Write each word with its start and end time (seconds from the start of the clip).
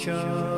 Sure. 0.00 0.49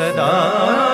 सदा 0.00 0.89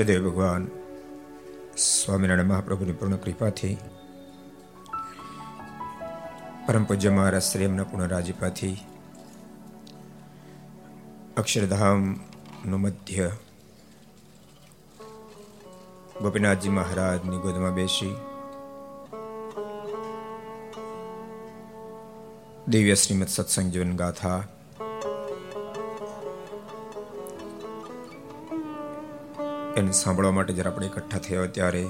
ઈષ્ટદેવ 0.00 0.22
ભગવાન 0.28 0.62
સ્વામિનારાયણ 1.76 2.48
મહાપ્રભુની 2.48 2.92
પૂર્ણ 2.92 3.16
કૃપાથી, 3.16 3.76
પરમ 6.66 6.84
પૂજ્ય 6.84 7.10
મહારાજ 7.10 7.42
શ્રી 7.42 7.64
એમના 7.64 7.84
પૂર્ણ 7.84 8.08
રાજીપાથી 8.08 8.76
અક્ષરધામનું 11.36 12.80
મધ્ય 12.80 13.26
ગોપીનાથજી 16.22 16.68
મહારાજની 16.68 17.42
ગોદમાં 17.44 17.74
બેસી, 17.74 18.14
દિવ્ય 22.68 22.94
શ્રીમદ 22.94 23.28
સત્સંગ 23.28 23.70
જીવન 23.70 23.96
ગાથા 23.96 24.40
એને 29.80 29.92
સાંભળવા 29.92 30.30
માટે 30.30 30.52
જ્યારે 30.52 30.70
આપણે 30.70 30.86
એકઠા 30.86 31.18
થયા 31.18 31.46
ત્યારે 31.46 31.84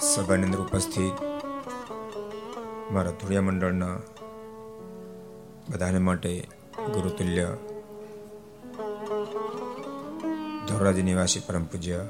સભાની 0.00 0.44
અંદર 0.44 0.60
ઉપસ્થિત 0.60 1.16
મારા 2.92 3.10
ધુળિયા 3.10 3.42
મંડળના 3.42 3.96
બધાને 5.70 5.98
માટે 5.98 6.48
ગુરુતુલ્ય 6.92 7.46
ધોરાજ 10.68 10.98
નિવાસી 11.00 11.40
પરમ 11.46 11.64
પૂજ્ય 11.64 12.00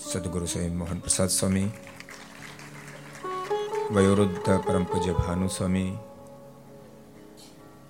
સદગુરુ 0.00 0.46
સ્વામી 0.46 0.68
મોહન 0.68 0.98
પ્રસાદ 0.98 1.28
સ્વામી, 1.28 1.68
વયોવૃદ્ધ 3.90 4.50
પરમ 4.66 4.84
પૂજ્ય 4.84 5.12
ભાનુ 5.12 5.48
સ્વામી, 5.48 5.96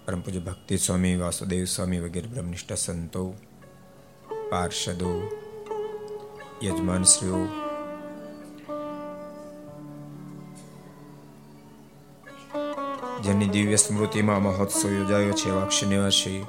પરમ 0.06 0.20
પૂજ્ય 0.20 0.38
ભક્તિ 0.38 0.76
સ્વામી, 0.76 1.16
વાસુદેવ 1.16 1.64
સ્વામી 1.64 1.98
વગેરે 1.98 2.28
બ્રહ્મનિષ્ઠ 2.28 2.72
સંતો 2.72 3.34
પાર્ષદો, 4.54 5.30
યજમાનશ્રીઓ. 6.62 7.46
જેની 13.22 13.48
દિવ્ય 13.48 13.76
સ્મૃતિમાં 13.76 14.42
મહોત્સવ 14.42 14.92
યોજાયો 14.92 15.32
છે 15.32 15.48
એવા 15.48 15.68
નિવાસી 15.88 16.46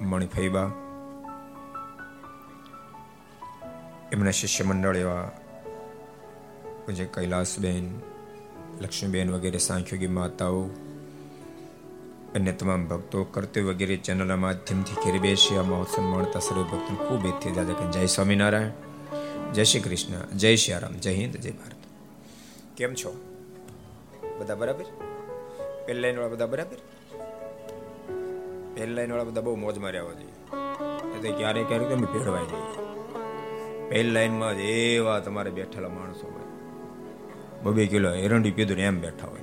મણિફૈબા. 0.00 0.70
એમના 4.12 4.30
શિષ્ય 4.30 4.64
મંડળ 4.64 4.96
એવા 4.96 5.30
જે 6.92 7.04
કૈલાસબેન, 7.04 8.00
લક્ષ્મીબેન 8.80 9.30
વગેરે 9.30 9.58
સાંખ્યોગી 9.58 10.06
માતાઓ 10.06 10.68
અન્ય 12.34 12.52
તમામ 12.52 12.86
ભક્તો 12.86 13.24
કરતે 13.24 13.60
વગેરે 13.60 13.96
ચેનલના 13.96 14.36
માધ્યમથી 14.36 14.94
ઘેર 14.94 15.20
બેસી 15.20 15.56
આ 15.56 15.62
મહોત્સવ 15.62 16.02
માણતા 16.02 16.40
સર્વ 16.40 16.62
ભક્તો 16.62 16.94
ખૂબ 16.94 17.26
એથી 17.26 17.50
દાદા 17.50 17.90
જય 17.90 18.06
સ્વામિનારાયણ. 18.06 18.70
જય 19.52 19.64
શ્રી 19.64 19.80
કૃષ્ણ. 19.80 20.36
જય 20.36 20.56
શ્રી 20.56 20.74
રામ. 20.78 20.92
જય 20.92 21.14
હિન્દ. 21.14 21.36
જય 21.36 21.50
ભારત. 21.50 21.76
કેમ 22.76 22.94
છો? 22.94 23.16
બધા 24.38 24.54
બરાબર? 24.54 24.84
પહેલી 25.86 26.00
લાઈન 26.00 26.16
વાળા 26.16 26.28
બધા 26.28 26.46
બરાબર? 26.46 26.76
પહેલી 28.74 28.92
લાઈન 28.94 29.10
વાળા 29.10 29.24
બધા 29.24 29.40
બહુ 29.40 29.56
મોજ 29.56 29.78
રહેવા 29.78 30.12
જોઈએ. 30.12 30.32
એટલે 31.16 31.30
ક્યારેક 31.30 31.68
ક્યારેક 31.68 31.88
તમે 31.88 32.18
ભેળવાઈ 32.18 32.44
જઈએ 32.44 32.84
પહેલી 33.88 34.10
લાઈનમાં 34.10 34.56
જ 34.56 34.60
એવા 34.60 35.18
તમારે 35.18 35.50
બેઠેલા 35.50 35.88
માણસો 35.88 36.26
હોય. 36.26 36.44
બબે 37.62 37.86
કિલો 37.86 38.14
એરંડી 38.14 38.50
પીધું 38.50 38.76
ને 38.76 38.82
એમ 38.82 39.00
બેઠા 39.00 39.26
હોય. 39.26 39.40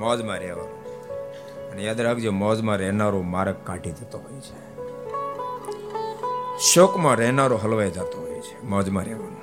મોજમાં 0.00 0.38
રહેવાનું 0.38 0.80
અને 1.70 1.82
યાદ 1.82 2.00
રાખજો, 2.00 2.32
મોજમાં 2.32 2.76
રહેનારો 2.76 3.22
માર્ગ 3.22 3.56
કાઢી 3.64 3.90
જતો 3.90 4.18
હોય 4.18 4.40
છે. 4.40 4.70
શોકમાં 6.58 7.14
રહેનારો 7.14 7.56
હલવાઈ 7.56 7.90
જતો 7.90 8.20
હોય 8.20 8.40
છે, 8.40 8.66
મોજમાં 8.66 9.04
રહેવાનું. 9.04 9.36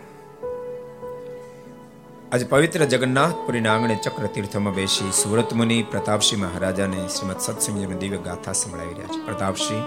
આજે 2.34 2.46
પવિત્ર 2.46 2.86
જગન્નાથપુરીના 2.86 3.74
આંગણે 3.74 4.00
ચક્ર 4.04 4.26
તીર્થમાં 4.26 4.74
બેસી 4.74 5.12
સુરત 5.12 5.54
મુનિ 5.54 5.84
પ્રતાપસિંહ 5.84 6.41
મહારાજાને 6.41 7.08
શ્રીમદ 7.08 7.39
સત્સંગની 7.39 7.86
દિવ્ય 7.86 8.17
ગાથા 8.17 8.52
સંભળાવી 8.52 8.93
રહ્યા 8.93 9.08
છે. 9.08 9.26
પ્રતાપસિંહ 9.26 9.84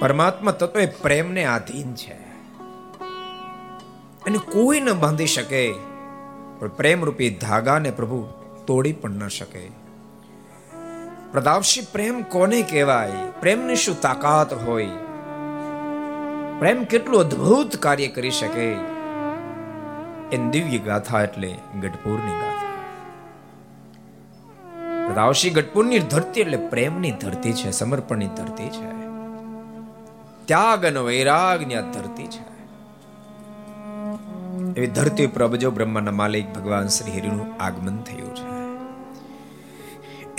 પરમાત્મા 0.00 0.50
તત્વ 0.50 0.80
એ 0.80 0.86
પ્રેમને 0.86 1.44
આધીન 1.44 1.94
છે. 1.94 2.24
અને 4.26 4.38
કોઈ 4.38 4.80
ન 4.80 4.92
બાંધી 4.92 5.26
શકે 5.26 5.93
પણ 6.58 6.68
પ્રેમ 6.68 7.04
રૂપી 7.04 7.30
ધાગાને 7.30 7.90
પ્રભુ 7.90 8.26
તોડી 8.66 8.92
પણ 8.92 9.10
ન 9.10 9.28
શકે. 9.28 9.84
પ્રતાપસિંહ 11.32 11.86
પ્રેમ 11.92 12.22
કોને 12.22 12.62
કહેવાય? 12.62 13.10
પ્રેમની 13.40 13.76
શું 13.76 14.00
તાકાત 14.00 14.66
હોય? 14.66 14.86
પ્રેમ 16.58 16.84
કેટલું 16.84 17.20
અદ્ભુત 17.20 17.76
કાર્ય 17.76 18.08
કરી 18.08 18.30
શકે? 18.30 18.72
એની 20.32 20.50
દિવ્ય 20.50 20.78
ગાથા 20.78 21.22
એટલે 21.22 21.58
ગઢપુરની 21.80 22.30
ગાથા. 22.30 22.54
પ્રતાપસિંહ 25.06 25.54
ગઢપુરની 25.54 25.98
ધરતી 25.98 26.40
એટલે 26.40 26.56
પ્રેમની 26.56 27.12
ધરતી 27.12 27.52
છે, 27.52 27.70
સમર્પણની 27.70 28.26
ધરતી 28.26 28.68
છે. 28.68 29.04
ત્યાગ 30.46 30.86
અને 30.86 31.00
વૈરાગની 31.00 31.74
આ 31.74 31.80
ધરતી 31.80 32.26
છે. 32.26 32.53
એવી 34.76 34.86
ધરતી 34.86 35.26
ઉપર 35.26 35.44
અબજો 35.44 35.70
બ્રહ્માના 35.70 36.10
માલિક 36.10 36.54
ભગવાન 36.54 36.88
શ્રી 36.88 37.12
હરિનું 37.12 37.62
આગમન 37.62 38.02
થયું 38.02 38.36
છે. 38.36 38.54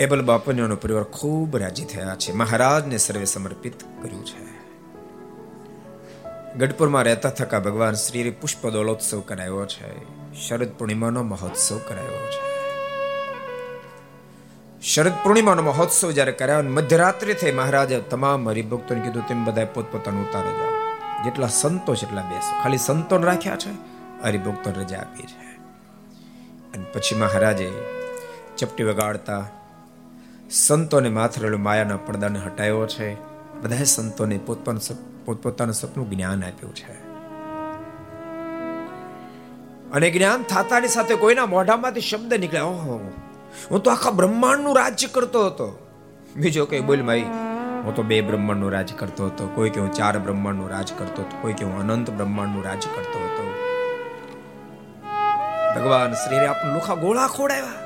એબલ 0.04 0.22
બાપુનો 0.22 0.76
પરિવાર 0.76 1.04
ખૂબ 1.04 1.58
રાજી 1.58 1.86
થયા 1.86 2.16
છે. 2.16 2.32
મહારાજને 2.32 2.98
સર્વે 2.98 3.26
સમર્પિત 3.26 3.74
કર્યું 4.02 4.26
છે. 4.26 4.56
ગઢપુરમાં 6.58 7.04
રહેતા 7.04 7.30
થકા 7.30 7.60
ભગવાન 7.60 7.94
શ્રી 7.94 8.30
પુષ્પ 8.30 8.68
દોલોત્સવ 8.68 9.20
કરાયો 9.20 9.66
છે. 9.66 10.16
શરદ 10.48 10.70
પૂર્ણિમાનો 10.70 11.24
મહોત્સવ 11.24 11.78
કરાયો 11.78 12.28
છે. 12.28 12.56
શરદ 14.82 15.12
પૂર્ણિમાનો 15.24 15.62
મહોત્સવ 15.62 16.12
જ્યારે 16.12 16.32
કરાયો 16.32 16.64
મધ્યરાત્રિ 16.64 17.34
થઈ 17.34 17.52
મહારાજે 17.52 18.00
તમામ 18.00 18.50
હરિભક્તોને 18.50 19.02
કીધું, 19.02 19.28
તેમ 19.28 19.46
બધા 19.46 19.66
પોતપોતાનું 19.66 20.30
ઉતારે 20.30 20.50
જાઓ 20.50 20.72
જેટલા 21.24 21.48
સંતો 21.48 21.96
છે 21.96 22.06
એટલા 22.06 22.22
બેસો. 22.22 22.64
ખાલી 22.64 22.78
સંતોને 22.78 23.26
રાખ્યા 23.26 23.56
છે? 23.56 23.95
હરિભક્તો 24.26 24.72
રજા 24.82 25.00
આપી 25.00 25.24
છે 25.24 25.56
અને 26.74 26.86
પછી 26.94 27.16
મહારાજે 27.16 27.72
ચપટી 28.58 28.84
વગાડતા 28.84 29.46
સંતોને 30.52 31.10
માથે 31.10 31.42
રહેલું 31.42 31.64
માયાના 31.64 31.98
પડદાને 31.98 32.40
હટાયો 32.40 32.88
છે. 32.88 33.14
બધા 33.62 33.84
સંતોને 33.84 34.38
પોતપોતાનું 34.38 35.74
સપનું 35.74 36.10
જ્ઞાન 36.10 36.44
આપ્યું 36.44 36.76
છે. 36.76 36.94
અને 39.92 40.12
જ્ઞાન 40.12 40.44
થતાની 40.44 40.88
સાથે 40.88 41.16
કોઈના 41.16 41.46
મોઢામાંથી 41.46 42.02
શબ્દ 42.02 42.34
નીકળે. 42.34 42.60
ઓહો. 42.60 43.12
હું 43.72 43.84
તો 43.84 43.92
આખા 43.92 44.12
બ્રહ્માંડનું 44.12 44.78
રાજ્ય 44.78 45.08
કરતો 45.08 45.46
હતો. 45.46 45.68
બીજો 46.36 46.66
કઈ 46.66 46.80
બોલ 46.80 47.02
ભાઈ 47.02 47.22
હું 47.84 47.96
તો 47.96 48.04
બે 48.04 48.22
બ્રહ્માંડનું 48.22 48.72
રાજ 48.72 48.94
કરતો 48.94 49.26
હતો. 49.26 49.48
કોઈ 49.56 49.70
કે 49.70 49.80
હું 49.80 49.92
ચાર 49.94 50.20
બ્રહ્માંડનું 50.20 50.70
રાજ 50.70 50.92
કરતો 50.98 51.22
હતો. 51.22 51.38
કોઈ 51.42 51.54
કે 51.54 51.66
હું 51.66 51.80
અનંત 51.80 52.10
બ્રહ્માંડનું 52.10 52.64
રાજ 52.64 52.84
કરતો 52.96 53.20
હતો. 53.26 53.35
ભગવાન 55.76 56.14
શ્રી 56.14 56.38
આપણને 56.38 56.74
લુખા 56.74 56.94
ગોળા 56.94 57.28
ખોડાવ્યા 57.28 57.86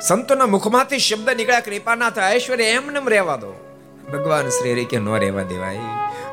સંતોના 0.00 0.46
મુખમાંથી 0.46 0.98
શબ્દ 0.98 1.30
નીકળ્યા 1.30 1.60
કૃપાનાથ 1.60 2.18
ઐશ્વર્ય 2.18 2.64
એમને 2.64 3.00
રહેવા 3.06 3.36
દો. 3.36 3.80
ભગવાન 4.12 4.48
શ્રી 4.48 4.72
હરિ 4.72 4.84
કે, 4.84 4.98
ન 4.98 5.08
રહેવા 5.08 5.42
દેવાય. 5.42 5.78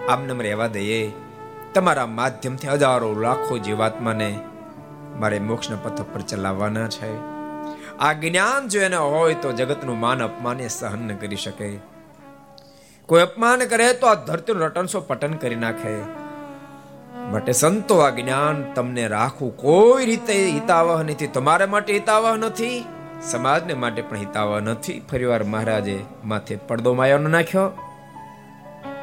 આમને 0.09 0.43
રહેવા 0.43 0.67
દઈએ. 0.67 1.11
તમારા 1.73 2.05
માધ્યમથી 2.05 2.67
હજારો 2.67 3.13
લાખો 3.13 3.57
જીવાત્માને 3.57 4.39
મારે 5.15 5.39
મોક્ષના 5.39 5.77
પથ 5.83 6.01
પર 6.01 6.21
ચલાવવાના 6.21 6.87
છે. 6.87 7.17
આ 7.97 8.13
જ્ઞાન 8.13 8.67
જો 8.67 8.81
એને 8.81 8.95
હોય 8.95 9.33
તો 9.33 9.51
જગતનું 9.51 9.99
માન 9.99 10.23
અપમાન 10.23 10.59
એ 10.59 10.67
સહન 10.67 10.99
ન 10.99 11.15
કરી 11.15 11.35
શકે. 11.35 11.79
કોઈ 13.05 13.21
અપમાન 13.21 13.59
કરે 13.59 13.93
તો 13.93 14.07
આ 14.07 14.13
ધરતીનું 14.13 14.63
રટણસો 14.63 15.01
પટન 15.01 15.33
કરી 15.33 15.55
નાખે. 15.55 16.26
માટે 17.31 17.51
સંતો 17.51 17.97
આ 17.97 18.09
જ્ઞાન 18.09 18.73
તમને 18.73 19.07
રાખવું 19.07 19.57
કોઈ 19.57 20.05
રીતે 20.05 20.49
હિતાવહ 20.49 21.03
નથી. 21.03 21.27
તમારા 21.27 21.67
માટે 21.67 21.93
હિતાવહ 21.93 22.37
નથી, 22.37 22.85
સમાજને 23.21 23.73
માટે 23.73 24.01
પણ 24.01 24.17
હિતાવહ 24.17 24.59
નથી. 24.59 25.01
ફરીવાર 25.11 25.43
મહારાજે 25.43 25.99
માથે 26.25 26.55
પડદો 26.55 26.93
માયાનો 26.93 27.29
નાખ્યો. 27.29 27.69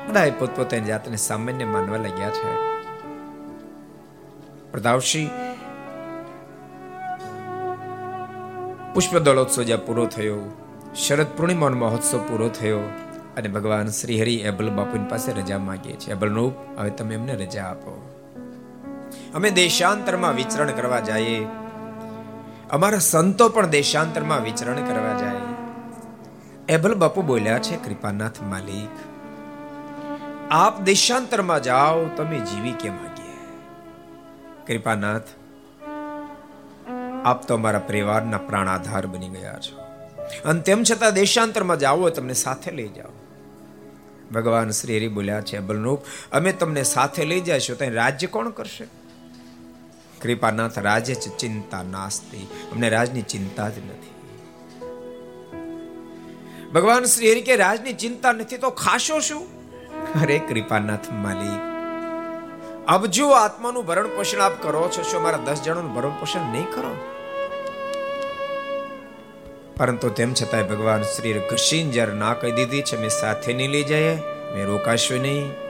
બધા 0.09 0.31
પોતપોતાની 0.39 0.85
જાતને 0.85 1.17
સામાન્ય 1.17 1.65
માનવા 1.65 1.97
લાગ્યા 1.97 2.31
છે. 2.31 2.53
પ્રતાપસિંહ 4.73 5.31
પુષ્પ 8.95 9.19
દોલોત્સવ 9.19 9.63
જ્યાં 9.63 9.87
પૂરો 9.87 10.07
થયો, 10.07 10.41
શરદ 10.97 11.27
પૂર્ણિમાનો 11.37 11.77
મહોત્સવ 11.77 12.19
પૂરો 12.19 12.49
થયો, 12.49 12.81
અને 13.37 13.49
ભગવાન 13.49 13.89
શ્રી 13.89 14.21
હરિ 14.21 14.35
એબલ 14.35 14.71
બાપુની 14.71 15.09
પાસે 15.09 15.33
રજા 15.33 15.59
માંગીએ 15.59 15.97
છીએ. 15.97 16.15
એબલ 16.15 16.39
હવે 16.79 16.91
તમે 16.91 17.15
એમને 17.15 17.35
રજા 17.35 17.65
આપો. 17.65 18.14
અમે 19.35 19.51
દેશાંતરમાં 19.51 20.35
વિચરણ 20.35 20.71
કરવા 20.71 21.01
જઈએ. 21.01 21.47
અમારા 22.71 22.99
સંતો 22.99 23.49
પણ 23.49 23.67
દેશાંતરમાં 23.67 24.43
વિચરણ 24.43 24.75
કરવા 24.75 25.21
જાય. 25.21 25.41
એબલ 26.69 26.95
બાપુ 26.95 27.23
બોલ્યા 27.23 27.59
છે, 27.59 27.77
કૃપાનાથ 27.77 28.43
માલિક, 28.43 28.95
આપ 30.51 30.81
દેશાંતરમાં 30.81 31.63
જાઓ, 31.63 32.05
તમે 32.05 32.39
જીવી 32.39 32.73
કેમ 32.73 32.93
હાગીએ 32.93 33.35
કૃપાનાથ, 34.67 35.23
આપ 37.25 37.47
તો 37.49 37.55
અમારા 37.55 37.79
પરિવારના 37.79 38.39
પ્રાણ 38.39 38.69
આધાર 38.69 39.07
બની 39.07 39.29
ગયા 39.29 39.59
છો. 39.59 39.77
અને 40.45 40.61
તેમ 40.61 40.83
છતાં 40.83 41.13
દેશાંતરમાં 41.13 41.79
જાઓ, 41.79 42.09
તમને 42.09 42.33
સાથે 42.33 42.71
લઈ 42.71 42.89
જાઓ. 42.89 43.15
ભગવાન 44.35 44.71
શ્રી 44.71 44.97
હરિ 44.97 45.09
બોલ્યા 45.09 45.41
છે 45.41 45.59
બલરૂપ 45.59 46.01
અમે 46.33 46.53
તમને 46.53 46.83
સાથે 46.83 47.25
લઈ 47.25 47.41
જઈશું, 47.41 47.79
તો 47.79 47.85
રાજ્ય 47.95 48.27
કોણ 48.27 48.51
કરશે? 48.51 49.04
કૃપાનાથ 50.25 50.79
રાજે 50.79 51.15
છે 51.15 51.37
ચિંતા 51.39 51.83
નાસ્તી. 51.83 52.45
અમને 52.73 52.89
રાજની 52.89 53.23
ચિંતા 53.23 53.69
જ 53.69 53.79
નથી. 53.79 54.13
ભગવાન 56.75 57.05
શ્રી 57.05 57.31
હરિ 57.31 57.43
કે 57.43 57.57
રાજની 57.57 57.93
ચિંતા 57.93 58.33
નથી 58.33 58.59
તો 58.59 58.71
ખાશો 58.71 59.21
શું? 59.21 59.43
અરે 60.23 60.39
કૃપાનાથ 60.39 61.11
માલિક 61.13 61.63
અબજો 62.89 63.29
આત્માનું 63.31 63.87
ભરણ 63.87 64.07
પોષણ 64.07 64.41
આપ 64.41 64.63
કરો 64.63 64.89
છો, 64.89 65.03
શું 65.03 65.23
મારા 65.23 65.39
દસ 65.45 65.61
જણાનું 65.63 65.95
ભરણ 65.95 66.11
પોષણ 66.21 66.53
નહીં 66.53 66.71
કરો? 66.75 66.95
પરંતુ 69.77 70.09
તેમ 70.09 70.35
છતાંય 70.35 70.63
ભગવાન 70.63 71.03
શ્રી 71.03 71.33
ઘસીને 71.51 71.91
જ્યારે 71.91 72.15
ના 72.15 72.35
કહી 72.35 72.53
દીધી 72.53 72.83
છે 72.83 72.97
મેં 72.97 73.13
સાથે 73.21 73.53
નહીં 73.53 73.71
લઈ 73.71 73.83
જઈએ 73.83 74.15
મેં 74.55 74.65
રોકાશું 74.67 75.23
નહીં. 75.23 75.64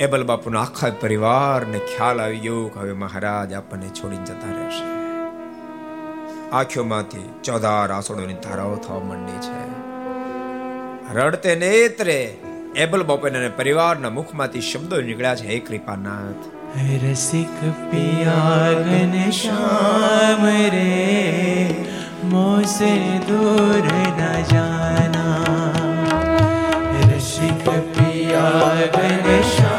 એબલ 0.00 0.24
બાપુના 0.24 0.60
આખા 0.60 0.90
પરિવારને 1.00 1.78
ખ્યાલ 1.78 2.20
આવી 2.20 2.38
ગયો 2.38 2.70
કે 2.74 2.80
હવે 2.80 2.92
મહારાજ 2.92 3.52
આપણને 3.52 3.88
છોડીને 3.88 4.24
જતા 4.24 4.62
રહેશે. 4.62 4.84
આંખોમાંથી 6.52 7.30
ચોધાર 7.44 7.92
આસોડોની 7.92 8.34
ધારાઓ 8.34 8.74
થવા 8.74 8.98
માંડી 8.98 9.32
છે. 9.32 9.62
રડતે 11.14 11.54
નેત્રે 11.54 12.36
એબલ 12.76 13.02
બાપુના 13.02 13.48
પરિવારના 13.56 14.10
મુખમાંથી 14.10 14.60
શબ્દો 14.60 15.00
નીકળ્યા 15.00 15.34
છે, 15.34 15.46
હે 15.48 15.58
કૃપાનાથ. 15.58 16.46
રસિક 17.04 17.64
પિયા 17.90 19.30
શામ 19.30 20.46
રે, 20.46 21.74
મોસે 22.24 23.18
દૂર 23.18 23.84
ન 23.84 24.42
જાના. 24.42 25.44
રસિક 27.16 27.68
પિયા 27.68 28.74
ઘનશ્યામ 28.94 29.75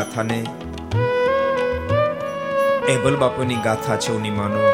ગાથાને. 0.00 0.46
એબલ 2.88 3.16
બાપુની 3.16 3.54
ગાથા 3.54 3.96
છે, 3.96 4.12
ઉની 4.12 4.30
માનો, 4.30 4.68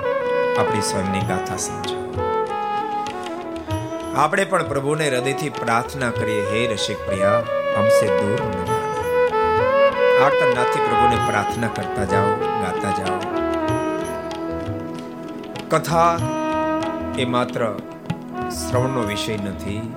આપણી 0.58 0.80
સ્વયંની 0.80 1.20
ગાથા 1.20 1.56
સમજો. 1.56 2.14
આપણે 4.16 4.44
પણ 4.44 4.68
પ્રભુને 4.68 5.08
હૃદયથી 5.08 5.48
પ્રાર્થના 5.48 6.10
કરીએ, 6.10 6.46
હે 6.50 6.72
રસિક 6.72 7.06
પ્રિયા, 7.06 7.38
હમસે 7.76 8.06
દૂર 8.06 8.36
જાના 10.16 10.62
પ્રભુને 10.62 11.26
પ્રાર્થના 11.26 11.68
કરતા 11.68 12.04
જાઓ, 12.04 12.26
ગાતા 12.34 12.90
જાઓ. 12.90 13.18
કથા 15.70 16.18
એ 17.18 17.24
માત્ર 17.24 17.78
શ્રવણનો 18.50 19.02
વિષય 19.02 19.36
નથી, 19.36 19.94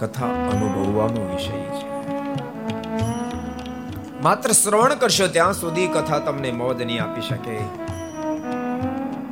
કથા 0.00 0.26
અનુભવવાનો 0.26 1.32
વિષય 1.32 1.65
માત્ર 4.26 4.50
શ્રવણ 4.50 4.94
કરશો 4.94 5.26
ત્યાં 5.26 5.52
સુધી 5.52 5.86
કથા 5.86 6.18
તમને 6.18 6.52
મોજ 6.52 6.82
નહીં 6.82 7.02
આપી 7.02 7.20
શકે. 7.20 7.58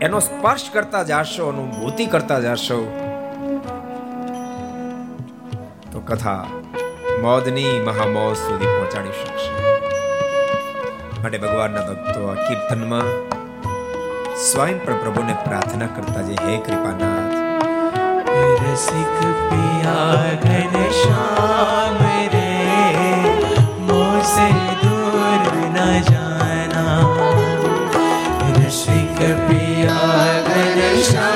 એનો 0.02 0.20
સ્પર્શ 0.20 0.70
કરતા 0.72 1.02
જાશો, 1.02 1.46
અનુભૂતિ 1.46 2.07
કરતા 2.07 2.40
જાશો. 2.40 2.78
તો 5.92 6.00
કથા 6.00 6.44
મોદની 7.22 7.85
મહામોજ 7.87 8.37
સુધી 8.37 8.66
પહોંચાડી 8.66 9.09
શકશે. 9.09 9.78
માટે 11.22 11.38
ભગવાનના 11.38 11.80
ભક્તો 11.87 12.26
આ 12.28 12.35
કીર્તનમાં 12.35 13.02
સ્વયં 14.37 14.85
પણ 14.85 14.98
પ્રભુને 14.98 15.37
પ્રાર્થના 15.44 15.87
કરતા 15.87 16.20
જે 16.20 16.33
હે 16.33 16.57
કૃપાનાથ. 16.57 17.35
રસિક 18.62 19.26
પિયા 19.50 20.14
ઘનશ્યામ 20.42 21.96
રે 22.33 22.72
મોસે 23.80 24.73
દૂર 25.85 25.92
ન 25.92 26.05
જાના 26.05 27.01
રસિક 28.57 29.18
પિયા 29.49 31.34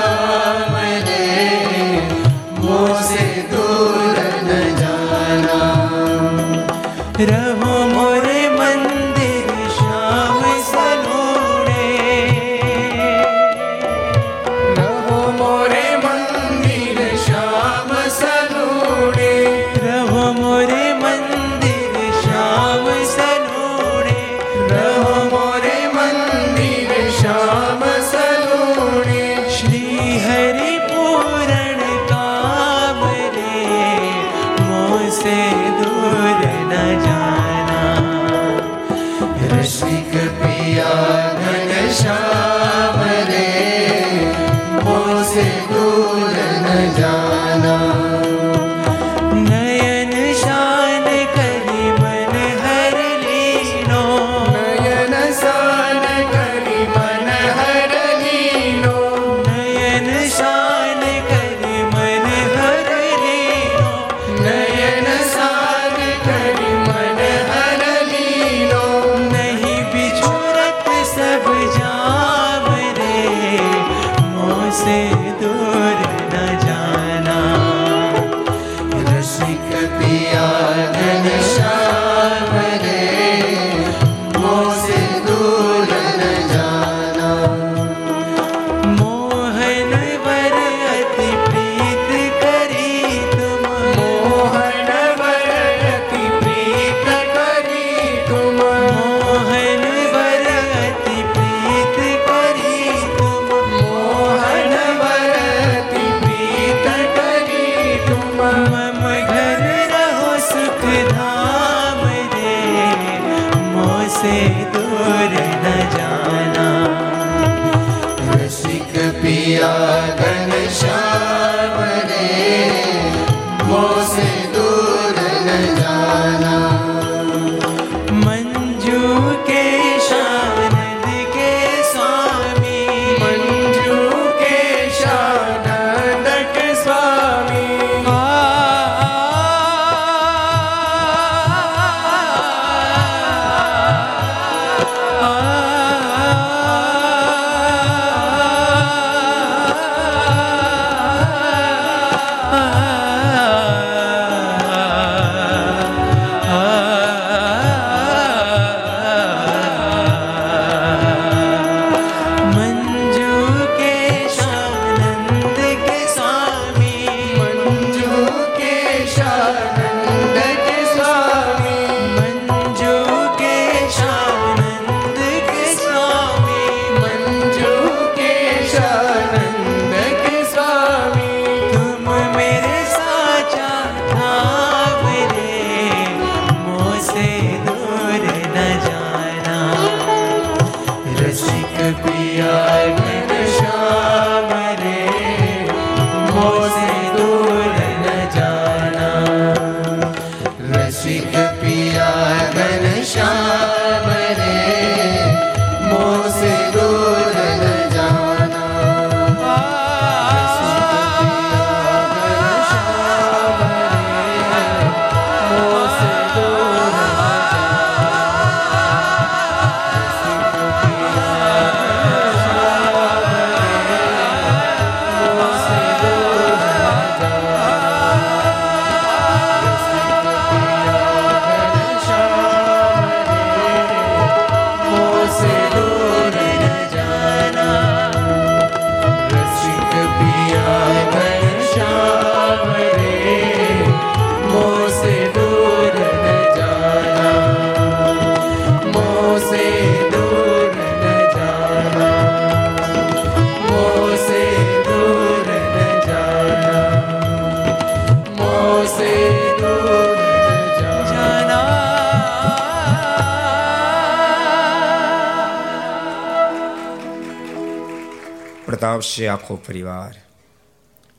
પ્રતાપસિંહ 269.18 269.32
આખો 269.32 269.56
પરિવાર. 269.56 270.14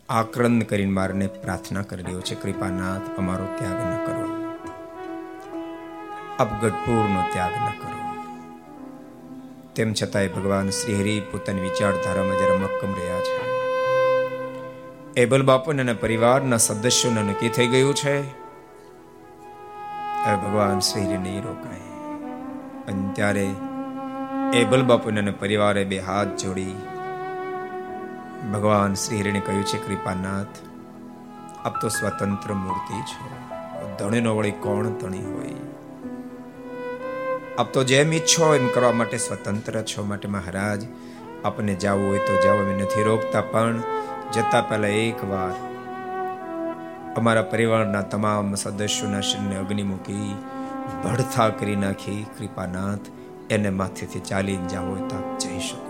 આક્રંદ 0.09 0.63
કરીને 0.63 0.91
મારને 0.91 1.27
પ્રાર્થના 1.27 1.81
કરી 1.81 2.03
રહ્યો 2.03 2.21
છે, 2.21 2.35
કૃપાનાથ, 2.35 3.17
અમારો 3.17 3.45
ત્યાગ 3.45 3.73
ન 3.73 4.05
કરો. 4.05 4.53
આપ 6.39 6.61
ત્યાગ 7.33 7.51
ન 7.51 7.69
કરો. 7.69 8.23
તેમ 9.75 9.93
છતાંય 9.93 10.27
ભગવાન 10.27 10.69
શ્રી 10.69 10.99
હરિ 10.99 11.21
પોતાની 11.31 11.61
વિચારધારામાં 11.61 12.37
જરા 12.37 12.55
મક્કમ 12.55 12.93
રહ્યા 12.93 13.19
છે. 13.19 13.59
એબલ 15.21 15.45
બાપુને 15.45 15.81
અને 15.81 15.93
પરિવારના 15.93 16.57
સદસ્યોને 16.57 17.21
નક્કી 17.21 17.49
થઈ 17.49 17.67
ગયું 17.67 17.95
છે. 17.95 18.19
હવે 20.25 20.35
ભગવાન 20.35 20.79
શ્રી 20.79 21.17
નહીં 21.17 21.43
રોકાય. 21.43 21.79
અને 22.93 23.13
ત્યારે 23.13 23.49
એબલ 24.53 24.83
બાપુને 24.83 25.19
અને 25.21 25.31
પરિવારે 25.31 25.83
બે 25.83 25.99
હાથ 25.99 26.27
જોડી 26.27 26.75
ભગવાન 28.53 28.93
શ્રી 28.93 29.21
હરિને 29.21 29.39
કહ્યું 29.39 29.65
છે, 29.65 29.77
કૃપાનાથ, 29.77 30.47
આપ 31.65 31.81
તો 31.81 31.87
સ્વતંત્ર 31.87 32.53
મૂર્તિ 32.53 33.01
છો. 33.01 33.29
ધણીનો 33.99 34.35
વળી 34.35 34.51
કોણ 34.51 34.89
ધણી 34.89 35.25
હોય? 35.33 35.55
આપ 37.59 37.73
તો 37.73 37.83
જેમ 37.83 38.13
ઈચ્છો 38.13 38.55
એમ 38.55 38.67
કરવા 38.67 38.91
માટે 38.91 39.17
સ્વતંત્ર 39.17 39.81
છો. 39.81 40.05
માટે 40.05 40.27
મહારાજ, 40.27 40.83
આપને 41.45 41.75
જવું 41.75 42.07
હોય 42.07 42.17
તો 42.17 42.41
જાઓ, 42.43 42.57
અમે 42.57 42.73
નથી 42.73 43.03
રોકતા, 43.03 43.41
પણ 43.41 43.81
જતા 44.33 44.61
પહેલા 44.61 44.87
એક 44.87 45.23
વાર 45.23 45.69
અમારા 47.17 47.41
પરિવારના 47.41 48.01
તમામ 48.01 48.55
સદસ્યોના 48.55 49.21
શરીરને 49.21 49.55
અગ્નિ 49.55 49.83
મૂકી 49.83 50.35
ભડથા 51.03 51.49
કરી 51.49 51.75
નાખી. 51.75 52.25
કૃપાનાથ, 52.39 52.99
એને 53.49 53.69
માથેથી 53.69 54.19
ચાલીને 54.19 54.67
જાવ 54.67 54.85
હોય 54.85 55.01
તો 55.01 55.15
આપ 55.15 55.37
જઈ 55.37 55.59
શકો. 55.59 55.88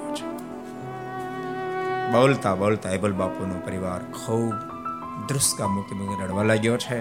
બોલતા 2.12 2.56
બોલતા 2.56 2.90
એબલ 2.90 3.14
બાપુનો 3.14 3.60
પરિવાર 3.66 4.12
ખૂબ 4.12 4.54
ધ્રુસકા 5.28 5.68
મૂકી 5.68 5.96
મૂકી 5.96 6.24
રડવા 6.24 6.44
લાગ્યો 6.44 6.78
છે. 6.78 7.00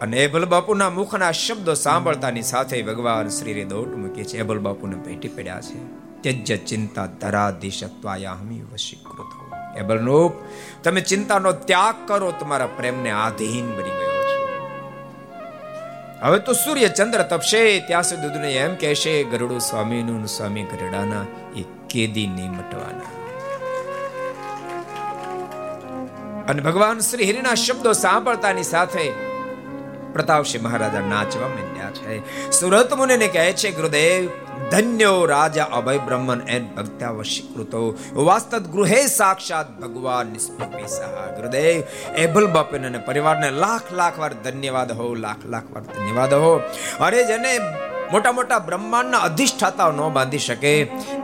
અને 0.00 0.24
એબલ 0.24 0.44
બાપુના 0.44 0.90
મુખના 0.90 1.32
શબ્દો 1.32 1.74
સાંભળતાની 1.74 2.42
સાથે 2.42 2.82
ભગવાન 2.82 3.28
શ્રીરે 3.28 3.64
દોટ 3.64 3.96
મૂકે 3.96 4.24
છે. 4.24 4.38
એબલ 4.38 4.58
બાપુને 4.58 4.96
ભેટી 4.96 5.28
પડ્યા 5.28 5.60
છે. 5.60 5.78
ત્યજ્ય 6.20 6.56
ચિંતા 6.56 7.06
ધરાધીશત્વાયામી 7.06 8.62
વશીકૃત. 8.62 9.34
હો 9.34 9.78
એબલ 9.78 9.98
રૂપ, 9.98 10.32
તમે 10.84 11.00
ચિંતાનો 11.00 11.52
ત્યાગ 11.52 11.94
કરો, 12.06 12.32
તમારા 12.40 12.66
પ્રેમને 12.66 13.10
આધીન 13.10 13.66
બની 13.66 13.82
ગયો 13.82 14.22
છો. 14.22 14.46
હવે 16.22 16.38
તો 16.38 16.52
સૂર્ય 16.52 16.88
ચંદ્ર 16.88 17.22
તપશે, 17.22 17.80
ત્યાં 17.80 18.02
સુધી 18.02 18.48
એમ 18.48 18.74
કહેશે, 18.74 19.24
ગરુડો 19.24 19.58
સ્વામીનું 19.58 20.26
સ્વામી 20.26 20.62
ગરડાના 20.62 21.24
એ 21.56 21.64
કેદી 21.90 22.26
નહીં 22.26 22.50
મટવાના. 22.50 23.17
અને 26.48 26.62
ભગવાન 26.62 26.98
શ્રી 26.98 27.32
હરિના 27.32 27.54
શબ્દો 27.54 27.92
સાંભળતાની 27.92 28.62
સાથે 28.62 29.10
પ્રતાપસિંહ 30.12 30.64
મહારાજા 30.64 31.00
નાચવા 31.00 31.48
માંડ્યા 31.48 31.90
છે. 31.90 32.50
સુરત 32.50 32.94
મુનિને 32.94 33.28
કહે 33.28 33.52
છે, 33.52 33.70
ગુરુદેવ, 33.70 34.28
ધન્યો 34.70 35.26
રાજા 35.26 35.64
અભય 35.64 35.98
બ્રહ્મન 35.98 36.40
એન 36.48 36.64
ભક્ત્યા 36.74 37.10
કૃતો 37.54 37.98
વાસ્તવ 38.14 38.58
ગૃહે 38.58 39.06
સાક્ષાત 39.06 39.80
ભગવાન 39.80 40.26
નિસ્પપી 40.26 40.88
સહા. 40.88 41.26
ગુરુદેવ 41.36 41.82
એભલ 42.16 42.46
બાપન 42.46 42.86
અને 42.86 42.98
પરિવારને 42.98 43.50
લાખ 43.50 43.92
લાખ 43.92 44.18
વાર 44.18 44.32
ધન્યવાદ 44.34 44.92
હો, 44.92 45.14
લાખ 45.14 45.44
લાખ 45.46 45.70
વાર 45.72 45.82
ધન્યવાદ 45.82 46.34
હો. 46.34 46.56
અરે 47.00 47.26
જેને 47.26 47.58
મોટા 48.12 48.32
મોટા 48.32 48.58
બ્રહ્માંડના 48.58 49.18
અધિષ્ઠાતાઓ 49.18 49.92
ન 49.92 50.12
બાંધી 50.12 50.38
શકે, 50.38 50.72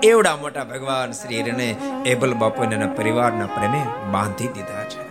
એવડા 0.03 0.37
મોટા 0.37 0.65
ભગવાન 0.65 1.13
શ્રી 1.13 1.43
હરિને 1.43 1.71
એબલ 2.07 2.35
બાપુને 2.35 2.87
પરિવારના 2.97 3.47
પ્રેમે 3.47 3.83
બાંધી 4.11 4.49
દીધા 4.49 4.85
છે. 4.85 5.04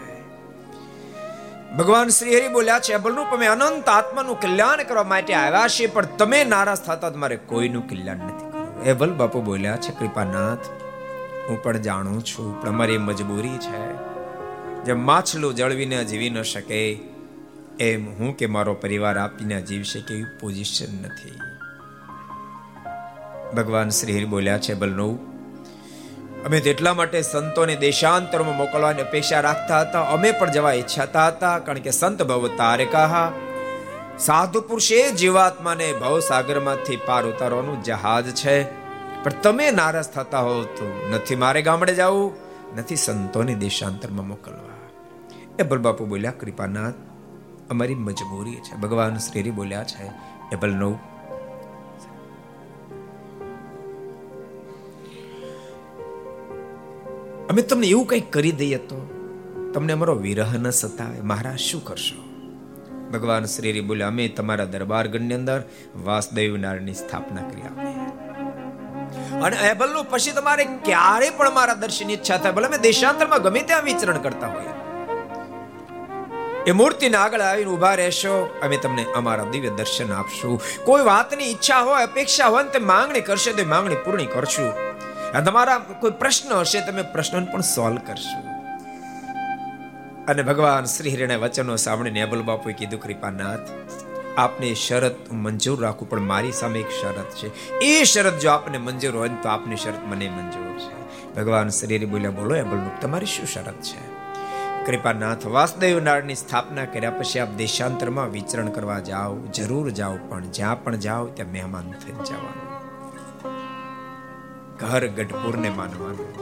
ભગવાન 1.77 2.07
શ્રી 2.07 2.37
હરિ 2.37 2.47
બોલ્યા 2.47 2.79
છે 2.79 2.93
અબલરૂપ 2.93 3.27
અમે 3.33 3.47
અનંત 3.47 3.89
આત્માનું 3.89 4.39
કલ્યાણ 4.39 4.83
કરવા 4.83 5.03
માટે 5.03 5.33
આવ્યા 5.33 5.67
છે 5.67 5.87
પણ 5.87 6.05
તમે 6.05 6.43
નારાજ 6.43 6.77
થતા 6.77 7.09
તમારે 7.09 7.35
કોઈનું 7.35 7.89
કલ્યાણ 7.89 8.17
નથી 8.17 8.51
કરવું. 8.51 8.97
બલ 8.97 9.13
બાપુ 9.13 9.41
બોલ્યા 9.41 9.75
છે, 9.75 9.91
કૃપાનાથ, 9.91 10.59
હું 11.49 11.63
પણ 11.63 11.77
જાણું 11.77 12.25
છું, 12.25 12.61
પણ 12.61 12.69
અમારી 12.69 12.97
મજબૂરી 12.97 13.57
છે. 13.57 13.93
જેમ 14.83 15.05
માછલું 15.05 15.55
જળવીને 15.55 16.05
જીવી 16.05 16.29
ન 16.29 16.41
શકે, 16.41 16.99
એમ 17.79 18.13
હું 18.13 18.37
કે 18.37 18.45
મારો 18.45 18.73
પરિવાર 18.73 19.17
આપીને 19.17 19.61
જીવી 19.61 19.83
શકે 19.83 20.13
એવી 20.13 20.23
પોઝિશન 20.23 21.03
નથી. 21.03 21.39
ભગવાન 23.55 23.89
શ્રી 23.89 24.15
હરિ 24.15 24.25
બોલ્યા 24.25 24.57
છે 24.57 24.73
બલનવ 24.73 25.32
અમે 26.45 26.59
તેટલા 26.59 26.93
માટે 26.93 27.21
સંતોને 27.21 27.75
દેશાંતરમાં 27.75 28.57
મોકલવાની 28.57 29.01
અપેક્ષા 29.01 29.39
રાખતા 29.39 29.81
હતા. 29.81 30.01
અમે 30.01 30.31
પણ 30.31 30.51
જવા 30.51 30.73
ઈચ્છાતા 30.73 31.27
હતા, 31.27 31.59
કારણ 31.59 31.79
કે 31.79 31.91
સંત 31.91 32.23
ભવ 32.23 32.47
તારે 32.47 32.85
કહા 32.85 33.31
સાધુ 34.19 34.61
પુરુષે 34.61 35.11
જીવાત્માને 35.11 35.93
ભવસાગરમાંથી 35.93 36.95
પાર 36.95 37.25
ઉતારવાનું 37.25 37.83
જહાજ 37.83 38.31
છે. 38.31 38.63
પણ 39.23 39.31
તમે 39.43 39.71
નારાજ 39.71 40.05
થતા 40.05 40.39
હો 40.39 40.63
તો 40.63 41.09
નથી 41.11 41.35
મારે 41.35 41.61
ગામડે 41.61 41.93
જવું, 41.93 42.35
નથી 42.77 42.95
સંતોને 42.95 43.55
દેશાંતરમાં 43.55 44.27
મોકલવા. 44.27 44.77
એ 45.59 45.63
બલબાપુ 45.63 46.05
બોલ્યા, 46.05 46.31
કૃપાનાથ, 46.31 46.93
અમારી 47.69 47.95
મજબૂરી 47.95 48.55
છે. 48.55 48.75
ભગવાન 48.75 49.17
શ્રીરી 49.17 49.51
બોલ્યા 49.51 49.83
છે, 49.83 50.05
એ 50.51 50.55
બલનો 50.59 50.99
અમે 57.53 57.61
તમને 57.61 57.87
એવું 57.93 58.05
કંઈક 58.09 58.29
કરી 58.35 58.51
દઈએ 58.59 58.77
તો 58.89 58.99
તમને 59.73 59.93
અમારો 59.95 60.13
વિરહ 60.25 60.53
ન 60.57 60.69
સતાવે. 60.69 61.17
મહારાજ, 61.31 61.59
શું 61.69 61.81
કરશો? 61.87 62.21
ભગવાન 63.13 63.45
શ્રી 63.45 63.81
બોલે, 63.89 64.03
અમે 64.03 64.23
તમારા 64.37 64.71
દરબાર 64.75 65.05
ગણની 65.13 65.37
અંદર 65.39 65.57
વાસદેવ 66.05 66.55
નારાયણની 66.63 66.97
સ્થાપના 67.01 67.43
કરી 67.49 67.65
આપી 67.69 67.91
અને 69.45 69.57
એબલનું 69.71 70.07
પછી 70.11 70.33
તમારે 70.37 70.65
ક્યારે 70.87 71.27
પણ 71.37 71.53
મારા 71.57 71.75
દર્શન 71.83 72.13
ઈચ્છા 72.15 72.37
થાય, 72.37 72.55
ભલે 72.57 72.67
અમે 72.69 72.79
દેશાંતરમાં 72.87 73.43
ગમે 73.45 73.61
ત્યાં 73.71 73.85
વિચરણ 73.89 74.21
કરતા 74.25 74.49
હોઈએ. 74.55 74.73
એ 76.67 76.71
મૂર્તિને 76.79 77.17
આગળ 77.17 77.43
આવીને 77.49 77.71
ઊભા 77.75 77.93
રહેશો, 78.01 78.33
અમે 78.63 78.77
તમને 78.77 79.05
અમારા 79.21 79.45
દિવ્ય 79.51 79.75
દર્શન 79.81 80.15
આપશું. 80.21 80.55
કોઈ 80.85 81.05
વાતની 81.11 81.51
ઈચ્છા 81.51 81.81
હોય, 81.89 82.01
અપેક્ષા 82.09 82.49
હોય 82.55 82.65
તે 82.77 82.83
માંગણી 82.93 83.23
કરશે, 83.29 83.51
તે 83.61 83.63
માંગણી 83.75 84.01
પૂર્ણ 84.07 84.33
કરશું. 84.37 84.73
તમારા 85.41 85.77
કોઈ 85.79 86.11
પ્રશ્ન 86.11 86.53
હશે, 86.53 86.81
તમે 86.81 87.01
પ્રશ્નો 87.01 87.45
પણ 87.45 87.61
સોલ્વ 87.61 87.97
કરશો. 87.97 88.53
અને 90.27 90.43
ભગવાન 90.43 90.85
શ્રી 90.85 91.13
હરિને 91.13 91.35
વચનો 91.35 91.75
સાંભળીને 91.75 92.21
અબલ 92.21 92.41
બાપુએ 92.41 92.73
કીધું, 92.73 93.01
કૃપાનાથ, 93.01 93.59
આપને 94.37 94.73
શરત 94.73 95.31
મંજૂર 95.31 95.81
રાખું, 95.81 96.09
પણ 96.09 96.19
મારી 96.19 96.51
સામે 96.51 96.79
એક 96.79 96.89
શરત 96.89 97.29
છે. 97.35 97.79
એ 97.79 98.03
શરત 98.03 98.39
જો 98.39 98.49
આપને 98.49 98.77
મંજૂર 98.77 99.17
હોય 99.17 99.29
તો 99.29 99.49
આપની 99.49 99.75
શરત 99.75 100.05
મને 100.05 100.29
મંજૂર 100.29 100.79
છે. 100.79 101.03
ભગવાન 101.35 101.69
શ્રી 101.69 102.05
બોલ્યા, 102.05 102.31
બોલો 102.31 102.59
અબલમુખ 102.59 103.01
તમારી 103.01 103.25
શું 103.25 103.45
શરત 103.45 103.81
છે? 103.81 104.23
કૃપાનાથ, 104.85 105.45
વાસુદેવ 105.45 105.99
નારાયણની 105.99 106.35
સ્થાપના 106.35 106.85
કર્યા 106.85 107.11
પછી 107.11 107.39
આપ 107.39 107.49
દેશાંતરમાં 107.49 108.31
વિચરણ 108.31 108.67
કરવા 108.67 108.99
જાઓ, 108.99 109.37
જરૂર 109.39 109.89
જાઓ, 109.89 110.17
પણ 110.29 110.41
જ્યાં 110.41 110.83
પણ 110.83 110.95
જાઓ, 110.95 111.25
ત્યાં 111.25 111.51
મહેમાન 111.51 111.91
થઈ 111.91 112.11
જવાનું. 112.11 112.72
ઘર 114.83 115.07
ગઢપુરને 115.07 115.69
માનવાનું. 115.69 116.33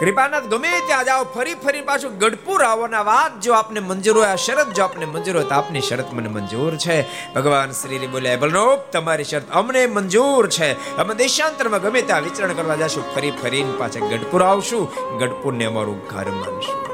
કૃપાનાથ, 0.00 0.42
ગમે 0.42 0.80
ત્યાં 0.86 1.04
જાઓ, 1.04 1.24
ફરી 1.24 1.54
ફરી 1.54 1.80
પાછું 1.80 2.18
ગઢપુર 2.18 2.62
આવવાના 2.62 3.02
વાત 3.02 3.40
જો 3.40 3.52
આપને 3.52 3.80
મંજૂર 3.80 4.18
હોય, 4.18 4.26
આ 4.26 4.34
શરત 4.34 4.68
જો 4.72 4.84
આપને 4.84 5.06
મંજૂર 5.06 5.36
હોય 5.36 5.44
તો 5.44 5.54
આપની 5.54 5.80
શરત 5.80 6.12
મને 6.12 6.28
મંજૂર 6.28 6.76
છે. 6.76 7.02
ભગવાન 7.34 7.70
શ્રી 7.70 8.06
બોલ્યા 8.06 8.36
બોલો 8.36 8.76
તમારી 8.92 9.24
શરત 9.24 9.50
અમને 9.50 9.86
મંજૂર 9.86 10.48
છે. 10.48 10.96
અમે 10.96 11.14
દેશાંતરમાં 11.14 11.80
ગમે 11.80 12.02
ત્યાં 12.02 12.22
વિચરણ 12.22 12.52
કરવા 12.52 12.76
જશું, 12.76 13.14
ફરી 13.14 13.30
ફરીને 13.30 13.72
પાછા 13.78 14.06
ગઢપુર 14.06 14.42
આવશું. 14.42 15.18
ગઢપુરને 15.18 15.64
અમારું 15.64 16.06
ઘર 16.08 16.24
માનશું. 16.24 16.86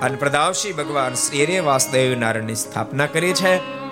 અને 0.00 0.16
પ્રદાવશી 0.16 0.72
ભગવાન 0.72 1.14
શ્રી 1.14 1.44
હરે 1.44 1.58
વાસુદેવ 1.58 2.18
નારાયણની 2.18 2.54
સ્થાપના 2.54 3.06
કરી 3.06 3.32
છે. 3.32 3.82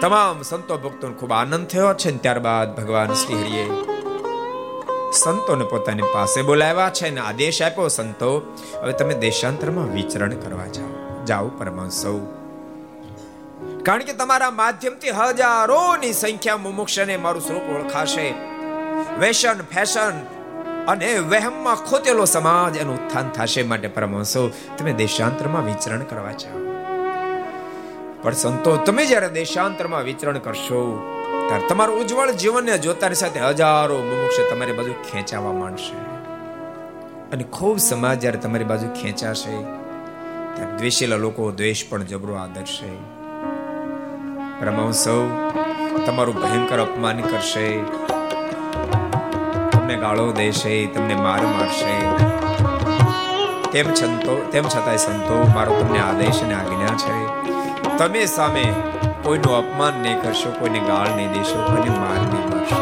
તમામ 0.00 0.42
સંતો 0.42 0.78
ભક્તોને 0.78 1.14
ખૂબ 1.14 1.32
આનંદ 1.32 1.66
થયો 1.66 1.94
છે 1.94 2.16
ત્યારબાદ 2.16 2.80
ભગવાન 2.80 3.12
શ્રી 3.12 3.34
હરિએ 3.34 3.89
સંતોને 5.12 5.64
પોતાની 5.64 6.02
પાસે 6.02 6.42
બોલાવ્યા 6.42 6.90
છે 6.90 7.08
અને 7.08 7.20
આદેશ 7.20 7.62
આપ્યો, 7.62 7.88
સંતો, 7.88 8.56
હવે 8.82 8.92
તમે 8.92 9.14
દેશાંતરમાં 9.14 9.94
વિચરણ 9.94 10.30
કરવા 10.30 10.66
જાઓ. 10.66 11.24
જાઓ 11.24 11.48
પરમાંસૌ 11.48 12.18
કારણ 13.82 14.02
કે 14.02 14.12
તમારા 14.12 14.50
માધ્યમથી 14.50 15.10
હજારોની 15.10 16.12
સંખ્યા 16.12 16.56
મુમુક્ષને 16.56 17.16
મારું 17.16 17.42
સ્વરૂપ 17.42 17.62
ઓળખાશે. 17.62 18.34
વેશન, 19.18 19.52
ફેશન 19.52 20.20
અને 20.88 21.18
વહેમમાં 21.18 21.76
ખોતેલો 21.76 22.24
સમાજ 22.24 22.76
એનું 22.76 23.06
ઉત્થાન 23.06 23.28
થશે 23.28 23.62
માટે 23.62 23.88
પરમાંસો 23.88 24.50
તમે 24.78 24.92
દેશાંતરમાં 24.92 25.64
વિચરણ 25.64 25.98
કરવા 25.98 26.32
જાઓ. 26.32 26.58
પણ 28.22 28.32
સંતો, 28.32 28.76
તમે 28.76 29.06
જ્યારે 29.06 29.28
દેશાંતરમાં 29.28 30.02
વિચરણ 30.02 30.38
કરશો 30.38 30.80
ત્યારે 31.50 31.66
તમારું 31.66 32.00
ઉજ્જવળ 32.00 32.30
જીવનને 32.30 32.78
જોતાની 32.78 33.14
સાથે 33.14 33.40
હજારો 33.40 33.98
મુમુક્ષ 33.98 34.36
તમારી 34.50 34.72
બાજુ 34.72 34.92
ખેંચાવા 34.92 35.52
માંડશે. 35.52 35.96
અને 37.32 37.44
ખૂબ 37.44 37.78
સમાજ 37.78 38.20
જ્યારે 38.20 38.38
તમારી 38.38 38.64
બાજુ 38.64 38.88
ખેંચાશે, 39.02 39.62
ત્યારે 40.54 40.76
દ્વેષેલા 40.78 41.16
લોકો 41.16 41.50
દ્વેષ 41.50 41.84
પણ 41.88 42.02
જબરો 42.02 42.34
આદરશે. 42.34 42.92
સૌ, 44.92 45.26
તમારું 46.06 46.34
ભયંકર 46.34 46.78
અપમાન 46.78 47.20
કરશે. 47.20 47.82
તમને 49.70 49.96
ગાળો 49.96 50.32
દેશે, 50.32 50.86
તમને 50.86 51.14
માર 51.14 51.42
મારશે. 51.46 52.08
તેમ 53.70 53.94
છંતો, 53.94 54.48
તેમ 54.52 54.62
છતાંય 54.62 54.96
સંતો, 54.96 55.46
મારો 55.54 55.80
તમને 55.80 55.98
આદેશ 55.98 56.42
અને 56.42 56.54
આજ્ઞા 56.54 56.96
છે. 56.96 57.18
તમે 57.98 58.26
સામે 58.26 58.72
કોઈનું 59.30 59.56
અપમાન 59.56 59.98
નહીં 60.02 60.22
કરશો, 60.22 60.50
કોઈને 60.50 60.80
ગાળ 60.86 61.08
નહીં 61.16 61.32
દેશો, 61.32 61.58
કોઈને 61.66 61.90
માર 61.98 62.14
નહીં 62.22 62.46
મારશો 62.52 62.78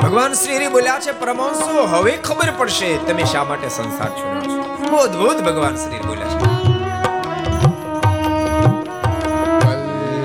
ભગવાન 0.00 0.32
શ્રી 0.32 0.56
હરિ 0.56 0.68
બોલ્યા 0.68 1.02
છે 1.04 1.12
પરમાંશો 1.20 1.84
હવે 1.92 2.14
ખબર 2.24 2.50
પડશે 2.58 2.88
તમે 3.08 3.24
શા 3.32 3.44
માટે 3.44 3.68
સંસાર 3.68 4.10
છોડો 4.16 4.40
છો. 4.46 4.60
અદભુત 5.02 5.38
ભગવાન 5.48 5.76
શ્રી 5.76 6.02
બોલ્યા 6.06 6.32
છે. 6.32 6.48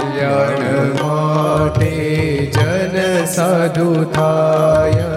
કલ્યાણ 0.02 0.90
માટે 1.04 1.92
જન 2.58 2.98
સાધુ 3.36 3.88
થાય. 4.18 5.12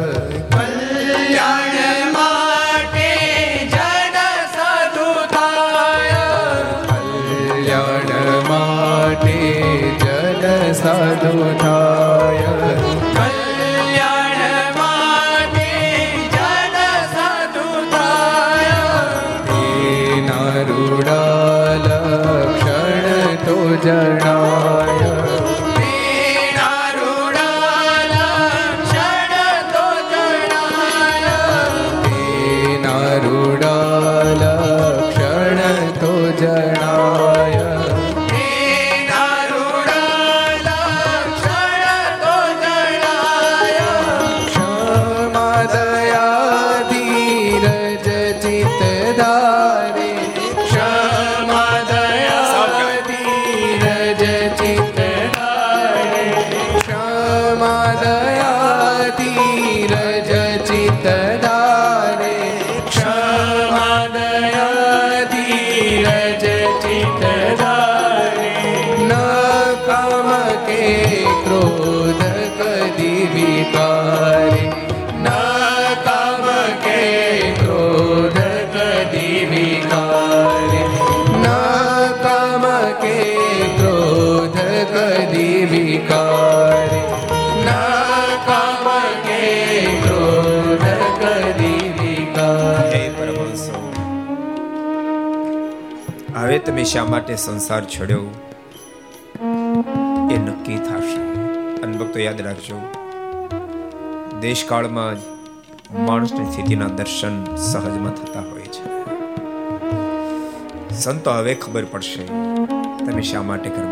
હવે 96.37 96.59
તમે 96.59 96.84
શા 96.84 97.05
માટે 97.05 97.37
સંસાર 97.37 97.84
છોડ્યો? 97.84 98.24
એ 100.30 100.37
નક્કી 100.37 100.78
થશે. 100.78 101.22
અને 101.82 101.97
ભક્તો 101.97 102.20
યાદ 102.20 102.41
રાખજો, 102.41 102.78
દેશકાળમાં 104.41 105.16
જ 105.16 105.18
માણસની 105.95 106.53
સ્થિતિના 106.53 106.89
દર્શન 106.89 107.57
સહજમાં 107.57 108.14
થતા 108.14 108.41
હોય 108.41 108.68
છે. 108.76 108.84
સંતો 110.95 111.30
હવે 111.30 111.55
ખબર 111.55 111.84
પડશે, 111.84 112.26
તમે 113.07 113.22
શા 113.22 113.43
માટે 113.43 113.70
ઘર 113.70 113.87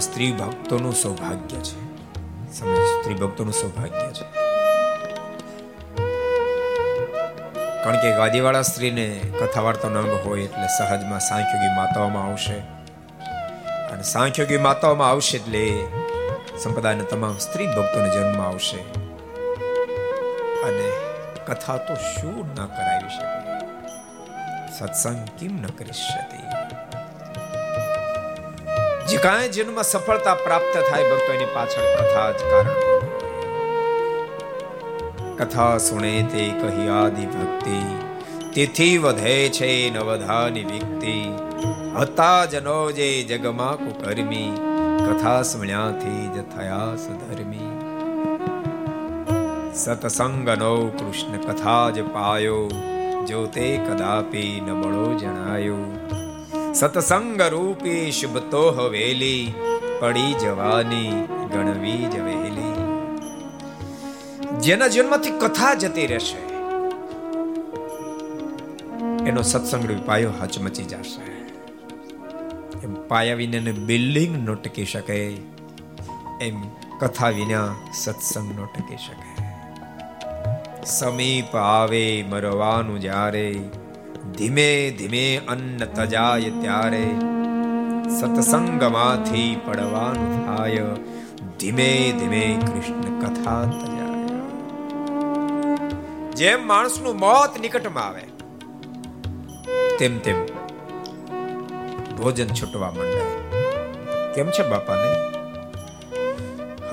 આ 0.00 0.02
સ્ત્રી 0.02 0.32
ભક્તોનું 0.32 0.92
સૌભાગ્ય 0.92 1.56
છે. 1.56 1.96
સ્ત્રી 2.52 3.14
ભક્તોનું 3.14 3.52
સૌભાગ્ય 3.52 4.12
છે. 4.12 4.24
કારણ 7.84 7.96
કે 7.96 8.16
ગાદીવાળા 8.16 8.62
સ્ત્રીને 8.62 9.20
કથા 9.40 9.60
વાર્તાનો 9.60 10.00
અંગ 10.00 10.26
હોય 10.26 10.42
એટલે 10.42 10.66
સહજમાં 10.78 11.20
સાંખ્યોગી 11.20 11.76
માતાઓમાં 11.76 12.26
આવશે. 12.26 12.58
અને 13.90 14.02
સાંખ્યોગી 14.02 14.56
માતાઓમાં 14.56 15.10
આવશે 15.10 15.36
એટલે 15.36 15.84
સંપ્રદાયના 16.58 17.04
તમામ 17.04 17.38
સ્ત્રી 17.38 17.66
ભક્તોને 17.66 18.10
જન્મ 18.10 18.40
આવશે. 18.40 18.80
અને 20.62 20.90
કથા 21.46 21.76
તો 21.76 21.94
શું 21.94 22.46
ન 22.46 22.66
કરાવી 22.66 23.08
શકે? 23.08 23.58
સત્સંગ 24.78 25.28
કેમ 25.38 25.62
ન 25.62 25.66
કરી 25.66 25.92
શકે? 25.92 26.49
જે 29.10 29.18
કાંઈ 29.22 29.48
જીવનમાં 29.54 29.86
સફળતા 29.86 30.32
પ્રાપ્ત 30.42 30.74
થાય 30.88 31.06
ભક્તો 31.10 31.30
એની 31.36 31.46
પાછળ 31.54 31.86
કથા 31.94 32.26
જ 32.38 32.50
કારણ 32.50 32.76
કથા 35.38 35.70
સુણે 35.86 36.10
તે 36.32 36.44
કહી 36.58 36.84
આદિ 36.96 37.24
ભક્તિ, 37.32 37.78
તેથી 38.54 38.96
વધે 39.04 39.32
છે 39.56 39.70
નવધાની 39.94 40.64
વ્યક્તિ 40.68 41.14
હતા 41.96 42.42
જનો 42.52 42.76
જે 42.98 43.08
જગમાં 43.30 43.80
કુકર્મી 43.84 44.50
કથા 45.06 45.40
સ્મણ્યાથી 45.50 46.22
જ 46.34 46.44
થયા 46.52 46.92
સુધર્મી. 47.04 47.72
સતસંગનો 49.82 50.74
કૃષ્ણ 50.98 51.42
કથા 51.46 51.86
જ 51.96 52.06
પાયો, 52.14 52.62
જો 53.30 53.42
તે 53.56 53.66
કદાપી 53.88 54.54
ન 54.60 54.70
બળો 54.80 55.08
જણાયો. 55.22 55.82
સતસંગ 56.74 57.42
રૂપી 57.42 58.12
શુભ 58.12 58.36
તો 58.50 58.70
હવેલી 58.70 59.54
પડી 60.00 60.34
જવાની 60.34 61.10
ગણવી 61.52 62.04
જ 62.12 62.20
વહેલી 62.20 62.74
જેના 64.60 64.88
જીવનમાંથી 64.88 65.30
કથા 65.30 65.74
જતી 65.74 66.06
રહેશે, 66.06 66.40
એનો 69.28 69.42
સત્સંગ 69.42 70.06
પાયો 70.06 70.32
હચમચી 70.42 70.82
જશે. 70.82 71.24
એમ 72.84 72.94
પાયા 73.08 73.34
વિના 73.34 73.72
બિલ્ડિંગ 73.86 74.36
ન 74.48 74.54
ટકી 74.54 74.84
શકે, 74.84 75.18
એમ 76.40 76.56
કથા 77.00 77.28
વિના 77.28 77.68
સત્સંગ 77.92 78.48
ન 78.52 78.64
ટકી 78.66 78.96
શકે. 78.96 79.30
સમીપ 80.86 81.56
આવે 81.56 82.24
મરવાનું 82.28 83.00
જ્યારે 83.00 83.46
ધીમે 84.36 84.94
ધીમે 84.98 85.40
અન્ન 85.48 85.84
તજાય 85.84 86.50
ત્યારે 86.50 87.04
સત્સંગમાંથી 88.20 89.60
પડવાનું 89.66 90.30
થાય 90.46 90.78
ધીમે 91.60 92.12
ધીમે 92.20 92.58
કૃષ્ણ 92.60 93.20
કથા 93.20 93.64
તજાય. 93.64 94.00
જેમ 96.32 96.66
માણસનું 96.66 97.16
મોત 97.16 97.60
નિકટમાં 97.60 98.06
આવે, 98.06 98.22
તેમ 99.98 100.18
તેમ 100.18 100.46
ભોજન 102.16 102.46
છૂટવા 102.46 102.90
માંડે. 102.90 103.24
કેમ 104.34 104.50
છે 104.50 104.68
બાપાને? 104.68 105.30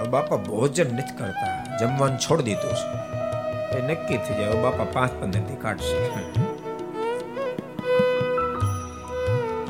બાપા 0.10 0.36
ભોજન 0.36 0.94
નથી 0.94 1.18
કરતા. 1.18 1.78
જમવાનું 1.78 2.18
છોડી 2.18 2.44
દીધું 2.44 2.72
છે. 2.72 3.78
એ 3.78 3.82
નક્કી 3.82 4.18
થઈ 4.18 4.36
જાય. 4.36 4.62
બાપા 4.62 4.84
પાંચ 4.84 5.12
પંદરથી 5.22 5.56
કાઢશે. 5.56 6.47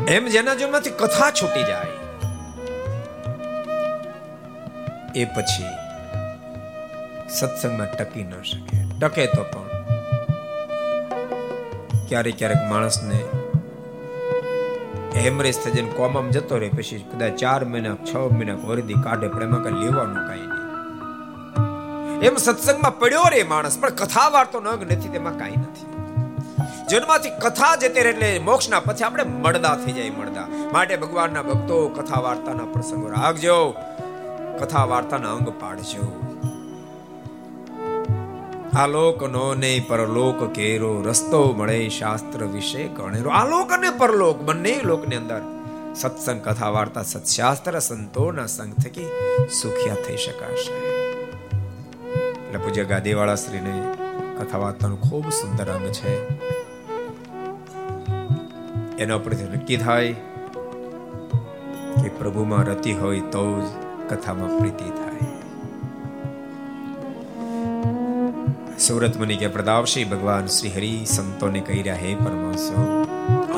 એમ 0.08 0.28
જેના 0.34 0.55
જીવનમાંથી 0.60 0.95
કથા 0.99 1.32
છૂટી 1.38 1.66
જાય, 1.70 1.95
એ 5.16 5.24
પછી 5.36 5.72
સત્સંગમાં 7.38 7.89
ટકી 7.93 8.26
ન 8.26 8.32
શકે. 8.49 8.78
ટકે 9.01 9.26
તો 9.34 9.43
પણ. 9.51 9.68
ક્યારેક 12.10 12.36
ક્યારેક 12.38 12.64
માણસને 12.70 13.20
હેમરેજ 15.18 15.58
થઈ 15.64 15.74
જઈને 15.76 15.91
કોમામાં 15.91 16.32
જતો 16.32 16.55
રહે, 16.64 16.70
પછી 16.78 17.01
કદાચ 17.12 17.34
ચાર 17.43 17.62
મહિના, 17.66 17.97
છ 18.08 18.14
મહિના 18.38 18.58
વરદી 18.64 18.99
કાઢે, 19.05 19.28
પણ 19.36 19.45
એમાં 19.49 19.64
કઈ 19.68 19.76
લેવાનું 19.84 20.24
કઈ 20.30 20.45
નહીં. 20.45 20.64
એમ 22.28 22.36
સત્સંગમાં 22.45 22.95
પડ્યો 22.99 23.28
રે 23.36 23.43
માણસ, 23.53 23.78
પણ 23.84 23.99
કથા 24.01 24.28
વાર્તો 24.38 24.58
ન 24.66 24.68
નથી, 24.88 25.14
તેમાં 25.18 25.38
કાંઈ 25.43 25.62
નથી. 25.64 25.97
જન્મમાંથી 26.89 27.29
કથા 27.29 27.75
જતી 27.75 28.01
રહે 28.01 28.09
એટલે 28.09 28.39
મોક્ષના 28.39 28.79
પછી 28.79 29.03
આપણે 29.03 29.23
મળદા 29.23 29.77
થઈ 29.85 29.91
જાય, 29.91 30.09
મળદા. 30.09 30.47
માટે 30.73 30.97
ભગવાનના 30.97 31.41
ભક્તો 31.41 31.88
કથા 31.88 32.19
વાર્તાના 32.19 32.65
પ્રસંગો 32.65 33.07
રાખજો. 33.07 33.75
કથા 34.59 34.83
વાર્તાના 34.83 35.31
અંગ 35.31 35.49
પાડજો. 35.49 36.23
આલોક 38.77 39.23
નો 39.23 39.53
ને 39.53 39.85
પરલોક 39.88 40.53
કેરો, 40.53 41.01
રસ્તો 41.01 41.53
મળે 41.57 41.89
શાસ્ત્ર 41.89 42.43
વિશે 42.43 42.83
ગણેરો. 42.83 43.29
આલોક 43.29 43.71
અને 43.71 43.89
પરલોક 43.89 44.41
બંને 44.41 44.79
લોકની 44.83 45.15
અંદર 45.15 45.41
સત્સંગ, 45.95 46.41
કથા 46.41 46.69
વાર્તા, 46.69 47.03
સત્શાસ્ત્ર, 47.03 47.79
સંતોના 47.79 48.45
સંગ 48.45 48.73
થકી 48.73 49.05
સુખિયા 49.61 49.95
થઈ 49.95 50.17
શકાશે. 50.17 50.73
એટલે 52.31 52.57
પૂજ્ય 52.57 52.83
ગાદીવાળા 52.83 53.35
શ્રીને 53.35 53.93
કથા 54.39 54.57
વાર્તાનું 54.57 55.01
ખૂબ 55.01 55.29
સુંદર 55.29 55.71
અંગ 55.71 55.88
છે. 55.88 56.47
એના 58.98 59.18
પરથી 59.18 59.48
નક્કી 59.56 59.78
થાય 59.78 60.14
કે 62.02 62.10
પ્રભુમાં 62.20 62.64
રતિ 62.66 62.93
હોય 63.02 63.26
તો 63.34 63.43
જ 63.62 63.68
કથામાં 64.10 64.54
પ્રીતિ 64.58 64.88
થાય. 64.89 65.28
સુરત 68.78 69.16
મુનિ 69.22 69.36
કે 69.38 69.50
પ્રદાવશી 69.56 70.06
ભગવાન 70.06 70.50
શ્રી 70.56 70.74
હરિ 70.76 70.91
સંતોને 71.06 71.62
કહી 71.68 71.82
રહ્યા, 71.82 72.02
હે 72.04 72.12
પરમાંસો 72.16 72.76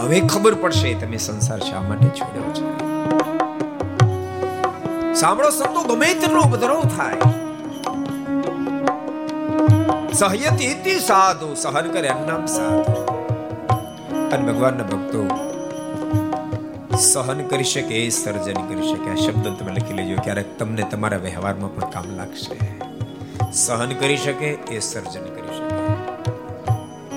હવે 0.02 0.20
ખબર 0.28 0.54
પડશે 0.64 0.92
તમે 1.02 1.20
સંસાર 1.28 1.60
શા 1.70 1.84
માટે 1.88 2.10
છોડ્યો 2.20 2.50
છે. 2.58 2.68
સાંભળો, 5.16 5.50
સંતો 5.50 5.82
ગમે 5.84 6.10
તેટલો 6.24 6.42
ઉપદ્રવ 6.42 6.82
થાય. 6.98 7.22
સહયતી 10.14 11.00
સાધુ, 11.00 11.50
સહન 11.56 11.88
કરે 11.92 12.12
નામ 12.32 12.46
સાધુ. 12.58 13.09
અને 14.32 14.52
ભગવાનના 14.52 14.84
ભક્તો 14.84 15.28
સહન 16.98 17.48
કરી 17.48 17.64
શકે, 17.64 18.10
સર્જન 18.10 18.54
કરી 18.54 18.88
શકે. 18.88 19.12
આ 19.12 19.16
શબ્દ 19.16 19.48
તમે 19.60 19.72
લખી 19.72 19.94
લેજો. 19.94 20.16
ક્યારેક 20.24 20.60
તમને 20.60 20.82
તમારા 20.82 21.18
વ્યવહારમાં 21.18 21.76
પણ 21.76 21.90
કામ 21.90 22.16
લાગશે. 22.16 22.56
સહન 23.52 23.90
કરી 23.90 24.18
શકે, 24.18 24.46
એ 24.46 24.80
સર્જન 24.80 25.22
કરી 25.22 25.58
શકે. 25.58 25.76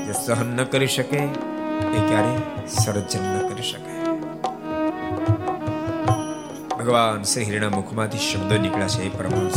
જે 0.05 0.13
સહન 0.27 0.47
ન 0.47 0.65
કરી 0.65 0.87
શકે, 0.87 1.17
એ 1.17 2.01
ક્યારે 2.09 2.67
સર્જન 2.67 3.23
ન 3.23 3.49
કરી 3.49 3.63
શકે. 3.63 3.93
ભગવાન 6.77 7.23
શ્રી 7.23 7.45
હિરણા 7.45 7.69
મુખમાંથી 7.69 8.19
શબ્દો 8.19 8.57
નીકળ્યા 8.57 8.89
છે, 8.89 9.03
એ 9.03 9.19
પરમાણુ 9.19 9.51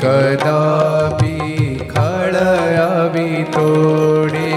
કદાપી 0.00 1.39
તોડે 3.54 4.48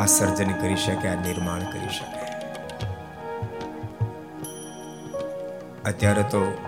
આ 0.00 0.06
સર્જન 0.06 0.52
કરી 0.52 0.76
શકે, 0.76 1.08
આ 1.08 1.14
નિર્માણ 1.14 1.58
કરી 1.58 1.88
શકે. 1.88 2.20
અત્યારે 5.84 6.22
તો 6.22 6.58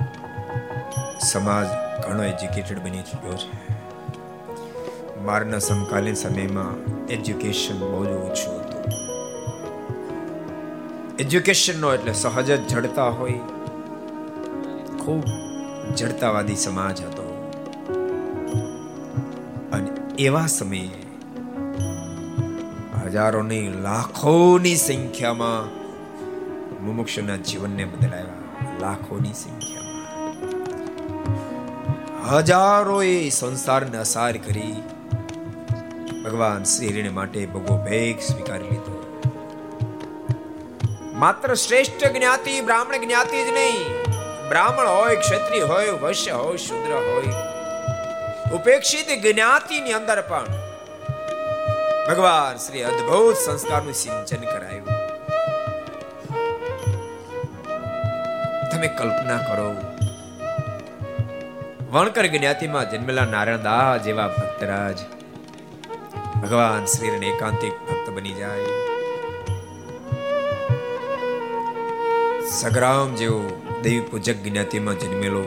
સમાજ 1.21 1.67
ઘણો 2.07 2.23
એજ્યુકેટેડ 2.23 2.79
બની 2.79 3.03
ચૂક્યો 3.03 3.33
છે. 3.33 3.73
મારના 5.21 5.59
સમકાલીન 5.59 6.15
સમયમાં 6.15 7.07
એજ્યુકેશન 7.07 7.81
બહુ 7.81 8.05
જ 8.05 8.09
ઓછું 8.09 8.61
હતું. 8.61 8.83
એજ્યુકેશન 11.19 11.81
નો 11.81 11.95
એટલે 11.95 12.13
સહજ 12.13 12.51
જ 12.51 12.69
જડતા 12.69 13.05
હોય, 13.05 13.41
ખૂબ 15.05 15.25
જડતાવાદી 15.95 16.57
સમાજ 16.57 17.03
હતો. 17.03 17.51
અને 19.73 19.91
એવા 20.19 20.47
સમયે 20.47 21.12
હજારોની 23.13 23.65
લાખોની 23.83 24.77
સંખ્યામાં 24.77 25.67
મુમુક્ષુના 26.81 27.37
જીવનને 27.49 27.87
બદલાવ્યા 27.87 28.77
લાખોની 28.81 29.33
સંખ્યામાં 29.35 29.83
હજારોએ 32.31 33.19
સંસારને 33.33 33.99
અસાર 33.99 34.39
કરી 34.39 34.79
ભગવાન 36.23 36.65
શ્રીને 36.69 37.11
માટે 37.13 37.45
ભગવો 37.51 37.77
ભેગ 37.85 38.25
સ્વીકારી 38.29 38.71
લીધો 38.71 38.97
માત્ર 41.19 41.59
શ્રેષ્ઠ 41.59 42.09
જ્ઞાતિ 42.11 42.59
બ્રાહ્મણ 42.65 43.07
જ્ઞાતિ 43.07 43.39
જ 43.43 43.57
નહીં 43.59 44.11
બ્રાહ્મણ 44.49 44.93
હોય 44.93 45.21
ક્ષત્રિય 45.21 45.69
હોય 45.69 46.01
વૈશ્ય 46.01 46.41
હોય 46.41 46.65
શુદ્ર 46.65 46.99
હોય 47.03 47.39
ઉપેક્ષિત 48.53 49.17
જ્ઞાતિની 49.23 49.95
અંદર 49.95 50.21
પણ 50.29 50.62
ભગવાન 52.13 52.57
શ્રી 52.59 52.83
અદ્ભુત 52.85 53.37
સંસ્કારનું 53.37 53.97
સિંચન 53.97 54.43
કરાયું 54.45 54.89
તમે 58.71 58.89
કલ્પના 58.91 59.39
કરો 59.45 59.69
વણકર 61.93 62.27
જ્ઞાતિમાં 62.29 62.91
જન્મેલા 62.93 63.27
નારાયણ 63.27 63.65
દાસ 63.65 64.05
જેવા 64.07 64.29
ભક્તરાજ 64.35 64.99
ભગવાન 66.37 66.85
શ્રીને 66.87 67.27
એકાંતિક 67.31 67.81
ભક્ત 67.83 68.07
બની 68.17 68.37
જાય 68.37 68.71
સગ્રામ 72.53 73.11
જેવો 73.17 73.43
દેવી 73.79 74.07
પૂજક 74.11 74.39
જ્ઞાતિમાં 74.45 75.01
જન્મેલો 75.03 75.47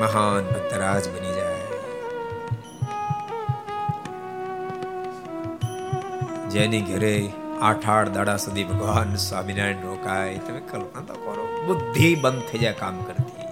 મહાન 0.00 0.44
ભક્તરાજ 0.46 1.04
બની 1.08 1.23
જેની 6.54 6.80
ઘરે 6.80 7.30
આઠ 7.60 7.88
આઠ 7.88 8.08
દાડા 8.08 8.36
સુધી 8.36 8.64
ભગવાન 8.64 9.16
સ્વામિનારાયણ 9.16 9.76
રોકાય. 9.82 10.38
તમે 10.38 10.60
કલ્પના 10.60 11.00
તો 11.00 11.14
કરો, 11.14 11.64
બુદ્ધિ 11.66 12.14
બંધ 12.14 12.42
થઈ 12.42 12.58
જાય 12.58 12.72
કામ 12.72 13.02
કરતી. 13.02 13.44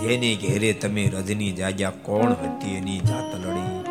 જેની 0.00 0.36
ઘેરે 0.36 0.72
તમે 0.72 1.06
રજની 1.06 1.52
જાગ્યા, 1.52 1.90
કોણ 1.90 2.30
હતી 2.30 2.76
એની 2.76 2.98
જાત 2.98 3.34
લડી? 3.34 3.84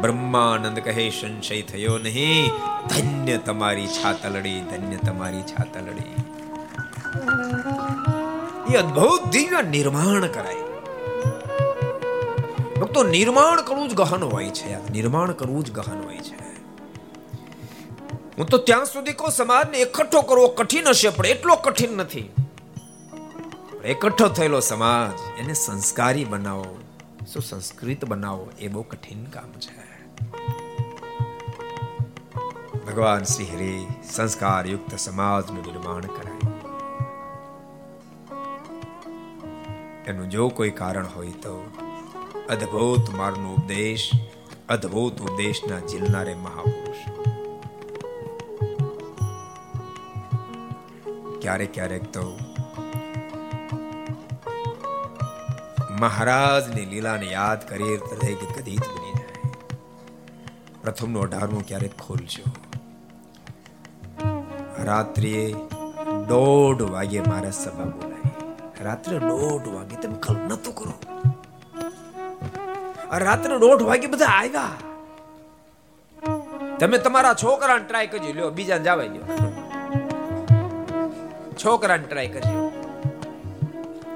બ્રહ્માનંદ 0.00 0.78
કહે, 0.78 1.10
સંશય 1.10 1.62
થયો 1.62 1.98
નહીં. 1.98 2.50
ધન્ય 2.88 3.36
તમારી 3.36 3.86
છાતલડી 3.86 4.60
ધન્ય 4.60 4.96
તમારી 4.96 5.42
છાતલડી 5.42 6.14
એ 8.74 8.76
અદ્ભુત 8.76 9.28
દિવ્ય 9.30 9.62
નિર્માણ 9.62 10.26
કરાય. 10.26 10.56
ભક્તો, 12.80 13.02
નિર્માણ 13.02 13.60
કરવું 13.60 13.88
જ 13.88 13.94
ગહન 13.94 14.24
હોય 14.24 14.50
છે. 14.50 14.92
નિર્માણ 14.92 15.32
કરવું 15.32 15.64
જ 15.64 15.72
ગહન 15.72 16.04
હોય 16.04 16.18
છે. 16.18 16.47
હું 18.38 18.46
તો 18.46 18.58
ત્યાં 18.58 18.84
સુધી 18.84 19.12
કહું, 19.12 19.30
સમાજને 19.30 19.78
એકઠો 19.78 20.22
કરવો 20.22 20.48
કઠિન 20.48 20.88
હશે, 20.88 21.08
પણ 21.08 21.26
એટલો 21.26 21.56
કઠિન 21.56 21.90
નથી. 21.90 22.30
એકઠો 23.84 24.28
થયેલો 24.28 24.60
સમાજ, 24.60 25.40
એને 25.40 25.54
સંસ્કારી 25.54 26.24
બનાવો. 26.24 26.78
સુસંસ્કૃત 27.32 28.04
બનાવો, 28.04 28.50
એ 28.58 28.68
બહુ 28.68 28.82
કઠિન 28.82 29.24
કામ 29.24 29.52
છે. 29.52 29.88
ભગવાન 32.86 33.22
શ્રી 33.22 33.44
હરિ 33.44 33.86
સંસ્કાર 34.12 34.66
યુક્ત 34.66 34.96
સમાજનું 34.96 35.66
નિર્માણ 35.66 36.00
કરાય. 36.00 36.52
એનું 40.06 40.30
જો 40.30 40.48
કોઈ 40.48 40.70
કારણ 40.70 41.06
હોય 41.06 41.30
તો 41.30 41.72
અદ્ભુત 42.50 43.10
મારનો 43.10 43.54
ઉપદેશ, 43.54 44.10
અદ્ભુત 44.68 45.20
ઉપદેશના 45.20 45.78
જીલનારે 45.78 46.34
મહાપુરુષ. 46.34 47.28
ક્યારેક 51.48 51.74
ક્યારેક 51.74 52.02
તો 52.02 52.38
મહારાજની 56.00 56.84
લીલાને 56.84 57.26
યાદ 57.26 57.68
કરી 57.68 57.84
હૃદય 57.84 58.34
બની 58.34 58.76
જાય. 58.76 59.52
પ્રથમનો 60.82 61.20
અઢારમું 61.20 61.66
ક્યારેક 61.66 61.98
ખોલજો. 61.98 62.42
રાત્રિએ 64.84 65.54
દોઢ 66.28 66.82
વાગે 66.82 67.20
મારા 67.20 67.50
સભા 67.50 67.84
બોલાવી 67.84 68.84
રાત્રે 68.84 69.18
દોઢ 69.18 69.68
વાગે 69.68 69.96
તમે 69.96 70.14
કલ્પના 70.14 70.56
તો 70.56 70.72
કરો. 70.72 70.92
રાત્રે 73.18 73.58
દોઢ 73.58 73.82
વાગે 73.82 74.06
બધા 74.06 74.26
આવ્યા. 74.26 74.70
તમે 76.78 76.98
તમારા 76.98 77.34
છોકરાને 77.34 77.84
ટ્રાય 77.88 78.06
કરજો. 78.06 78.32
લ્યો, 78.32 78.50
બીજાને 78.50 78.84
જવા 78.84 78.96
દો. 78.96 79.67
છોકરાને 81.64 82.04
ટ્રાય 82.08 82.28
કરજો 82.28 82.72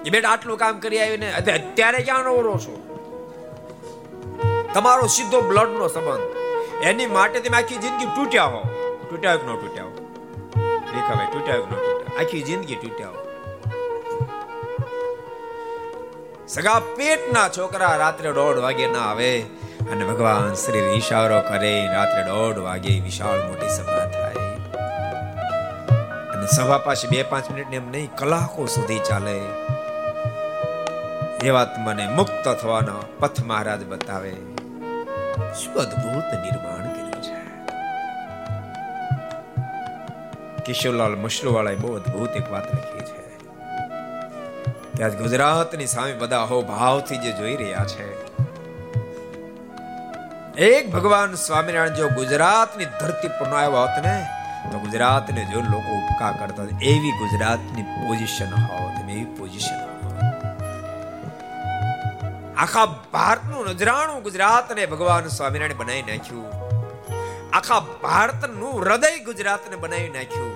એ 0.06 0.10
બેટા 0.10 0.30
આટલું 0.30 0.58
કામ 0.58 0.78
કરી 0.78 0.98
આવ્યું 0.98 1.18
ને 1.18 1.32
અત્યારે 1.32 1.98
ક્યાં 1.98 2.24
નવરો 2.24 2.58
છો? 2.58 2.78
તમારો 4.74 5.06
સીધો 5.06 5.40
બ્લડ 5.40 5.68
નો 5.68 5.88
સંબંધ. 5.88 6.36
એની 6.82 7.06
માટે 7.06 7.40
તમે 7.40 7.56
આખી 7.56 7.76
જિંદગી 7.76 8.04
તૂટ્યા 8.04 8.44
હો. 8.44 8.62
તૂટ્યા 9.10 9.36
કે 9.36 9.52
ન 9.52 9.56
તૂટ્યા 9.56 9.84
હો? 9.84 9.90
દેખાવે 10.84 11.32
તૂટ્યા 11.32 11.56
કે 11.56 11.62
ન 11.62 11.68
તૂટ્યા? 11.68 12.22
આખી 12.22 12.42
જિંદગી 12.42 12.74
તૂટ્યા 12.74 13.08
હો. 13.08 13.14
સગા 16.48 16.80
પેટના 16.96 17.48
છોકરા 17.48 17.96
રાત્રે 17.96 18.32
દોઢ 18.32 18.56
વાગે 18.56 18.86
ના 18.86 18.98
આવે 18.98 19.40
અને 19.90 20.04
ભગવાન 20.04 20.54
શ્રી 20.54 20.78
ઈશારો 20.78 21.40
કરે. 21.40 21.86
રાત્રે 21.86 22.22
દોઢ 22.22 22.58
વાગે 22.58 23.00
વિશાળ 23.00 23.48
મોટી 23.48 23.68
સભા 23.68 24.21
અને 26.42 26.56
સભા 26.56 26.78
પાછી 26.78 27.08
બે 27.08 27.22
પાંચ 27.22 27.50
મિનિટ 27.50 27.74
એમ 27.74 27.90
નહીં, 27.90 28.16
કલાકો 28.16 28.66
સુધી 28.66 28.98
ચાલે. 28.98 29.40
એવા 31.42 31.74
મને 31.78 32.08
મુક્ત 32.08 32.48
થવાનો 32.48 33.04
પથ 33.18 33.44
મહારાજ 33.44 33.86
બતાવે. 33.86 34.30
શું 35.54 35.74
અદભુત 35.74 36.24
નિર્માણ 36.34 36.88
કર્યું 36.88 37.22
છે. 37.22 37.36
કિશોરલાલ 40.64 41.16
મશરૂવાળાએ 41.16 41.74
બહુ 41.74 41.96
અદભુત 41.96 42.30
એક 42.30 42.52
વાત 42.52 42.74
લખી 42.74 43.00
છે. 43.00 43.38
કે 44.98 45.10
ગુજરાતની 45.10 45.86
સામે 45.86 46.12
બધા 46.12 46.38
હો 46.38 46.62
ભાવથી 46.62 47.16
જે 47.16 47.32
જોઈ 47.32 47.56
રહ્યા 47.56 47.84
છે. 47.84 48.32
એક 50.56 50.90
ભગવાન 50.90 51.34
સ્વામિનારાયણ 51.34 51.94
જો 51.94 52.08
ગુજરાતની 52.08 52.84
ધરતી 52.84 53.28
પર 53.28 53.46
આવ્યો 53.46 53.80
હોત 53.80 54.06
ને 54.06 54.41
તો 54.70 54.78
ગુજરાતને 54.78 55.44
જો 55.44 55.60
લોકો 55.60 55.92
ઉપકાર 55.92 56.32
કરતા 56.32 56.62
એવી 56.62 57.12
ગુજરાતની 57.12 57.82
પોઝિશન 57.82 58.52
હોત 58.54 59.10
એવી 59.10 59.24
પોઝિશન 59.24 59.92
આખા 62.56 62.86
ભારતનું 62.86 63.68
નજરાણું 63.68 64.22
ગુજરાતને 64.22 64.86
ભગવાન 64.86 65.26
સ્વામિનારાયણ 65.26 65.78
બનાવી 65.78 66.02
નાખ્યું. 66.02 66.50
આખા 67.52 67.80
ભારતનું 68.02 68.80
હૃદય 68.80 69.24
ગુજરાતને 69.24 69.76
બનાવી 69.76 70.08
નાખ્યું. 70.08 70.52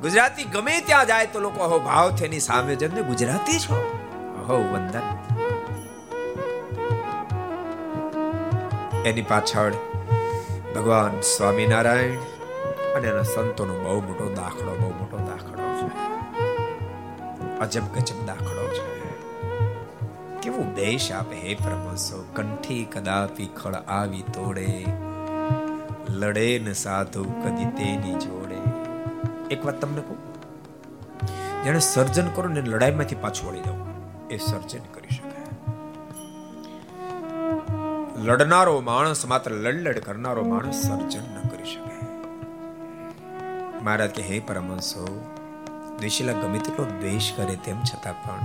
ગુજરાતી 0.00 0.44
ગમે 0.44 0.80
ત્યાં 0.80 1.06
જાય 1.06 1.26
તો 1.26 1.40
લોકો 1.40 1.64
અહો 1.64 1.78
ભાવ 1.78 2.18
એની 2.24 2.40
સામે 2.40 2.74
જઈને 2.74 3.02
ગુજરાતી 3.02 3.58
છો. 3.58 3.78
અહો 4.40 4.56
વંદન 4.72 5.06
એની 9.06 9.22
પાછળ 9.22 9.72
ભગવાન 10.74 11.20
સ્વામિનારાયણ 11.20 12.37
અને 12.98 13.08
એના 13.08 13.22
સંતોનો 13.22 13.74
બહુ 13.74 14.00
મોટો 14.00 14.34
દાખલો, 14.34 14.74
બહુ 14.74 14.90
મોટો 14.90 15.16
દાખલો 15.16 15.64
છે. 15.76 15.90
અજબ 17.58 17.82
ગજબ 17.94 18.26
દાખલો 18.26 18.68
છે. 18.68 18.98
કેવું 20.40 20.74
દેશ 20.74 21.12
આપે 21.12 21.36
હે 21.36 21.54
પરમસો 21.54 22.24
કંઠી 22.36 22.84
કદાપી 22.84 23.46
ખળ 23.46 23.74
આવી 23.74 24.22
તોડે. 24.22 24.86
લડે 26.08 26.58
ન 26.58 26.72
સાધુ 26.72 27.24
કદી 27.24 27.64
તેની 27.64 28.14
જોડે. 28.14 28.58
એક 29.50 29.66
વાત 29.66 29.80
તમને 29.80 30.00
કહું? 30.00 30.18
જેને 31.64 31.80
સર્જન 31.80 32.28
કરો 32.28 32.48
ને 32.48 32.60
લડાઈમાંથી 32.60 33.14
પાછું 33.14 33.50
વળી 33.50 33.60
દઉં, 33.60 33.78
એ 34.30 34.36
સર્જન 34.36 34.80
કરી 34.94 35.14
શકાય. 35.14 35.32
લડનારો 38.22 38.80
માણસ 38.80 39.26
માત્ર 39.26 39.50
લડ 39.50 39.88
લડ 39.88 39.98
કરનારો 39.98 40.44
માણસ 40.44 40.74
સર્જન 40.74 41.37
મહારાજ 43.82 44.10
કે, 44.10 44.22
હે 44.22 44.40
પરમહંસો, 44.40 45.04
દ્વેષીલા 45.98 46.32
ગમે 46.32 46.58
તેટલો 46.58 46.84
દ્વેષ 46.84 47.32
કરે 47.36 47.56
તેમ 47.56 47.78
છતાં 47.82 48.16
પણ 48.24 48.42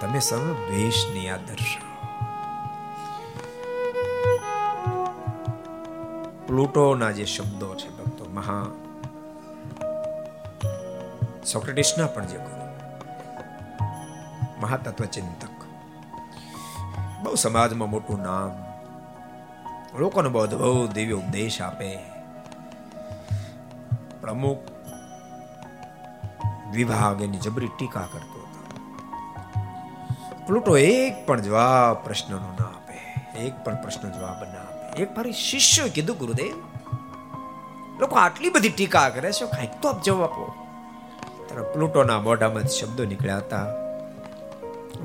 તમે 0.00 0.20
સૌ 0.20 0.38
દ્વેષની 0.38 1.28
આ 1.28 1.36
દર્શાવો. 1.36 1.88
પ્લુટોના 6.46 7.10
જે 7.10 7.24
શબ્દો 7.24 7.74
છે, 7.74 7.88
ભક્તો, 7.96 8.24
મહા 8.34 8.66
સોક્રેટિસના 11.44 12.06
પણ 12.06 12.26
જે 12.26 12.38
ગુરુ 12.38 12.66
મહાતત્વ 14.60 15.04
ચિંતક 15.04 15.58
બહુ 17.22 17.34
સમાજમાં 17.34 17.90
મોટું 17.90 18.18
નામ, 18.18 18.52
લોકોને 19.98 20.28
બહુ 20.28 20.46
બહુ 20.58 20.86
દિવ્ય 20.86 21.12
ઉપદેશ 21.12 21.60
આપે 21.62 22.09
પ્રમુખ 24.20 24.58
વિભાગ 26.74 27.22
એની 27.22 27.38
જબરી 27.38 27.68
ટીકા 27.78 28.06
કરતો 28.12 28.40
હતો. 28.40 28.58
પ્લુટો 30.46 30.76
એક 30.76 31.26
પણ 31.26 31.40
જવાબ 31.40 32.04
પ્રશ્નનો 32.04 32.38
ના 32.38 32.64
આપે. 32.64 32.98
એક 33.38 33.64
પણ 33.64 33.74
પ્રશ્ન 33.74 34.08
જવાબ 34.10 34.42
ના 34.42 34.60
આપે. 34.60 35.02
એક 35.02 35.16
મારી 35.16 35.32
શિષ્ય 35.32 35.88
કીધું, 35.88 36.16
ગુરુદેવ, 36.16 36.54
લોકો 38.00 38.16
આટલી 38.16 38.50
બધી 38.50 38.68
ટીકા 38.68 39.08
કરે 39.08 39.32
છે, 39.32 39.46
કાંઈક 39.46 39.70
તો 39.82 39.88
આપ 39.88 40.02
જવાબ 40.02 40.22
આપો. 40.22 40.54
ત્યારે 41.46 41.72
પ્લુટોના 41.72 42.20
મોઢામાં 42.20 42.62
શબ્દો 42.62 43.04
નીકળ્યા 43.04 43.36
હતા. 43.36 43.66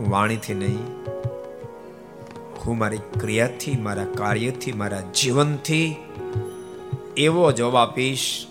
વાણીથી 0.10 0.54
નહીં, 0.54 0.86
હું 2.66 2.78
મારી 2.78 2.98
ક્રિયાથી, 2.98 3.78
મારા 3.78 4.06
કાર્યથી, 4.06 4.72
મારા 4.72 5.02
જીવનથી 5.02 5.96
એવો 7.18 7.52
જવાબ 7.52 7.76
આપીશ 7.76 8.48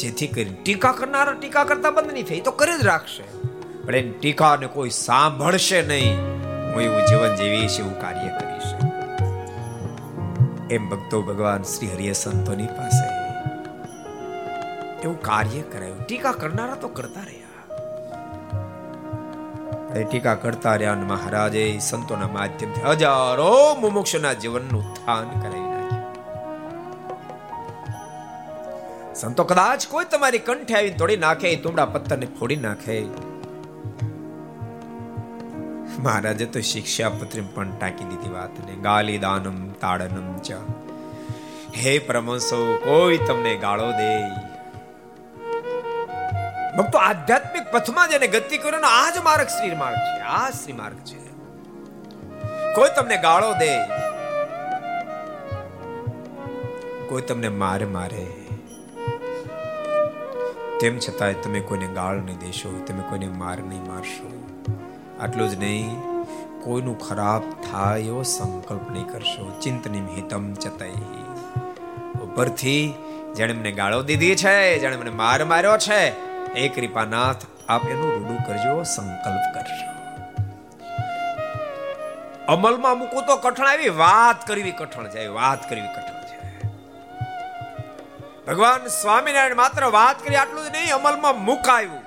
જેથી 0.00 0.28
કરી 0.34 0.54
ટીકા 0.64 0.92
કરનારા 0.92 1.32
ટીકા 1.32 1.64
કરતા 1.64 1.90
બંધ 1.90 2.12
નહીં 2.12 2.26
થાય. 2.26 2.40
તો 2.40 2.50
કરી 2.50 2.78
જ 2.82 2.86
રાખશે. 2.86 3.24
પણ 3.86 3.96
એની 3.96 4.18
ટીકાને 4.18 4.66
કોઈ 4.66 4.90
સાંભળશે 4.90 5.82
નહીં. 5.82 6.14
હું 6.72 6.82
એવું 6.82 7.02
જીવન 7.06 7.32
જીવીશ 7.36 7.80
એવું 7.80 7.96
કાર્ય 8.00 8.30
કરીશ 8.38 8.68
એમ 10.72 10.88
ભક્તો 10.88 11.22
ભગવાન 11.22 11.62
શ્રી 11.62 11.88
હરિય 11.92 12.12
સંતોની 12.12 12.66
પાસે 12.66 13.06
એવું 15.02 15.22
કાર્ય 15.22 15.62
કરાયું. 15.62 16.02
ટીકા 16.06 16.32
કરનારા 16.32 16.74
તો 16.74 16.88
કરતા 16.88 17.20
રહ્યા. 17.20 17.38
એ 19.96 20.04
ટીકા 20.04 20.34
કરતા 20.34 20.74
રહ્યા 20.74 20.92
અને 20.92 21.04
મહારાજે 21.04 21.64
સંતોના 21.88 22.28
માધ્યમથી 22.28 22.84
હજારો 22.90 23.50
મુમુક્ષના 23.80 24.32
જીવનનું 24.32 24.82
ઉત્થાન 24.90 25.40
કરાવી 25.40 25.59
સંતો 29.20 29.44
કદાચ 29.44 29.86
કોઈ 29.86 30.04
તમારી 30.04 30.38
કંઠે 30.38 30.74
આવીને 30.74 30.96
તોડી 30.96 31.16
નાખે 31.16 31.56
તુમડા 31.56 31.84
પથ્થરને 31.84 32.26
ફોડી 32.26 32.56
નાખે. 32.56 33.04
મહારાજે 35.98 36.46
તો 36.46 36.60
શિક્ષા 36.60 37.08
પત્રી 37.08 37.40
પણ 37.40 37.70
ટાંકી 37.70 38.04
દીધી 38.04 38.30
વાતને. 38.30 38.74
ગાલી 38.74 39.18
દાનમ 39.18 39.68
તાડનમ 39.68 40.38
ચ. 40.38 40.52
હે 41.76 41.98
પ્રમસો, 41.98 42.80
કોઈ 42.84 43.18
તમને 43.18 43.56
ગાળો 43.56 43.92
દે. 43.92 44.28
ભક્તો, 46.76 46.98
આધ્યાત્મિક 46.98 47.62
પથમાં 47.72 48.08
જેને 48.08 48.26
ગતિ 48.26 48.58
કર્યો 48.58 48.80
આ 48.80 49.10
જ 49.10 49.18
માર્ગ 49.18 49.46
શ્રી 49.46 49.74
માર્ગ 49.74 49.96
છે. 49.96 50.20
આ 50.20 50.50
શ્રી 50.50 50.72
માર્ગ 50.72 50.96
છે. 50.96 51.30
કોઈ 52.74 52.88
તમને 52.96 53.16
ગાળો 53.16 53.52
દે. 53.52 53.78
કોઈ 57.06 57.22
તમને 57.22 57.48
મારે 57.48 57.84
મારે. 57.84 58.39
તેમ 60.80 60.98
છતાંય 60.98 61.40
તમે 61.44 61.60
કોઈને 61.60 61.88
ગાળ 61.94 62.20
નહીં 62.26 62.38
દેશો, 62.38 62.70
તમે 62.86 63.02
કોઈને 63.08 63.28
માર 63.40 63.56
નહીં 63.58 63.82
મારશો. 63.88 64.28
આટલું 65.20 65.50
જ 65.50 65.54
નહીં, 65.54 65.90
કોઈનું 66.64 66.96
ખરાબ 66.98 67.42
થાય 67.66 67.98
એવો 68.04 68.22
સંકલ્પ 68.22 68.86
નહીં 68.90 69.06
કરશો. 69.06 69.44
ચિંતની 69.60 70.04
હિતમ 70.16 70.46
ચતઈ 70.54 70.96
ઉપરથી 72.22 72.94
જેણે 73.36 73.52
મને 73.52 73.72
ગાળો 73.72 74.02
દીધી 74.02 74.34
છે, 74.34 74.54
જેણે 74.78 74.96
મને 74.96 75.10
માર 75.10 75.38
માર્યો 75.44 75.76
છે, 75.86 76.00
એ 76.54 76.68
કૃપાનાથ 76.68 77.44
આપ 77.68 77.84
એનું 77.84 78.08
રૂડું 78.14 78.40
કરજો, 78.46 78.74
સંકલ્પ 78.84 79.44
કરજો. 79.54 79.88
અમલમાં 82.48 82.98
મૂકવું 82.98 83.26
તો 83.26 83.36
કઠણ 83.36 83.66
આવી 83.66 83.92
વાત 84.04 84.46
કરવી 84.46 84.72
કઠણ 84.72 85.08
જાય 85.08 85.28
વાત 85.28 85.68
કરવી 85.70 85.92
કઠણ. 85.96 86.19
ભગવાન 88.50 88.86
સ્વામિનારાયણ 88.86 89.56
માત્ર 89.56 89.84
વાત 89.86 90.22
કરી, 90.22 90.36
આટલું 90.36 90.64
જ 90.64 90.68
નહીં, 90.68 90.94
અમલમાં 90.94 91.36
મુકાયું. 91.44 92.00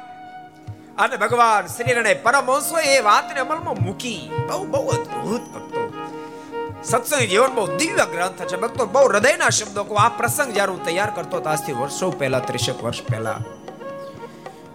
અને 0.98 1.16
ભગવાન 1.18 1.68
શ્રી 1.68 1.94
રણે 1.94 2.14
પરમહંસો 2.14 2.80
એ 2.80 3.00
વાતને 3.00 3.40
અમલમાં 3.40 3.78
મૂકી. 3.82 4.32
બહુ 4.48 4.66
બહુ 4.66 4.82
અદ્ભુત 4.88 5.46
ભક્તો. 5.54 5.84
સત્સંગ 6.84 7.24
જીવન 7.30 7.54
બહુ 7.56 7.66
દિવ્ય 7.78 8.06
ગ્રંથ 8.12 8.42
છે. 8.46 8.58
ભક્તો 8.58 8.86
બહુ 8.86 9.04
હૃદયના 9.08 9.50
શબ્દો 9.50 9.84
કો 9.84 9.96
આ 9.96 10.10
પ્રસંગ 10.10 10.54
જ્યારે 10.54 10.72
હું 10.72 10.86
તૈયાર 10.86 11.12
કરતો 11.16 11.38
હતો, 11.38 11.50
આજથી 11.50 11.72
વર્ષો 11.74 12.12
પહેલા, 12.12 12.40
ત્રીસેક 12.40 12.84
વર્ષ 12.84 13.02
પહેલા, 13.04 13.40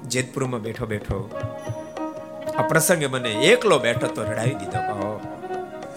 જેતપુરમાં 0.07 0.61
બેઠો 0.61 0.87
બેઠો, 0.87 1.19
આ 2.59 2.63
પ્રસંગે 2.63 3.07
મને 3.07 3.33
એકલો 3.53 3.79
બેઠો 3.79 4.07
તો 4.07 4.23
રડાવી 4.23 4.57
દીધો. 4.63 4.81
કહો, 4.89 5.11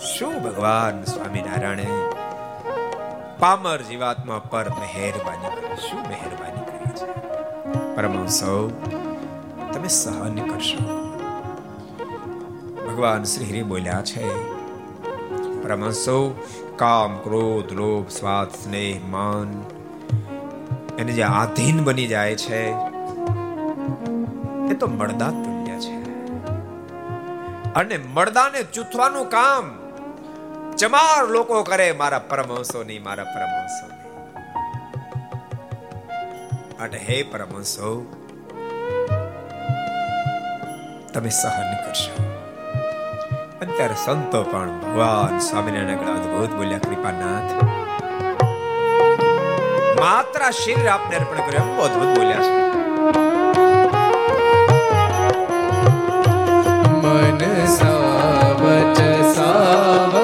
શું 0.09 0.35
ભગવાન 0.43 1.03
સ્વામિનારાયણે? 1.03 1.87
પામર 3.41 3.81
જીવાત્મા 3.81 4.39
પર 4.39 4.69
મહેરબાની 4.69 5.51
કરી, 5.55 5.89
શું 5.89 5.99
મહેરબાની 5.99 6.65
કરી 6.65 6.91
છે 6.93 7.95
પરમહંસો 7.95 8.69
તમે 9.73 9.87
સહન 9.87 10.35
કરશો. 10.35 10.83
ભગવાન 12.87 13.23
શ્રી 13.23 13.45
હરિ 13.45 13.63
બોલ્યા 13.63 14.01
છે, 14.01 14.53
પરમહંસો 15.63 16.45
કામ, 16.75 17.17
ક્રોધ, 17.17 17.73
લોભ 17.73 18.09
સ્વાદ 18.09 18.51
સ્નેહ, 18.51 19.01
માન, 19.09 19.63
એને 20.99 21.11
જે 21.11 21.23
આધીન 21.23 21.83
બની 21.83 22.07
જાય 22.07 22.35
છે, 22.35 22.69
એ 24.71 24.73
તો 24.79 24.87
મળદા 24.87 25.29
પુણ્ય 25.29 25.79
છે. 25.79 25.99
અને 27.73 27.97
મળદાને 27.97 28.63
ચૂથવાનું 28.63 29.29
કામ 29.29 29.80
ચમાર 30.77 31.23
લોકો 31.27 31.63
કરે 31.63 31.91
મારા 31.91 32.19
પરમહંસો 32.19 32.83
નહીં 32.83 33.03
મારા 33.03 33.23
પરમહંસો 33.23 34.01
અને 36.83 36.97
હે 36.97 37.23
પરમહંસો, 37.23 38.15
તમે 41.13 41.29
સહન 41.29 41.85
કરશો. 41.85 42.23
અત્યારે 43.61 43.93
સંતો 44.05 44.43
પણ 44.43 44.79
ભગવાન 44.79 45.39
સ્વામિનારાયણ 45.39 45.97
અદભુત 45.97 46.49
બોલ્યા, 46.49 46.77
કૃપાનાથ. 46.77 47.63
માત્ર 49.99 50.51
શરીર 50.51 50.87
આપને 50.87 51.17
અર્પણ 51.17 51.37
કર્યું, 51.37 51.69
એમ 51.69 51.81
અદભુત 51.81 52.17
બોલ્યા 52.17 52.37
છે. 52.37 52.61
મન 56.91 57.65
સાવચ 57.65 59.01
સાવ 59.35 60.20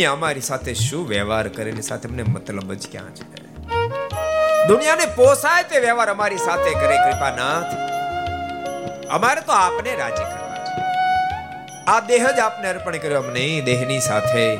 દુનિયા 0.00 0.12
અમારી 0.12 0.40
સાથે 0.40 0.74
શું 0.74 1.08
વ્યવહાર 1.08 1.48
કરે 1.48 1.70
એની 1.70 1.82
સાથે 1.82 2.08
અમને 2.08 2.22
મતલબ 2.22 2.72
જ 2.72 2.88
ક્યાં 2.92 3.10
છે? 3.14 3.24
દુનિયાને 4.66 5.04
પોસાય 5.04 5.62
તે 5.62 5.78
વ્યવહાર 5.78 6.10
અમારી 6.10 6.36
સાથે 6.36 6.70
કરે, 6.70 6.96
કૃપાનાથ. 6.96 7.74
અમારે 9.10 9.40
તો 9.40 9.52
આપને 9.52 9.94
રાજી 9.96 10.24
કરવા 10.24 10.64
છે. 10.64 10.80
આ 11.84 12.00
દેહ 12.00 12.30
જ 12.30 12.38
આપને 12.38 12.68
અર્પણ 12.68 12.96
કર્યો 12.96 13.18
અમને 13.18 13.60
દેહની 13.60 14.00
સાથે 14.00 14.58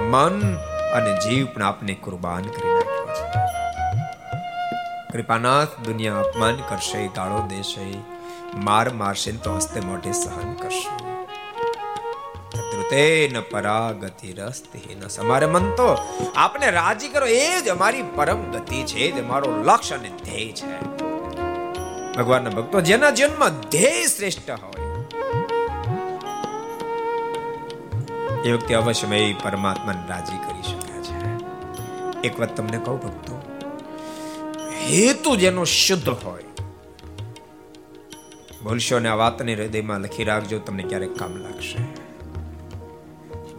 મન 0.00 0.56
અને 0.94 1.16
જીવ 1.16 1.46
પણ 1.46 1.62
આપને 1.62 1.94
કુરબાન 1.94 2.42
કરી 2.42 2.74
નાખ્યો 2.74 3.06
છે. 3.14 3.32
કૃપાનાથ, 5.12 5.68
દુનિયા 5.84 6.14
અપમાન 6.14 6.56
કરશે 6.56 7.06
ગાળો 7.06 7.46
દેશે, 7.46 7.98
માર 8.54 8.90
મારશે 8.90 9.32
તો 9.32 9.54
હસ્તે 9.54 9.80
મોઢે 9.80 10.12
સહન 10.12 10.52
કરશે. 10.52 10.97
ધ્રુતેન 12.88 13.40
પરાગતિ 13.40 14.32
રસ્તી 14.32 14.96
સમારે 15.10 15.46
મન 15.46 15.70
તો. 15.70 15.96
આપને 16.36 16.70
રાજી 16.70 17.08
કરો, 17.08 17.26
એ 17.26 17.60
જ 17.60 17.68
અમારી 17.68 18.04
પરમ 18.14 18.52
ગતિ 18.52 18.82
છે 18.82 19.10
જ 19.10 19.24
અમારો 19.24 19.62
લક્ષ્ય 19.62 19.94
અને 19.94 20.10
ધ્યેય 20.24 20.52
છે. 20.52 20.80
ભગવાનના 22.16 22.50
ભક્તો, 22.50 22.80
જેના 22.80 23.10
જીવનમાં 23.10 23.60
ધ્યેય 23.60 24.06
શ્રેષ્ઠ 24.06 24.50
હોય. 24.50 24.84
એ 28.44 28.50
વ્યક્તિ 28.50 28.74
અવશ્ય 28.74 29.16
એ 29.16 29.34
પરમાત્માને 29.34 30.08
રાજી 30.08 30.36
કરી 30.36 30.62
શકે 30.62 31.02
છે. 31.02 32.26
એક 32.28 32.40
વાત 32.40 32.56
તમને 32.56 32.78
કહું 32.84 33.02
ભક્તો, 33.02 33.42
હેતુ 34.86 35.36
જેનો 35.36 35.64
શુદ્ધ 35.64 36.08
હોય. 36.08 36.44
બોલશો 38.62 38.98
ને 38.98 39.08
આ 39.08 39.14
વાતને 39.14 39.54
હૃદયમાં 39.54 40.00
લખી 40.00 40.24
રાખજો, 40.24 40.58
તમને 40.58 40.82
ક્યારેક 40.82 41.18
કામ 41.18 41.36
લાગશે. 41.36 41.97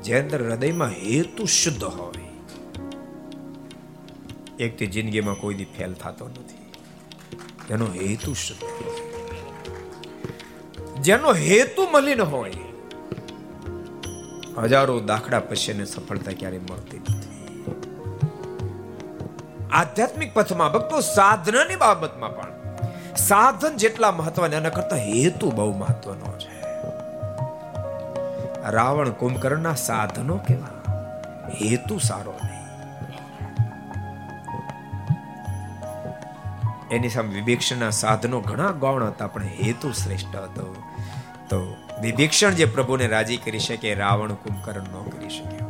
જે 0.04 0.20
અંદર 0.20 0.50
હૃદયમાં 0.50 0.90
હેતુ 0.90 1.46
શુદ્ધ 1.46 1.84
હોય. 1.84 2.30
એક 4.60 4.78
તે 4.78 4.86
જિંદગીમાં 4.86 5.36
કોઈ 5.36 5.54
દી 5.54 5.66
ફેલ 5.66 5.94
થતો 5.94 6.28
નથી. 6.28 6.72
એનો 7.74 7.86
હેતુ 7.86 8.34
શુદ્ધ 8.34 8.64
જેનો 11.02 11.34
હેતુ 11.34 11.88
મલિન 11.92 12.22
હોય. 12.22 12.54
હજારો 14.58 15.00
દાખલા 15.00 15.40
પછી 15.40 15.72
એને 15.72 15.86
સફળતા 15.86 16.32
ક્યારે 16.40 16.58
મળતી 16.58 17.00
નથી. 17.00 17.30
આધ્યાત્મિક 19.72 20.34
પથમાં 20.34 20.74
ભક્તો 20.74 21.00
સાધનાની 21.00 21.76
બાબતમાં 21.76 22.36
પણ 22.36 22.60
સાધન 23.16 23.78
જેટલા 23.78 24.12
મહત્વના 24.12 24.58
એના 24.58 24.70
કરતા 24.70 24.96
હેતુ 24.96 25.52
બહુ 25.52 25.78
મહત્વનો 25.78 26.38
છે. 26.38 26.59
રાવણ 28.70 29.10
કુંભકર્ણના 29.10 29.76
સાધનો 29.76 30.38
કેવા 30.38 30.76
હેતુ 31.62 32.00
સારો 32.00 32.34
નહીં. 32.44 32.60
એની 36.92 37.10
સામે 37.10 37.36
વિભીક્ષણના 37.36 37.90
સાધનો 37.90 38.42
ઘણા 38.42 38.72
ગૌણ 38.72 39.04
હતા, 39.04 39.28
પણ 39.28 39.44
હેતુ 39.44 39.92
શ્રેષ્ઠ 39.92 40.36
હતો. 40.36 40.84
તો 41.50 41.76
વિભીક્ષણ 42.02 42.52
જે 42.52 42.66
પ્રભુને 42.66 43.08
રાજી 43.08 43.38
કરી 43.38 43.60
શકે, 43.60 43.94
રાવણ 43.94 44.34
કુંભકર્ણ 44.34 44.82
ન 44.82 45.10
કરી 45.10 45.30
શક્યો 45.30 45.70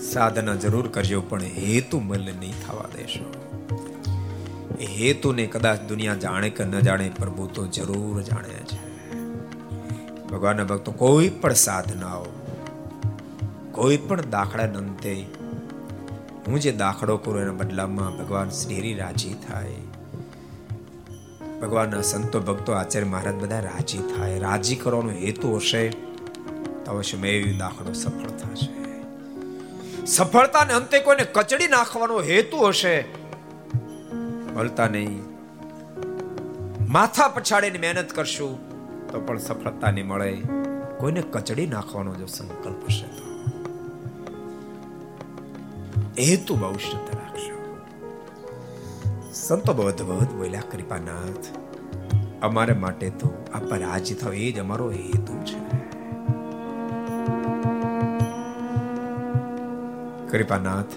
સાધના 0.00 0.54
જરૂર 0.54 0.88
કરજો, 0.88 1.20
પણ 1.20 1.42
હેતુ 1.42 2.00
મલ્ય 2.00 2.32
નહીં 2.32 2.54
થવા 2.66 2.84
દેશો. 2.96 3.32
હેતુને 4.80 5.46
કદાચ 5.46 5.80
દુનિયા 5.80 6.14
જાણે 6.14 6.50
કે 6.50 6.64
ન 6.64 6.80
જાણે 6.80 7.10
પ્રભુ 7.10 7.46
તો 7.46 7.66
જરૂર 7.66 8.22
જાણે 8.22 8.48
છે. 8.48 8.87
ભગવાનના 10.30 10.64
ભક્તો, 10.64 10.92
કોઈ 10.92 11.28
પણ 11.28 11.52
સાધનાઓ, 11.52 12.26
કોઈ 13.72 13.96
પણ 13.96 14.20
દાખલા 14.30 14.62
અંતે 14.62 15.26
હું 16.46 16.60
જે 16.60 16.72
દાખલો 16.72 17.16
કરું 17.16 17.40
એના 17.40 17.52
બદલામાં 17.52 18.18
ભગવાન 18.18 18.50
શ્રીહરિ 18.50 18.94
રાજી 18.94 19.34
થાય. 19.34 19.74
ભગવાનના 21.62 22.02
સંતો, 22.02 22.40
ભક્તો, 22.40 22.72
આચાર્ય 22.72 23.06
મહારાજ 23.06 23.34
બધા 23.34 23.60
રાજી 23.60 23.98
થાય. 23.98 24.38
રાજી 24.38 24.76
કરવાનો 24.76 25.10
હેતુ 25.10 25.56
હશે 25.56 25.88
તો 25.88 26.92
અવશ્ય 26.92 27.16
મેં 27.16 27.58
દાખલો 27.58 27.92
સફળ 27.92 28.30
થશે. 28.30 28.78
સફળતાને 30.06 30.72
અંતે 30.72 30.98
કોઈને 30.98 31.24
કચડી 31.24 31.68
નાખવાનો 31.68 32.22
હેતુ 32.22 32.66
હશે. 32.66 33.04
મળતા 34.54 34.88
નહીં. 34.88 35.22
માથા 36.88 37.28
પછાડીને 37.28 37.78
મહેનત 37.78 38.12
કરશું. 38.12 38.67
તો 39.12 39.20
પણ 39.20 39.38
સફળતા 39.38 39.90
નહીં 39.90 40.06
મળે. 40.06 40.32
કોઈને 40.98 41.22
કચડી 41.30 41.66
નાખવાનો 41.66 42.14
જો 42.14 42.26
સંકલ્પ 42.26 42.82
છે 42.88 43.06
તો. 43.06 43.28
હેતુ 46.18 46.54
શુદ્ધ 46.76 47.16
રાખશો 47.16 47.76
સંતો 49.32 49.72
બહુ 49.72 49.86
અદભુત 49.86 50.30
બોલ્યા, 50.34 50.62
કૃપાનાથ, 50.70 51.44
અમારે 52.42 52.72
માટે 52.74 53.10
તો 53.10 53.44
આ 53.54 53.58
પર 53.58 53.78
રાજી 53.78 54.14
થાવ 54.14 54.34
એ 54.34 54.52
જ 54.52 54.58
અમારો 54.58 54.90
હેતુ 54.90 55.34
છે. 55.44 55.60
કૃપાનાથ, 60.28 60.92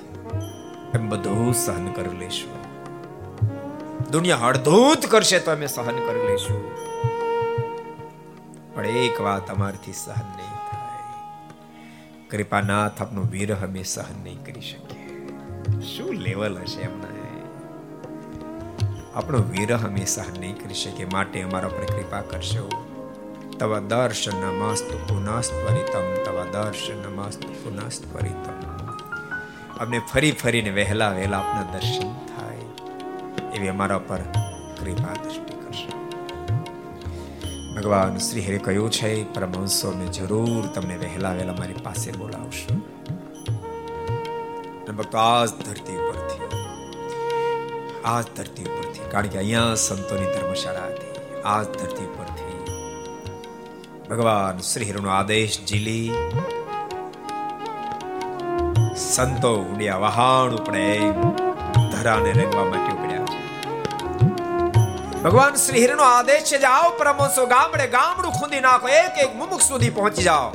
એમ 0.95 1.09
બધું 1.09 1.53
સહન 1.53 1.88
કરી 1.88 2.18
લેશું. 2.18 2.51
દુનિયા 4.12 4.38
હળધૂત 4.38 5.05
કરશે 5.05 5.39
તો 5.39 5.51
અમે 5.51 5.68
સહન 5.68 5.95
કરી 6.07 6.28
લેશું. 6.28 6.59
પણ 8.76 8.86
એક 8.86 9.22
વાત 9.22 9.49
અમારથી 9.49 9.93
સહન 9.93 10.30
નહીં 10.38 10.57
થાય. 10.72 11.03
કૃપાનાથ 12.30 13.01
આપનો 13.01 13.22
વિરહ 13.22 13.63
અમે 13.63 13.84
સહન 13.84 14.24
નહીં 14.24 14.45
કરી 14.45 14.61
શકીએ. 14.61 15.28
શું 15.82 16.13
લેવલ 16.13 16.59
હશે 16.61 16.82
એમના 16.82 17.11
આપણો 19.15 19.38
વિરહ 19.38 19.88
અમે 19.88 20.05
સહન 20.05 20.39
નહીં 20.39 20.57
કરી 20.57 20.74
શકીએ 20.74 21.05
માટે 21.05 21.41
અમારા 21.41 21.69
પર 21.69 21.86
કૃપા 21.86 22.22
કરશો. 22.22 22.69
તવ 23.59 23.80
દર્શન 23.80 24.36
નમસ્તુ 24.36 24.97
પુનસ્ત્વરિતમ 24.97 26.24
તવ 26.26 26.43
દર્શન 26.51 26.97
નમસ્તુ 26.97 27.47
પુનસ્ત્વરિતમ 27.47 28.57
અમને 29.80 29.99
ફરી 29.99 30.32
ફરીને 30.32 30.69
વહેલા 30.69 31.09
વહેલા 31.09 31.38
આપના 31.38 31.72
દર્શન 31.74 32.13
થાય 32.13 32.65
એવી 33.53 33.67
અમારા 33.67 33.97
પર 33.97 34.22
કૃપા 34.80 35.13
દ્રષ્ટિ 35.24 35.61
ભગવાન 37.76 38.15
શ્રી 38.26 38.43
હરે 38.45 38.57
કહ્યું 38.65 38.89
છે 38.97 39.11
પરમહંસો 39.36 39.89
મેં 39.99 40.09
જરૂર 40.17 40.63
તમને 40.76 40.95
વહેલા 41.03 41.34
વહેલા 41.38 41.57
મારી 41.59 41.84
પાસે 41.86 42.09
બોલાવશો. 42.19 42.74
ભક્તો 44.97 45.17
આ 45.19 45.43
ધરતી 45.59 45.97
ઉપરથી 46.01 46.47
આ 48.11 48.22
ધરતી 48.36 48.65
ઉપરથી, 48.69 49.05
કારણ 49.11 49.32
કે 49.34 49.38
અહીંયા 49.41 49.82
સંતોની 49.86 50.30
ધર્મશાળા 50.34 50.89
હતી 50.91 51.11
આ 51.51 51.61
ધરતી 51.78 52.09
પરથી 52.17 52.59
ભગવાન 54.09 54.57
શ્રી 54.69 54.89
હરિનો 54.89 55.09
આદેશ 55.17 55.57
ઝીલી. 55.69 56.07
સંતો 59.07 59.51
ઉડ્યા 59.72 60.01
વહાણ 60.05 60.57
ઉપડે, 60.59 60.86
ધરાને 61.93 62.32
રંગવા 62.39 62.67
માટે 62.72 62.93
ભગવાન 65.24 65.57
શ્રી 65.57 65.82
હરિનો 65.82 66.03
આદેશ 66.03 66.45
છે 66.45 66.59
જાઓ 66.59 66.86
પરમહંસો 66.93 67.43
ગામડે 67.47 67.84
ગામડું 67.89 68.32
ખૂંદી 68.34 68.61
નાખો 68.61 68.88
એક 68.91 69.17
એક 69.19 69.34
મુમુખ 69.36 69.63
સુધી 69.63 69.89
પહોંચી 69.91 70.24
જાઓ 70.24 70.47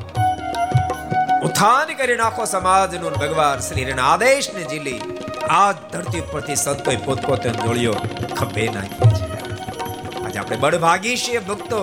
ઉત્થાન 1.46 1.92
કરી 1.94 2.16
નાખો 2.18 2.46
સમાજનું 2.48 3.04
ને 3.06 3.20
ભગવાન 3.20 3.62
શ્રી 3.62 3.84
હરિના 3.84 4.08
આદેશને 4.08 4.64
ઝીલી 4.64 5.00
આ 5.52 5.68
ધરતી 5.86 6.22
પરથી 6.30 6.56
સંતોએ 6.58 6.96
પોતપોતે 7.00 7.52
જોડિયો 7.54 7.94
ખભે 8.32 8.64
નાખી 8.72 9.10
છે 9.12 9.28
આજે 10.22 10.38
આપણે 10.38 10.58
બળભાગી 10.58 11.16
છીએ 11.18 11.42
ભક્તો 11.44 11.82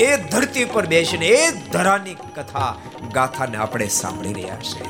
એ 0.00 0.10
ધરતી 0.26 0.66
પર 0.68 0.88
બેસીને 0.88 1.30
એ 1.30 1.46
ધરાની 1.70 2.18
કથા 2.34 2.70
ગાથાને 3.14 3.56
આપણે 3.60 3.88
સાંભળી 3.94 4.34
રહ્યા 4.38 4.60
છે 4.66 4.82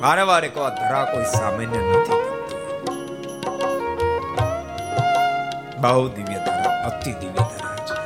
વારે 0.00 0.28
વારે 0.30 0.52
કહો 0.52 0.66
આ 0.66 0.74
ધરા 0.76 1.06
કોઈ 1.08 1.32
સામાન્ય 1.32 1.82
નથી 1.86 2.39
બહુ 5.82 6.00
દિવ્ય 6.08 6.38
ધારા 6.46 6.72
અતિ 6.86 7.12
દિવ્ય 7.20 7.44
ધારા 7.50 7.76
છે. 7.88 7.96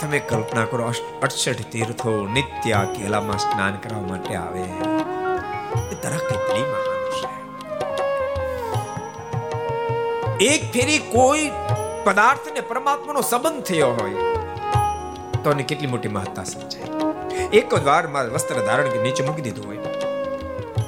તમે 0.00 0.18
કલ્પના 0.30 0.66
કરો 0.70 0.82
અડસઠ 1.22 1.62
તીર્થો 1.72 2.12
નિત્ય 2.32 2.78
કેલામાં 2.96 3.38
સ્નાન 3.38 3.74
કરવા 3.84 4.04
માટે 4.10 4.34
આવે. 4.34 4.64
એ 5.92 5.94
ધરા 6.02 6.20
કેટલી 6.30 6.64
મહાન 6.72 7.02
છે 7.16 7.30
એક 10.50 10.62
ફેરી 10.72 11.00
કોઈ 11.12 11.44
પદાર્થ 12.04 12.46
ને 12.54 12.62
પરમાત્માનો 12.70 13.22
સંબંધ 13.30 13.64
થયો 13.64 13.90
હોય, 13.98 14.16
તો 15.44 15.48
કેટલી 15.68 15.90
મોટી 15.92 16.10
મહત્તા 16.16 16.44
સમજાય. 16.44 16.88
એક 17.52 17.68
જ 17.74 17.82
વાર 17.84 18.04
મારે 18.14 18.28
વસ્ત્ર 18.28 18.58
ધારણ 18.66 18.86
નીચે 19.02 19.22
મૂકી 19.26 19.44
દીધું 19.46 19.64
હોય, 19.68 19.78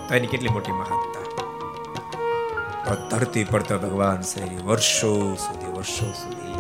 તો 0.08 0.12
એની 0.14 0.30
કેટલી 0.34 0.52
મોટી 0.56 0.72
મહત્તા 0.72 0.97
ધરતી 2.95 3.45
પર 3.45 3.62
ભગવાન 3.62 4.20
શ્રી 4.20 4.57
વર્ષો 4.57 5.34
સુધી 5.34 5.72
વર્ષો 5.72 6.12
સુધી 6.12 6.55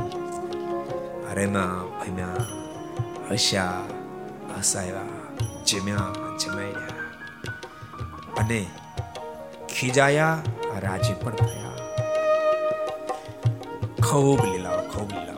હરેમાં 1.30 2.00
ભમ્યા 2.00 2.44
હસ્યા, 3.30 3.82
હસાયા, 4.58 5.02
જમ્યા 5.66 6.12
જમાયા 6.38 6.98
અને 8.38 8.66
ખીજાયા, 9.68 10.38
રાજી 10.78 11.12
પણ 11.12 11.30
થયા. 11.30 11.68
ખૂબ 14.08 14.44
લીલાઓ 14.44 14.80
ખૂબ 14.80 15.12
લીલાઓ. 15.12 15.28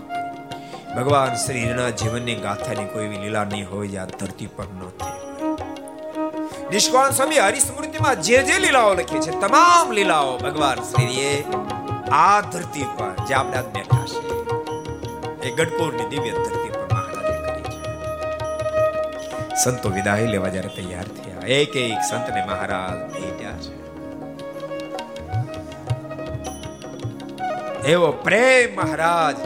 ભગવાન 0.97 1.35
શ્રીના 1.35 1.91
જીવનની 1.91 2.35
ગાથાની 2.35 2.85
કોઈ 2.85 3.09
લીલા 3.09 3.45
નહીં 3.45 3.71
હોય 3.71 3.89
જે 3.89 3.99
ધરતી 4.21 4.47
પર 4.47 4.65
ન 4.65 4.89
થઈ 4.89 5.10
નિષ્કાળ 6.71 7.11
સ્વામી 7.11 7.39
હરિસ્મૃતિમાં 7.39 8.23
જે 8.23 8.39
જે 8.49 8.57
લીલાઓ 8.59 8.93
લખી 8.95 9.21
છે, 9.21 9.33
તમામ 9.43 9.89
લીલાઓ 9.93 10.39
ભગવાન 10.39 10.81
શ્રીએ 10.81 11.33
આ 12.11 12.41
ધરતી 12.53 12.87
પર 12.99 13.15
જે 13.29 13.35
આપણે 13.35 13.63
બેઠા 13.75 14.07
છે 14.11 14.21
એ 15.49 15.51
ગઢપુરની 15.51 16.09
દિવ્ય 16.09 16.33
ધરતી 16.37 16.71
પર 16.71 16.87
મહારાજે 16.93 17.37
કરી 17.47 17.67
છે. 17.73 17.81
સંતો 19.65 19.89
વિદાય 19.89 20.27
લેવા 20.27 20.49
જ્યારે 20.49 20.71
તૈયાર 20.77 21.09
થયા, 21.19 21.45
એક 21.59 21.77
એક 21.77 22.01
સંતને 22.11 22.41
મહારાજ 22.47 22.99
ભેટ્યા 23.13 23.59
છે. 23.59 23.75
એવો 27.89 28.09
પ્રેમ 28.25 28.69
મહારાજ 28.77 29.39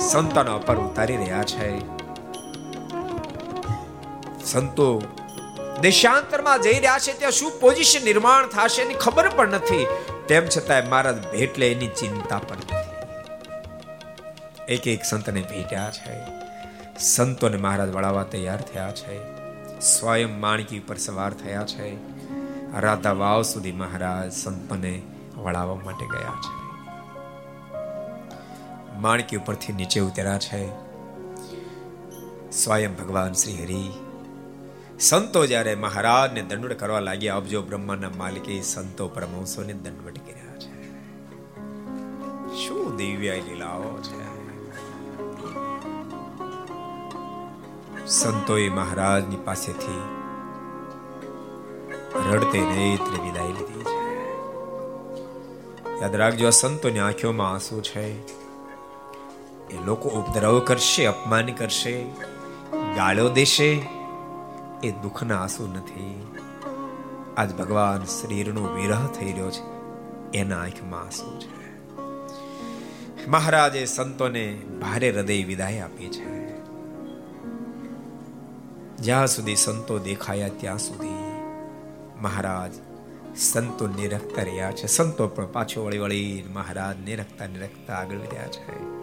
સંતોના 0.00 0.58
પર 0.66 0.76
ઉતારી 0.78 1.16
રહ્યા 1.16 1.42
છે. 1.42 1.68
સંતો 4.44 4.88
દેશાંતરમાં 5.80 6.62
જઈ 6.62 6.74
રહ્યા 6.74 6.98
છે 6.98 7.18
ત્યાં 7.18 7.32
શું 7.32 7.60
પોઝિશન 7.60 8.04
નિર્માણ 8.04 8.46
થશે 8.46 8.82
એની 8.82 8.94
ખબર 8.94 9.28
પણ 9.28 9.48
નથી. 9.48 9.86
તેમ 10.28 10.46
છતાંય 10.46 10.82
મહારાજ 10.82 11.32
ભેટલે 11.32 11.72
એની 11.72 11.86
ચિંતા 11.86 12.38
પણ 12.38 12.56
નથી. 12.56 12.88
એક 14.68 14.86
એક 14.86 15.04
સંતને 15.04 15.40
ભેટ્યા 15.40 15.90
છે. 15.90 16.20
સંતોને 16.98 17.56
મહારાજ 17.56 17.88
વળાવવા 17.88 18.22
તૈયાર 18.22 18.60
થયા 18.60 18.92
છે. 18.92 19.20
સ્વયં 19.80 20.40
માણકી 20.40 20.80
પર 20.80 20.96
સવાર 20.96 21.32
થયા 21.32 21.64
છે. 21.64 21.96
રાધા 22.80 23.12
વાવ 23.12 23.42
સુધી 23.42 23.72
મહારાજ 23.72 24.32
સંતોને 24.32 25.02
વળાવવા 25.36 25.74
માટે 25.74 26.06
ગયા 26.06 26.30
છે. 26.30 26.58
માણકી 28.98 29.36
ઉપરથી 29.36 29.72
નીચે 29.72 30.00
ઉતર્યા 30.00 30.38
છે. 30.38 30.68
સ્વયં 32.50 32.96
ભગવાન 32.96 33.32
શ્રી 33.32 33.64
હરિ 33.64 34.07
સંતો 35.00 35.46
જ્યારે 35.46 35.74
મહારાજને 35.74 36.42
દંડવટ 36.42 36.72
કરવા 36.72 37.00
લાગ્યા 37.00 37.36
અબજો 37.36 37.62
બ્રહ્માના 37.62 38.10
માલિકે 38.16 38.62
સંતો 38.62 39.08
પરમહંસોને 39.08 39.72
દંડવટ 39.72 40.18
કર્યા 40.18 40.58
છે. 40.58 40.88
શું 42.56 42.96
દિવ્ય 42.96 43.34
લીલાઓ 43.34 43.98
છે? 44.02 44.28
સંતોએ 48.06 48.68
મહારાજની 48.68 49.36
પાસેથી 49.36 50.02
રડતે 52.32 52.60
નેત્રે 52.60 53.22
વિદાય 53.22 53.48
લીધી 53.48 53.84
છે. 53.84 54.08
યાદ 56.00 56.16
રાખજો, 56.16 56.46
આ 56.46 56.50
સંતોની 56.50 56.98
આંખોમાં 56.98 57.50
આંસુ 57.50 57.80
છે. 57.80 58.26
એ 59.68 59.84
લોકો 59.84 60.08
ઉપદ્રવ 60.08 60.60
કરશે, 60.60 61.06
અપમાન 61.06 61.46
કરશે, 61.46 62.04
ગાળો 62.96 63.28
દેશે. 63.28 63.97
એ 64.82 64.90
દુઃખના 64.90 65.42
આંસુ 65.42 65.66
નથી. 65.66 66.26
આજ 67.36 67.56
ભગવાન 67.56 68.04
શરીરનો 68.04 68.74
વિરહ 68.74 69.06
થઈ 69.06 69.32
રહ્યો 69.32 69.50
છે. 69.50 69.78
એના 70.38 70.60
આંખમાં 70.60 71.00
આંસુ 71.00 71.40
છે. 71.40 71.58
મહારાજે 73.28 73.86
સંતોને 73.86 74.54
ભારે 74.80 75.10
હૃદય 75.10 75.44
વિદાય 75.44 75.80
આપી 75.80 76.08
છે. 76.08 76.48
જ્યાં 78.96 79.26
સુધી 79.26 79.56
સંતો 79.56 79.98
દેખાયા 79.98 80.48
ત્યાં 80.48 80.78
સુધી 80.78 81.32
મહારાજ 82.20 82.72
સંતો 83.36 83.86
નિરખતા 83.86 84.42
રહ્યા 84.42 84.72
છે. 84.72 84.86
સંતો 84.86 85.28
પણ 85.28 85.46
પાછો 85.46 85.84
વળી 85.84 85.98
વળી 85.98 86.44
મહારાજ 86.52 87.04
નિરખતા 87.04 87.46
નિરખતા 87.46 87.94
આગળ 87.94 88.16
વધ્યા 88.16 88.48
છે. 88.48 88.98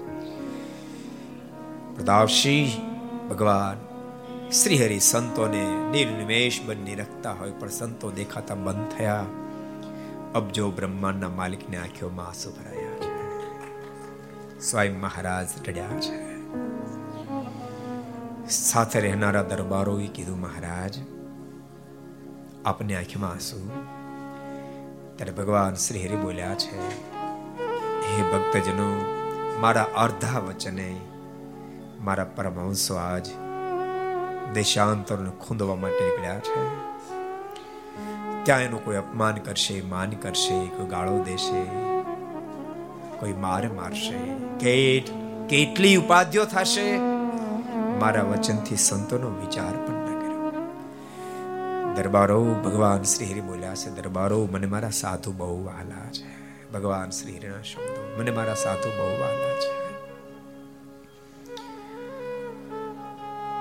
પ્રતાપસિંહ 1.95 2.95
ભગવાન 3.29 3.94
શ્રી 4.51 4.85
હરિ 4.85 4.99
સંતોને 4.99 5.89
નિર્નિમેષ 5.91 6.61
બની 6.65 6.95
રખતા 6.95 7.31
હોય 7.31 7.51
પણ 7.51 7.69
સંતો 7.69 8.11
દેખાતા 8.11 8.55
બંધ 8.55 8.97
થયા. 8.97 9.25
અબજો 10.35 10.71
બ્રહ્માંડના 10.71 11.29
માલિકને 11.29 11.77
આંખોમાં 11.77 12.27
આંસુ 12.27 12.51
ભરાયા 12.51 12.91
છે. 12.91 13.15
સ્વયં 14.59 14.99
મહારાજ 14.99 15.47
રડ્યા 15.67 15.87
છે. 15.87 16.35
સાથે 18.49 18.99
રહેનારા 18.99 19.43
દરબારોએ 19.43 20.07
કીધું, 20.07 20.39
મહારાજ, 20.39 20.97
આપને 22.65 22.95
આંખમાં 22.95 23.29
આંસુ? 23.31 23.69
ત્યારે 25.15 25.31
ભગવાન 25.31 25.73
શ્રી 25.73 26.07
હરિ 26.07 26.15
બોલ્યા 26.15 26.55
છે, 26.55 26.77
હે 28.07 28.21
ભક્તજનો, 28.21 29.05
મારા 29.59 29.87
અર્ધા 29.95 30.39
વચને, 30.39 30.99
મારા 31.99 32.23
પરમહંસો 32.23 32.95
આજ 32.95 33.27
દેશાંતરને 34.55 35.29
ખૂંદવા 35.29 35.75
માટે 35.75 36.09
નીકળ્યા 36.09 36.39
છે. 36.39 36.61
ત્યાં 38.43 38.61
એનું 38.61 38.85
કોઈ 38.85 38.95
અપમાન 38.95 39.35
કરશે, 39.35 39.81
માન 39.81 40.09
કરશે, 40.09 40.65
કોઈ 40.67 40.85
ગાળો 40.85 41.23
દેશે, 41.23 41.63
કોઈ 43.19 43.33
માર 43.33 43.67
મારશે. 43.67 44.17
કેટ, 44.59 45.09
કેટલી 45.49 45.95
ઉપાધિઓ 45.95 46.45
થશે? 46.45 46.97
મારા 47.99 48.23
વચનથી 48.23 48.75
સંતોનો 48.75 49.27
વિચાર 49.27 49.71
પણ 49.71 49.93
ન 49.93 50.19
કર્યો. 50.19 50.51
દરબારો 51.95 52.43
ભગવાન 52.43 53.03
શ્રી 53.03 53.25
હરિ 53.25 53.41
બોલ્યા 53.41 53.75
છે, 53.75 53.89
દરબારો, 53.89 54.49
મને 54.51 54.67
મારા 54.67 54.89
સાધુ 54.89 55.31
બહુ 55.31 55.65
વહાલા 55.65 56.11
છે. 56.11 56.25
ભગવાન 56.71 57.09
શ્રી 57.09 57.37
હરિના 57.37 57.61
શબ્દો, 57.61 58.21
મને 58.21 58.31
મારા 58.31 58.53
સાધુ 58.53 58.89
બહુ 58.89 59.19
વહાલા 59.19 59.59
છે. 59.59 59.84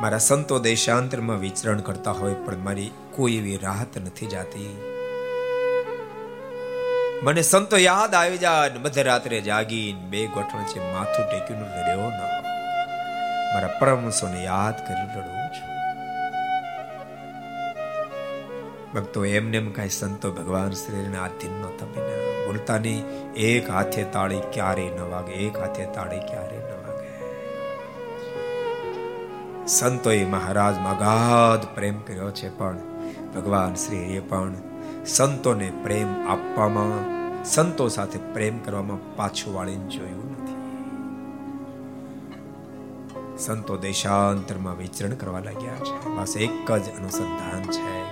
મારા 0.00 0.18
સંતો 0.18 0.58
દેશાંતરમાં 0.58 1.38
વિચરણ 1.38 1.80
કરતા 1.80 2.10
હોય, 2.10 2.34
પણ 2.34 2.58
મારી 2.58 2.90
કોઈ 3.16 3.36
એવી 3.36 3.56
રાહત 3.56 3.98
નથી 3.98 4.26
જાતી. 4.26 4.82
મને 7.22 7.42
સંતો 7.42 7.76
યાદ 7.76 8.14
આવી 8.14 8.38
જાય 8.38 8.70
મધ્યરાત્રે 8.70 9.40
જાગીને, 9.40 10.00
બે 10.00 10.26
ગોઠણ 10.26 10.64
છે 10.64 10.92
માથું 10.92 11.24
ટેક્યું 11.30 11.60
રહ્યો 11.60 12.10
ન. 12.10 12.18
મારા 13.54 13.78
પરમસોને 13.78 14.44
યાદ 14.44 14.74
કરી 14.78 15.20
રડું 15.20 15.34
છું. 15.34 15.70
ભક્તો, 18.94 19.24
એમને 19.24 19.56
એમ 19.56 19.72
કાંઈ 19.72 19.88
સંતો 19.88 20.32
ભગવાન 20.32 20.70
શ્રીને 20.70 21.18
આધીન 21.18 21.52
નહોતા 21.52 21.86
ભૂલતા 21.86 22.78
નહીં, 22.78 23.32
એક 23.34 23.70
હાથે 23.70 24.04
તાળી 24.04 24.40
ક્યારે 24.52 24.90
ન 24.96 25.00
વાગે, 25.00 25.32
એક 25.32 25.58
હાથે 25.58 25.84
તાળી 25.84 26.18
ક્યારે 26.18 26.63
સંતોએ 29.66 30.24
મહારાજમાં 30.24 30.98
અગાધ 30.98 31.74
પ્રેમ 31.74 32.00
કર્યો 32.00 32.30
છે 32.30 32.58
પણ 32.58 32.78
ભગવાન 33.34 33.74
શ્રીએ 33.74 34.20
પણ 34.20 34.52
સંતોને 35.06 35.72
પ્રેમ 35.82 36.28
આપવામાં, 36.28 37.14
સંતો 37.44 37.88
સાથે 37.88 38.18
પ્રેમ 38.18 38.58
કરવામાં 38.58 39.16
પાછું 39.16 39.54
વાળીને 39.54 39.88
જોયું 39.88 40.42
નથી. 40.42 40.54
સંતો 43.38 43.76
દેશાંતરમાં 43.76 44.78
વિચરણ 44.78 45.14
કરવા 45.14 45.38
લાગ્યા 45.38 45.74
છે. 45.74 46.08
બસ 46.08 46.36
એક 46.36 46.72
જ 46.72 46.88
અનુસંધાન 46.98 47.62
છે. 47.62 48.04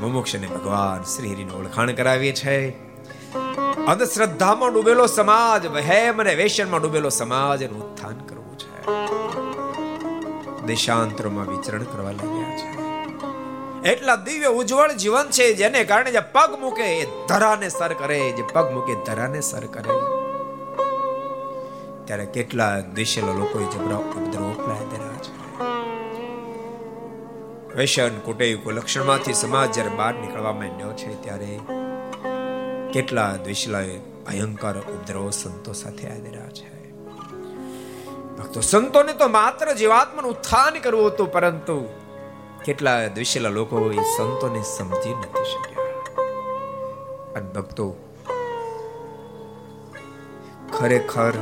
મુમુક્ષને 0.00 0.46
ભગવાન 0.46 1.02
શ્રી 1.02 1.34
હરિને 1.34 1.52
ઓળખાણ 1.52 1.92
કરાવીએ 1.92 2.32
છે. 2.32 2.70
અંધશ્રદ્ધામાં 3.86 4.72
ડૂબેલો 4.72 5.06
સમાજ, 5.06 5.66
વહેમ 5.66 6.20
અને 6.20 6.34
વેશનમાં 6.34 6.80
ડૂબેલો 6.80 7.08
સમાજ 7.08 7.62
એનું 7.62 7.92
ઉત્થાન 7.92 8.14
કરવું 8.14 8.58
છે. 8.58 9.43
દેશાંતરોમાં 10.66 11.46
વિચરણ 11.46 11.82
કરવા 11.82 12.10
લાગ્યા 12.10 12.56
છે. 12.56 12.84
એટલા 13.88 14.16
દિવ્ય 14.16 14.46
ઉજ્જવળ 14.46 14.92
જીવન 14.92 15.30
છે 15.30 15.54
જેને 15.54 15.84
કારણે 15.84 16.10
જે 16.10 16.20
પગ 16.20 16.60
મૂકે 16.60 16.82
એ 16.82 17.06
ધરાને 17.28 17.68
સર 17.68 17.92
કરે, 17.92 18.32
જે 18.32 18.42
પગ 18.52 18.72
મૂકે 18.72 18.94
ધરાને 18.94 19.40
સર 19.40 19.66
કરે. 19.66 19.90
ત્યારે 22.04 22.26
કેટલા 22.26 22.80
દેશેલા 22.80 23.32
લોકોએ 23.32 23.64
જબરા 23.64 23.96
ઉપદ્રવ 23.96 24.44
ઉપલાય 24.44 24.78
દેલા 24.78 25.08
છે. 25.08 25.44
વેશન 27.76 28.18
કુટેય 28.18 28.56
કુલક્ષણમાંથી 28.56 29.32
સમાજ 29.32 29.72
જ્યારે 29.72 29.90
બહાર 29.90 30.14
નીકળવા 30.14 30.52
માંડ્યો 30.52 30.92
છે 30.92 31.22
ત્યારે 31.22 31.58
કેટલા 32.92 33.36
દ્વેષલાએ 33.36 33.98
ભયંકર 33.98 34.78
ઉપદ્રવો 34.78 35.30
સંતો 35.30 35.72
સાથે 35.72 36.08
આવી 36.08 36.30
રહ્યા 36.30 36.48
છે. 36.48 36.83
ભક્તો, 38.38 38.60
સંતોને 38.60 39.12
તો 39.12 39.28
માત્ર 39.28 39.66
જીવાત્માનું 39.72 40.30
ઉત્થાન 40.30 40.74
કરવું 40.74 41.06
હતું, 41.06 41.32
પરંતુ 41.32 41.76
કેટલા 42.64 43.08
દ્વિશેલા 43.08 43.48
લોકો 43.48 43.76
એ 43.90 44.00
સંતોને 44.16 44.62
સમજી 44.62 45.14
નથી 45.14 45.46
શક્યા. 45.52 45.92
અને 47.36 47.48
ભક્તો, 47.48 47.86
ખરેખર 50.78 51.34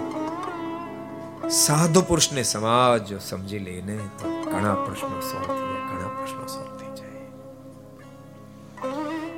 સાધુ 1.51 2.01
પુરુષને 2.03 2.43
સમાજ 2.43 3.07
સમજી 3.23 3.59
લઈને 3.59 3.97
તો 3.97 4.27
ઘણા 4.51 4.75
પ્રશ્નો 4.75 5.21
સોલ્વ 5.21 5.47
થઈ 5.47 5.81
ઘણા 5.89 6.11
પ્રશ્નો 6.19 6.47
સોલ્વ 6.47 6.73
થઈ 6.77 6.93
જાય. 6.99 7.25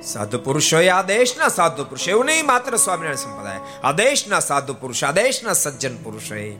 સાધુ 0.02 0.38
પુરુષો 0.38 0.76
આ 0.94 1.02
દેશના 1.02 1.48
સાધુ 1.48 1.84
પુરુષ, 1.84 2.08
એવું 2.08 2.26
નહીં 2.26 2.46
માત્ર 2.46 2.76
સ્વામિનારાયણ 2.76 3.16
સંપ્રદાય. 3.16 3.60
આ 3.84 3.92
દેશના 3.92 4.40
સાધુ 4.40 4.74
પુરુષ, 4.74 5.04
આ 5.04 5.10
દેશના 5.10 5.52
સજ્જન 5.52 5.94
પુરુષોએ 5.96 6.50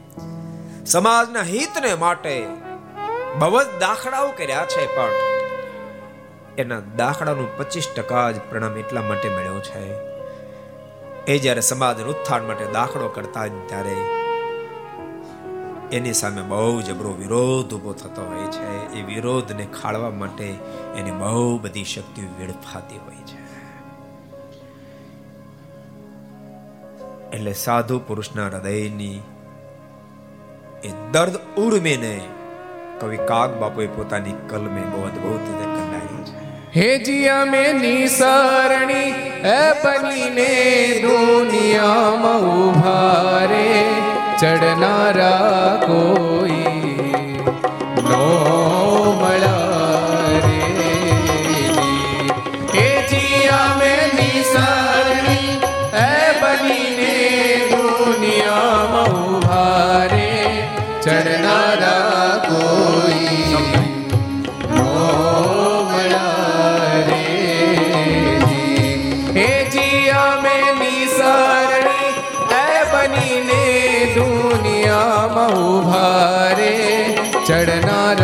સમાજના 0.86 1.42
હિતને 1.42 1.94
માટે 1.94 2.46
બહુ 3.38 3.62
જ 3.62 3.66
દાખલાઓ 3.80 4.28
કર્યા 4.28 4.66
છે, 4.66 4.96
પણ 4.96 5.10
એના 6.58 6.80
દાખલાનું 6.96 7.56
પચીસ 7.56 7.88
ટકા 7.96 8.30
જ 8.30 8.40
પ્રણામ 8.50 8.76
એટલા 8.76 9.02
માટે 9.02 9.28
મળ્યો 9.28 9.60
છે. 9.60 9.94
એ 11.24 11.38
જ્યારે 11.38 11.60
સમાજનું 11.60 12.08
ઉત્થાન 12.08 12.46
માટે 12.46 12.66
દાખલો 12.72 13.08
કરતા 13.08 13.46
ત્યારે 13.46 13.96
એની 15.96 16.12
સામે 16.12 16.42
બહુ 16.42 16.80
જબરો 16.80 17.12
વિરોધ 17.12 17.74
ઊભો 17.74 17.92
થતો 17.92 18.22
હોય 18.22 18.52
છે. 18.52 18.92
એ 18.92 19.02
વિરોધને 19.02 19.66
ખાળવા 19.82 20.10
માટે 20.10 20.54
એની 20.96 21.10
બહુ 21.10 21.58
બધી 21.58 21.84
શક્તિઓ 21.84 22.24
વેડફાતી 22.40 22.98
હોય 22.98 23.14
છે. 23.14 23.44
એટલે 27.36 27.52
સાધુ 27.52 27.98
પુરુષના 27.98 28.46
હૃદયની 28.46 29.22
એ 30.84 30.88
દર્દ 31.12 31.36
ઉર્મીને 31.56 32.20
કવિ 33.00 33.16
કાગ 33.16 33.54
બાપુએ 33.54 33.86
પોતાની 33.86 34.34
કલમે 34.48 34.80
બહુ 34.80 35.06
અદભુત 35.06 35.44
રીતે 35.48 35.66
કંડારી 35.74 36.24
છે. 36.24 36.42
હે 36.76 36.98
જીયા 36.98 37.44
મે 37.44 37.62
નિસરણી 37.72 39.10
એ 39.44 39.58
બનીને 39.84 40.50
દુનિયામાં 41.02 42.40
ઊભા 42.40 43.46
રે. 43.50 43.68
ચડનારા 44.40 45.76
કોઈ 45.86 46.63
ચડનારા 77.46 78.23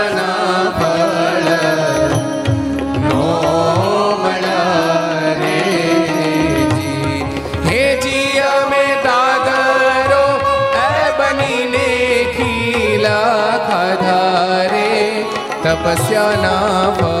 તપસ્યાના 15.83 16.91
ફળ 16.91 17.01
નો 17.01 17.20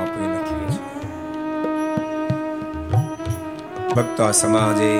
ભક્તો 3.95 4.23
આ 4.23 4.31
સમાજે 4.31 4.91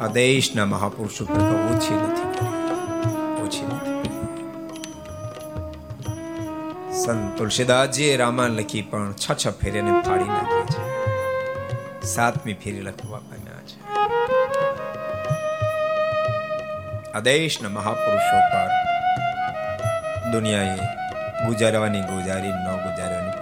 આ 0.00 0.06
દેશના 0.06 0.64
મહાપુરુષો 0.64 1.24
કરતા 1.24 1.58
ઓછી 1.70 1.94
નથી 1.94 2.46
ઓછી 3.42 3.66
નથી. 3.66 3.96
સંત 7.04 7.38
તુલસીદાસજીએ 7.38 8.16
રામાયણ 8.16 8.50
લખી 8.50 8.82
પણ 8.82 9.12
છ 9.12 9.32
છ 9.32 9.48
ફેરીને 9.48 10.02
ફાડી 10.02 10.24
નાખી 10.24 10.66
છે. 10.74 10.82
સાતમી 12.06 12.54
ફેરી 12.54 12.80
લખવા 12.80 13.18
પામ્યા 13.18 13.62
છે. 13.68 13.78
આ 17.12 17.20
દેશના 17.20 17.68
મહાપુરુષો 17.68 18.38
પર 18.52 18.70
દુનિયાએ 20.32 20.78
ગુજારવાની 21.46 22.00
ગુજારી 22.00 22.48
ન 22.48 22.66
ગુજારવાની 22.84 23.36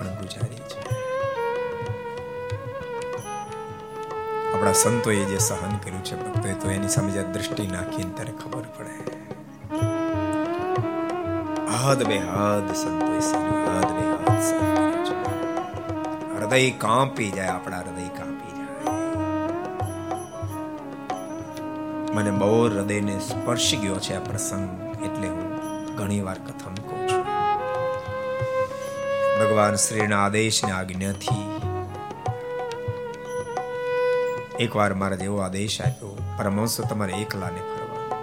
આપણા 4.74 4.82
સંતોએ 4.82 5.24
જે 5.30 5.38
સહન 5.38 5.74
કર્યું 5.82 6.02
છે 6.02 6.16
ભક્તોએ, 6.16 6.54
તો 6.54 6.70
એની 6.70 6.88
સામે 6.88 7.10
જ્યારે 7.14 7.32
દ્રષ્ટિ 7.34 7.64
નાખીને 7.66 8.12
ત્યારે 8.16 8.32
ખબર 8.40 8.64
પડે. 8.76 8.94
હદ 11.82 12.00
બે 12.08 12.18
હદ 12.18 12.68
સંતોએ 12.74 13.20
સહન 13.20 13.44
હદ 13.66 13.90
બે 13.96 14.04
હદ 14.10 14.42
હૃદય 16.38 16.70
કાંપી 16.78 17.30
જાય, 17.36 17.50
આપણા 17.54 17.82
હૃદય 17.84 18.10
કાંપી 18.18 18.52
જાય. 18.58 18.96
મને 22.14 22.32
બહુ 22.42 22.60
હૃદયને 22.66 23.14
સ્પર્શી 23.20 23.80
ગયો 23.86 23.98
છે 24.08 24.12
આ 24.16 24.26
પ્રસંગ, 24.28 24.68
એટલે 25.06 25.28
હું 25.28 25.48
ઘણી 25.96 26.22
વાર 26.30 26.38
કથન 26.50 26.76
કહું 26.88 27.02
છું. 27.08 27.24
ભગવાન 29.38 29.76
શ્રીના 29.86 30.22
આદેશને 30.26 30.72
આજ્ઞાથી 30.72 31.53
એકવાર 34.64 34.94
મારા 34.94 35.16
એવો 35.16 35.38
આદેશ 35.38 35.80
આપ્યો, 35.80 36.34
પરમહંસ, 36.38 36.80
તમારે 36.80 37.12
એકલાને 37.12 37.60
ફરવા. 37.60 38.18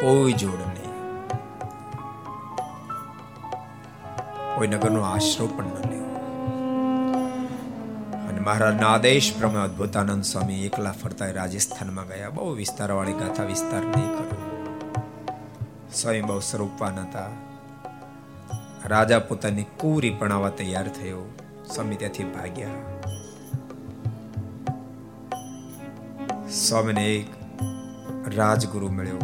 કોઈ 0.00 0.32
જોડ 0.32 0.60
નહીં. 0.60 0.90
કોઈ 4.56 4.68
નગરનો 4.68 5.02
આશરો 5.02 5.46
પણ 5.46 5.64
ન 5.64 5.90
લેવો. 5.90 6.00
અને 8.28 8.40
મહારાજના 8.40 8.88
આદેશ 8.88 9.34
પ્રમાણે 9.38 9.64
અદ્ભુતાનંદ 9.64 10.22
સ્વામી 10.22 10.66
એકલા 10.66 10.92
ફરતા 10.92 11.30
રાજસ્થાનમાં 11.30 12.06
ગયા. 12.06 12.30
બહુ 12.30 12.54
વિસ્તારવાળી 12.54 13.12
ગાથા 13.12 13.44
વિસ્તાર 13.44 13.80
નહીં 13.80 14.08
કરો. 14.08 14.46
સ્વયં 15.94 16.26
બહુ 16.26 16.38
સ્વરૂપવાન 16.38 16.94
હતા. 16.94 17.26
રાજા 18.84 19.18
પોતાની 19.18 19.62
કુરી 19.62 20.10
પણાવવા 20.10 20.48
તૈયાર 20.48 20.88
થયો. 20.88 21.34
સ્વામી 21.74 21.96
ત્યાંથી 21.96 22.24
ભાગ્યા. 22.24 22.99
સ્વામીને 26.68 27.06
એક 27.06 27.26
રાજગુરુ 28.36 28.88
મળ્યો. 28.88 29.18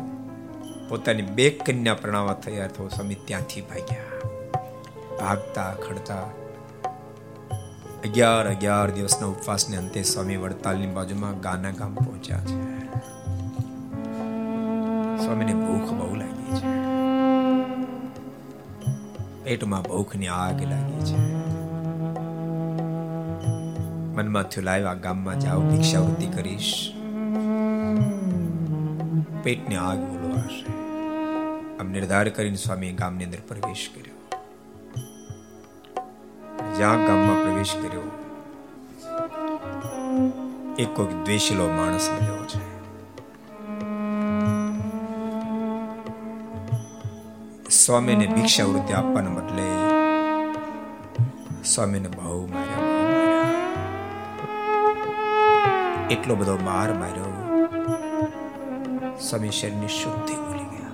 પોતાની 0.88 1.22
બે 1.22 1.50
કન્યા 1.50 1.94
પ્રણાવા 1.94 2.32
તૈયાર 2.32 2.68
થયો. 2.68 2.88
સ્વામી 2.88 3.14
ત્યાંથી 3.14 3.60
ભાગ્યા. 3.60 4.02
ભાગતા, 5.20 5.74
ખડતા, 5.88 6.22
અગિયાર 8.04 8.50
અગિયાર 8.50 8.90
દિવસના 8.90 9.26
ઉપવાસને 9.26 9.76
અંતે 9.76 10.02
સ્વામી 10.02 10.36
વડતાલની 10.36 10.86
બાજુમાં 10.86 11.40
ગાના 11.40 11.70
ગામ 11.70 11.94
પહોંચ્યા 11.94 12.40
છે. 12.40 12.84
સ્વામીને 15.24 15.54
ભૂખ 15.54 15.92
બહુ 15.92 16.14
લાગી 16.14 16.56
છે. 16.56 16.76
પેટમાં 19.44 19.82
ભૂખની 19.82 20.26
આગ 20.26 20.62
લાગી 20.62 21.04
છે. 21.04 21.18
મનમાં 24.16 24.42
થયું 24.42 24.64
લાવ્યા 24.64 24.94
ગામમાં 24.94 25.40
જાઓ, 25.40 25.60
ભિક્ષાવૃત્તિ 25.60 26.26
કરીશ. 26.26 26.95
પેટની 29.46 29.76
આગ 29.76 29.98
બોલવાશે 29.98 30.72
આમ 31.78 31.86
નિર્ધાર 31.88 32.28
કરીને 32.28 32.56
સ્વામી 32.56 32.92
ગામની 32.92 33.24
અંદર 33.24 33.38
પ્રવેશ 33.48 33.90
કર્યો. 33.94 34.14
જ્યાં 36.76 37.06
ગામમાં 37.06 37.42
પ્રવેશ 37.42 37.74
કર્યો. 37.74 38.00
એક 40.78 40.88
કોઈક 40.96 41.10
દ્વેષીલો 41.24 41.66
માણસ 41.68 42.08
મળ્યો 42.10 42.44
છે. 42.44 42.64
સ્વામીને 47.70 48.26
ભિક્ષાવૃત્તિ 48.26 48.92
આપવાને 48.92 49.28
બદલે 49.28 49.70
સ્વામીને 51.64 52.08
બહુ 52.08 52.46
માર્યો. 52.46 52.84
એટલો 56.10 56.34
બધો 56.34 56.56
માર 56.56 56.92
માર્યો. 56.92 57.45
સ્વામી 59.30 59.50
શરીરની 59.50 59.88
શુદ્ધિ 59.88 60.34
ભૂલી 60.34 60.64
ગયા. 60.64 60.90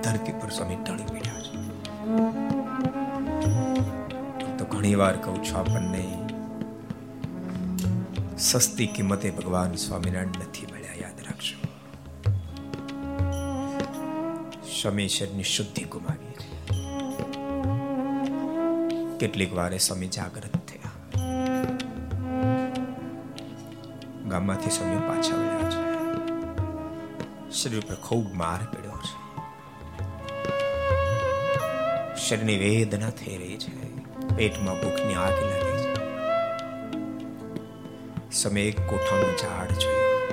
ધરતી 0.00 0.32
પર 0.32 0.48
સ્વામી 0.48 0.76
ટળી 0.76 1.02
પીડ્યા 1.12 1.40
છે. 1.40 1.56
તો 4.58 4.64
ઘણી 4.64 4.94
વાર 4.94 5.16
કહું 5.16 5.44
છું 5.44 5.58
આપણને, 5.58 6.28
સસ્તી 8.38 8.86
કિંમતે 8.86 9.30
ભગવાન 9.30 9.74
સ્વામિનારાયણ 9.74 10.26
નથી 10.26 10.66
મળ્યા, 10.72 10.92
યાદ 10.98 11.20
રાખજો. 11.20 11.66
સ્વામી 14.82 15.08
શરીરની 15.08 15.42
શુદ્ધિ 15.42 15.84
ગુમાવી. 15.84 16.32
કેટલીક 19.18 19.56
વારે 19.56 19.78
સ્વામી 19.78 20.08
જાગૃત 20.08 20.56
થયા. 20.56 20.90
ગામમાંથી 24.28 24.70
સ્વામી 24.70 24.96
પાછા 24.96 25.36
વળ્યા. 25.36 25.58
છે 25.58 25.63
શરીર 27.64 27.80
પર 27.88 27.94
ખૂબ 27.94 28.32
માર 28.32 28.76
પડ્યો 28.76 28.90
છે. 28.90 29.14
શરીરની 32.16 32.56
વેદના 32.56 33.10
થઈ 33.10 33.36
રહી 33.36 33.56
છે. 33.56 33.96
પેટમાં 34.36 34.74
ભૂખની 34.74 35.14
આગ 35.14 35.32
લાગી 35.32 35.76
છે. 35.78 35.94
સમય 38.30 38.62
એક 38.62 38.80
કોઠાનું 38.86 39.36
ઝાડ 39.38 39.68
જોયું. 39.68 40.24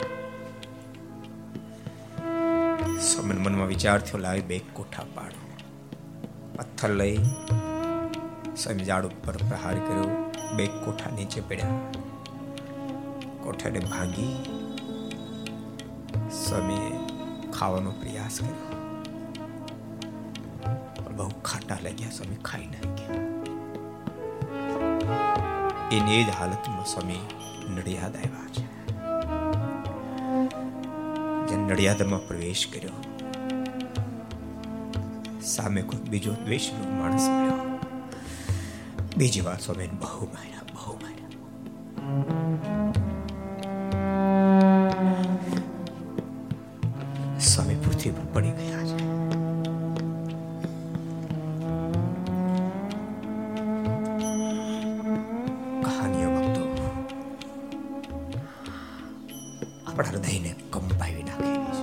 સમન 2.99 3.37
મનમાં 3.37 3.67
વિચાર 3.67 4.01
થયો, 4.01 4.17
લાવી 4.17 4.41
બે 4.41 4.59
કોઠા 4.73 5.03
પાડો. 5.15 5.51
પથ્થર 6.55 6.89
લઈ 6.89 7.17
સમય 8.57 8.83
ઝાડ 8.83 9.05
ઉપર 9.05 9.37
પ્રહાર 9.37 9.75
કર્યો. 9.75 10.31
બે 10.55 10.65
કોઠા 10.65 11.15
નીચે 11.15 11.41
પડ્યા. 11.41 11.67
કોઠાને 13.43 13.79
ભાંગી 13.79 14.43
સ્વામીએ 16.47 16.90
ખાવાનો 17.61 17.91
પ્રયાસ 17.91 18.39
કર્યો. 18.39 18.69
બહુ 21.15 21.29
ખાટા 21.29 21.77
લાગ્યા 21.83 22.09
સ્વામી, 22.09 22.35
ખાઈ 22.35 22.67
નાખ્યા 22.67 23.15
એની 25.91 26.21
એ 26.21 26.23
જ 26.23 26.29
હાલતમાં 26.29 26.85
સ્વામી 26.85 27.19
નડિયાદ 27.69 28.15
આવ્યા 28.15 28.47
છે. 28.53 28.65
જે 31.47 31.55
નડિયાદમાં 31.55 32.27
પ્રવેશ 32.27 32.67
કર્યો. 32.73 32.91
સામે 35.41 35.81
કોઈ 35.81 36.09
બીજો 36.09 36.33
દ્વેષનો 36.33 36.91
માણસ 36.97 37.21
મળ્યો 37.21 37.79
બીજી 39.17 39.41
વાર 39.41 39.59
સ્વામી 39.59 39.87
બહુ 39.87 40.25
માર્યા. 40.25 40.61
આપણા 60.01 60.19
હૃદયને 60.19 60.55
કંપાવી 60.71 61.23
નાખેલી 61.23 61.81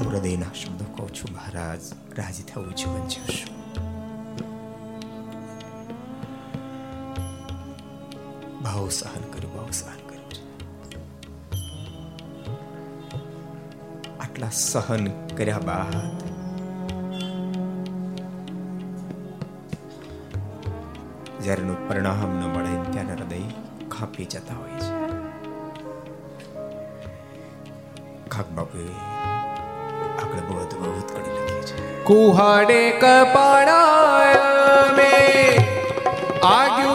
હૃદયના 0.00 0.54
શબ્દો 0.54 0.84
કહું 0.84 1.14
છું 1.14 1.30
મહારાજ. 1.32 1.80
રાજી 2.16 2.42
થવું 2.42 2.74
જીવન 2.74 3.06
જીવશું 3.06 3.54
ભાવ 8.62 8.88
સહન 8.88 9.24
કર્યું 9.30 9.54
ભાવ 9.56 9.70
સહન 9.70 10.00
કર્યું 10.08 10.42
આટલા 14.20 14.50
સહન 14.50 15.04
કર્યા 15.36 15.58
બાદ 15.58 15.94
જ્યારે 21.42 21.74
પરિણામ 21.88 22.30
ન 22.40 22.44
મળે 22.46 22.75
ખાપી 23.98 24.24
જતા 24.24 24.54
હોય 24.54 24.78
છે. 24.78 24.94
ખાક 28.28 28.48
બાપુએ 28.48 28.86
આગળ 30.18 30.40
બહુ 30.48 30.54
અદભુત 30.58 31.08
કરી 31.12 31.36
લખી 31.36 31.62
છે. 31.62 32.04
કુહાડે 32.04 32.90
કપાળાય 32.90 34.42
મે 34.96 35.12
આગુ 36.42 36.85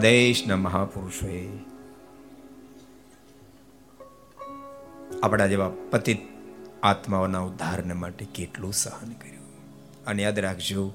દેશના 0.00 0.56
મહાપુરુષોએ. 0.56 1.42
આપણા 5.22 5.46
જેવા 5.46 5.70
પતિત 5.90 6.20
આત્માઓના 6.82 7.40
ઉદ્ધારને 7.40 7.94
માટે 7.94 8.24
કેટલું 8.34 8.72
સહન 8.72 9.12
કર્યું. 9.12 9.48
અને 10.06 10.22
યાદ 10.22 10.38
રાખજો, 10.38 10.92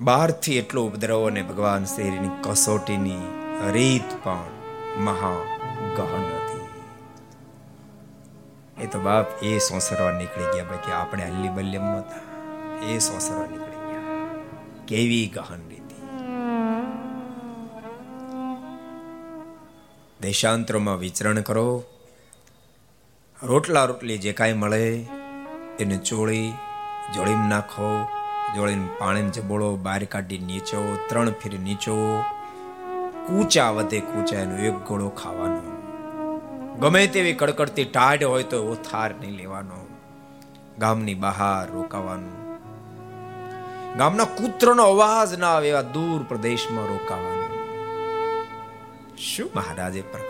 બહારથી 0.00 0.58
એટલો 0.58 0.86
ઉપદ્રવ 0.86 1.26
અને 1.26 1.42
ભગવાન 1.42 1.84
શ્રીની 1.84 2.30
કસોટીની 2.42 3.22
રીત 3.72 4.08
પણ 4.24 4.44
મહા 4.96 5.36
ગહન 5.96 6.24
હતી. 6.36 6.66
એ 8.82 8.86
તો 8.86 9.00
બાપ 9.00 9.42
એ 9.42 9.58
સોસરવા 9.58 10.12
નીકળી 10.12 10.50
ગયા, 10.54 10.64
બાકી 10.64 10.92
આપણે 10.92 11.24
હલ્લી 11.24 11.48
બલ્યમ 11.48 11.86
નતા 11.92 12.22
એ 12.86 12.98
સોસરવા 12.98 13.46
નીકળી 13.46 13.80
ગયા. 13.86 14.14
કેવી 14.88 15.26
ગહન 15.34 15.60
દેશાંતરોમાં 20.36 20.98
વિચરણ 20.98 21.40
કરો. 21.40 21.84
રોટલા 23.42 23.84
રોટલી 23.84 24.18
જે 24.18 24.32
કાંઈ 24.32 24.52
મળે, 24.52 25.06
એને 25.80 25.96
ચોળી 25.96 26.52
જોડીમાં 27.14 27.48
નાખો, 27.48 28.06
જોળીને 28.56 28.88
પાણીને 28.98 29.30
જબોળો, 29.30 29.76
બહાર 29.76 30.04
કાઢી 30.04 30.38
નીચો, 30.38 30.96
ત્રણ 31.08 31.30
ફેરી 31.30 31.58
નીચો. 31.58 32.22
કૂચા 33.26 33.70
વધે 33.70 34.00
કૂચા, 34.00 34.38
એનો 34.38 34.56
એક 34.56 34.74
ગોળો 34.74 35.08
ખાવાનો. 35.08 35.62
ગમે 36.80 37.06
તેવી 37.06 37.32
કડકડતી 37.32 37.84
ટાઢ 37.84 38.24
હોય 38.24 38.42
તો 38.42 38.72
ઓથાર 38.72 39.14
નહીં 39.14 39.36
લેવાનો. 39.36 39.86
ગામની 40.78 41.14
બહાર 41.14 41.72
રોકાવાનું. 41.72 42.58
ગામના 43.96 44.24
કૂતરોનો 44.24 44.82
અવાજ 44.82 45.38
ના 45.38 45.48
આવે 45.48 45.68
એવા 45.68 45.82
દૂર 45.82 46.22
પ્રદેશમાં 46.22 46.86
રોકાવાનું. 46.86 47.46
શું 49.18 49.50
મહારાજે 49.54 50.00
ચલાવ્યા 50.00 50.25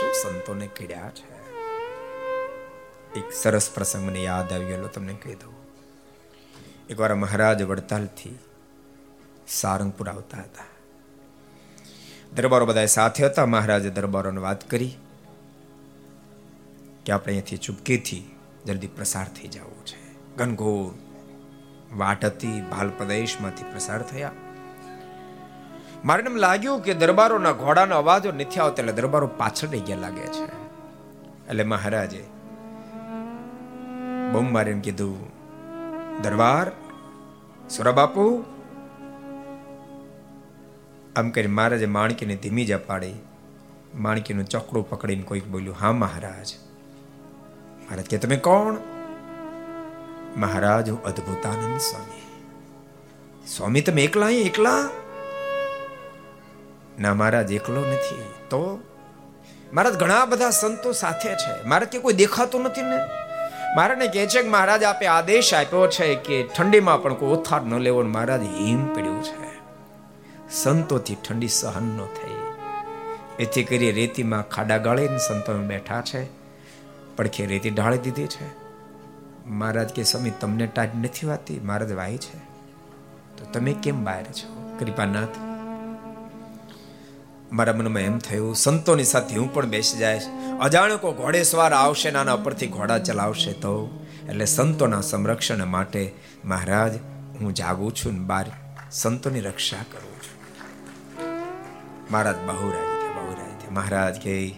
શું 0.00 0.12
સંતોને 0.22 0.66
કીડ્યા 0.66 1.10
છે? 1.10 1.40
એક 3.18 3.32
સરસ 3.32 3.70
પ્રસંગ 3.70 4.06
મને 4.06 4.22
યાદ 4.22 4.52
આવી 4.52 4.64
ગયેલો 4.64 4.88
તમને 4.88 5.14
કહી 5.14 5.34
દઉં. 5.34 5.54
એકવાર 6.90 7.14
મહારાજ 7.14 7.62
વડતાલથી 7.62 8.38
સારંગપુર 9.48 10.08
આવતા 10.08 10.38
હતા. 10.38 10.64
દરબારો 12.34 12.66
બધા 12.66 12.86
સાથે 12.86 13.26
હતા. 13.26 13.46
મહારાજે 13.46 13.90
દરબારોને 13.90 14.40
વાત 14.40 14.70
કરી 14.70 14.96
કે 17.06 17.12
આપણે 17.12 17.32
અહીંયાથી 17.32 17.56
ચૂપકીથી 17.56 18.36
જલ્દી 18.66 18.86
પ્રસાર 18.86 19.28
થઈ 19.28 19.48
જવું 19.48 19.86
છે. 19.86 20.36
ઘનઘોર 20.36 20.94
વાટ 21.96 22.24
હતી, 22.24 22.60
ભાલ 22.60 22.90
પ્રદેશમાંથી 22.90 23.62
પ્રસાર 23.62 24.02
થયા. 24.02 24.32
મારે 26.04 26.22
એમ 26.22 26.36
લાગ્યું 26.36 26.82
કે 26.82 26.94
દરબારોના 26.94 27.52
ઘોડાનો 27.52 27.96
અવાજો 27.96 28.32
નથી 28.32 28.60
આવતો 28.60 28.82
એટલે 28.82 28.92
દરબારો 28.92 29.26
પાછળ 29.26 29.68
રહી 29.68 29.80
ગયા 29.80 29.96
લાગે 29.96 30.20
છે. 30.20 30.44
એટલે 31.48 31.64
મહારાજે 31.64 32.24
બમ 34.32 34.52
મારે 34.52 34.72
કીધું, 34.72 35.28
દરબાર, 36.22 36.72
સુરાબાપુ. 37.70 38.44
આમ 41.16 41.30
કરી 41.30 41.46
મહારાજે 41.46 41.86
માણકીને 41.86 42.36
ધીમી 42.36 42.64
જ 42.64 42.76
પાડી 42.76 43.14
માણકીનું 43.94 44.44
ચકડું 44.44 44.90
પકડીને 44.90 45.22
કોઈક 45.22 45.46
બોલ્યું, 45.46 45.76
હા 45.80 45.92
મહારાજ. 45.92 46.54
મહારાજ 47.86 48.04
કે, 48.04 48.18
તમે 48.18 48.36
કોણ? 48.36 48.76
મહારાજ, 50.36 50.90
હું 50.90 51.04
અદ્ભુતાનંદ 51.04 51.78
સ્વામી. 51.78 52.22
સ્વામી, 53.46 53.80
તમે 53.80 54.02
એકલા 54.02 54.28
એકલા? 54.30 54.88
ના 57.00 57.14
મહારાજ 57.14 57.52
એકલો 57.52 57.80
નથી. 57.80 58.22
તો 58.50 58.80
મહારાજ 59.72 59.94
ઘણા 59.94 60.24
બધા 60.24 60.50
સંતો 60.50 60.92
સાથે 60.92 61.34
છે. 61.34 61.62
મારે 61.66 61.86
કે 61.86 61.98
કોઈ 61.98 62.12
દેખાતું 62.12 62.62
નથી 62.62 62.82
ને. 62.82 62.96
મારાને 63.76 64.06
કહે 64.06 64.26
છે 64.26 64.42
કે 64.42 64.48
મહારાજ, 64.48 64.82
આપે 64.82 65.06
આદેશ 65.06 65.54
આપ્યો 65.54 65.86
છે 65.86 66.14
કે 66.14 66.42
ઠંડીમાં 66.42 67.02
પણ 67.02 67.14
કોઈ 67.14 67.28
ઓથાર 67.28 67.62
ન 67.62 67.74
લેવો 67.74 68.02
મહારાજ 68.02 68.40
હિમ 68.40 68.94
પડ્યું 68.94 69.24
છે. 69.24 69.50
સંતોથી 70.50 71.14
ઠંડી 71.14 71.48
સહન 71.48 71.82
ન 71.82 72.04
થઈ. 72.04 72.34
એથી 73.42 73.64
કરી 73.64 73.92
રેતીમાં 73.92 74.42
ખાડા 74.42 74.78
ગાળીને 74.78 75.18
સંતો 75.18 75.52
બેઠા 75.54 76.00
છે. 76.00 76.28
પડખે 77.16 77.46
રેતી 77.46 77.70
ઢાળી 77.70 77.98
દીધી 77.98 78.26
છે. 78.26 78.50
મહારાજ 79.46 79.88
કે 79.88 80.02
સ્વામી, 80.02 80.30
તમને 80.30 80.66
ટાઢ 80.66 80.88
નથી 81.02 81.26
વાતી? 81.26 81.60
મહારાજ 81.60 81.92
વાય 81.92 82.16
છે. 82.16 82.38
તો 83.36 83.44
તમે 83.52 83.72
કેમ 83.72 84.04
બહાર 84.04 84.24
છો? 84.24 84.76
કૃપાનાથ 84.80 85.49
મારા 87.52 87.72
મનમાં 87.72 88.02
એમ 88.02 88.18
થયું, 88.18 88.54
સંતોની 88.54 89.04
સાથે 89.04 89.36
હું 89.36 89.54
પણ 89.54 89.66
બેસી 89.66 89.98
જાય 89.98 90.20
અજાણકો 90.60 91.12
કો 91.12 91.22
ઘોડે 91.22 91.42
સવાર 91.42 91.72
આવશે 91.72 92.10
નાના 92.10 92.32
ઉપરથી 92.32 92.66
ઘોડા 92.66 92.98
ચલાવશે 92.98 93.52
તો? 93.52 94.04
એટલે 94.28 94.44
સંતોના 94.44 95.00
સંરક્ષણ 95.00 95.64
માટે, 95.64 96.14
મહારાજ, 96.44 96.96
હું 97.40 97.54
જાગું 97.54 97.94
છું 97.94 98.12
ને 98.12 98.18
બાર 98.18 98.46
સંતોની 98.90 99.40
રક્ષા 99.40 99.76
કરું 99.76 100.16
છું. 100.16 100.40
મહારાજ 102.10 102.36
બહુ 102.36 102.70
રાજી 102.70 103.02
થયા, 103.02 103.22
બહુ 103.22 103.30
રાજી 103.30 103.58
થયા. 103.60 103.70
મહારાજ, 103.70 104.20
કે 104.20 104.54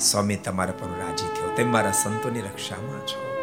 સ્વામી 0.00 0.36
તમારા 0.36 0.72
પર 0.72 0.86
રાજી 0.86 1.26
થયો. 1.26 1.54
તેમ 1.56 1.72
મારા 1.72 1.92
સંતોની 1.92 2.40
રક્ષામાં 2.40 3.06
છો. 3.06 3.34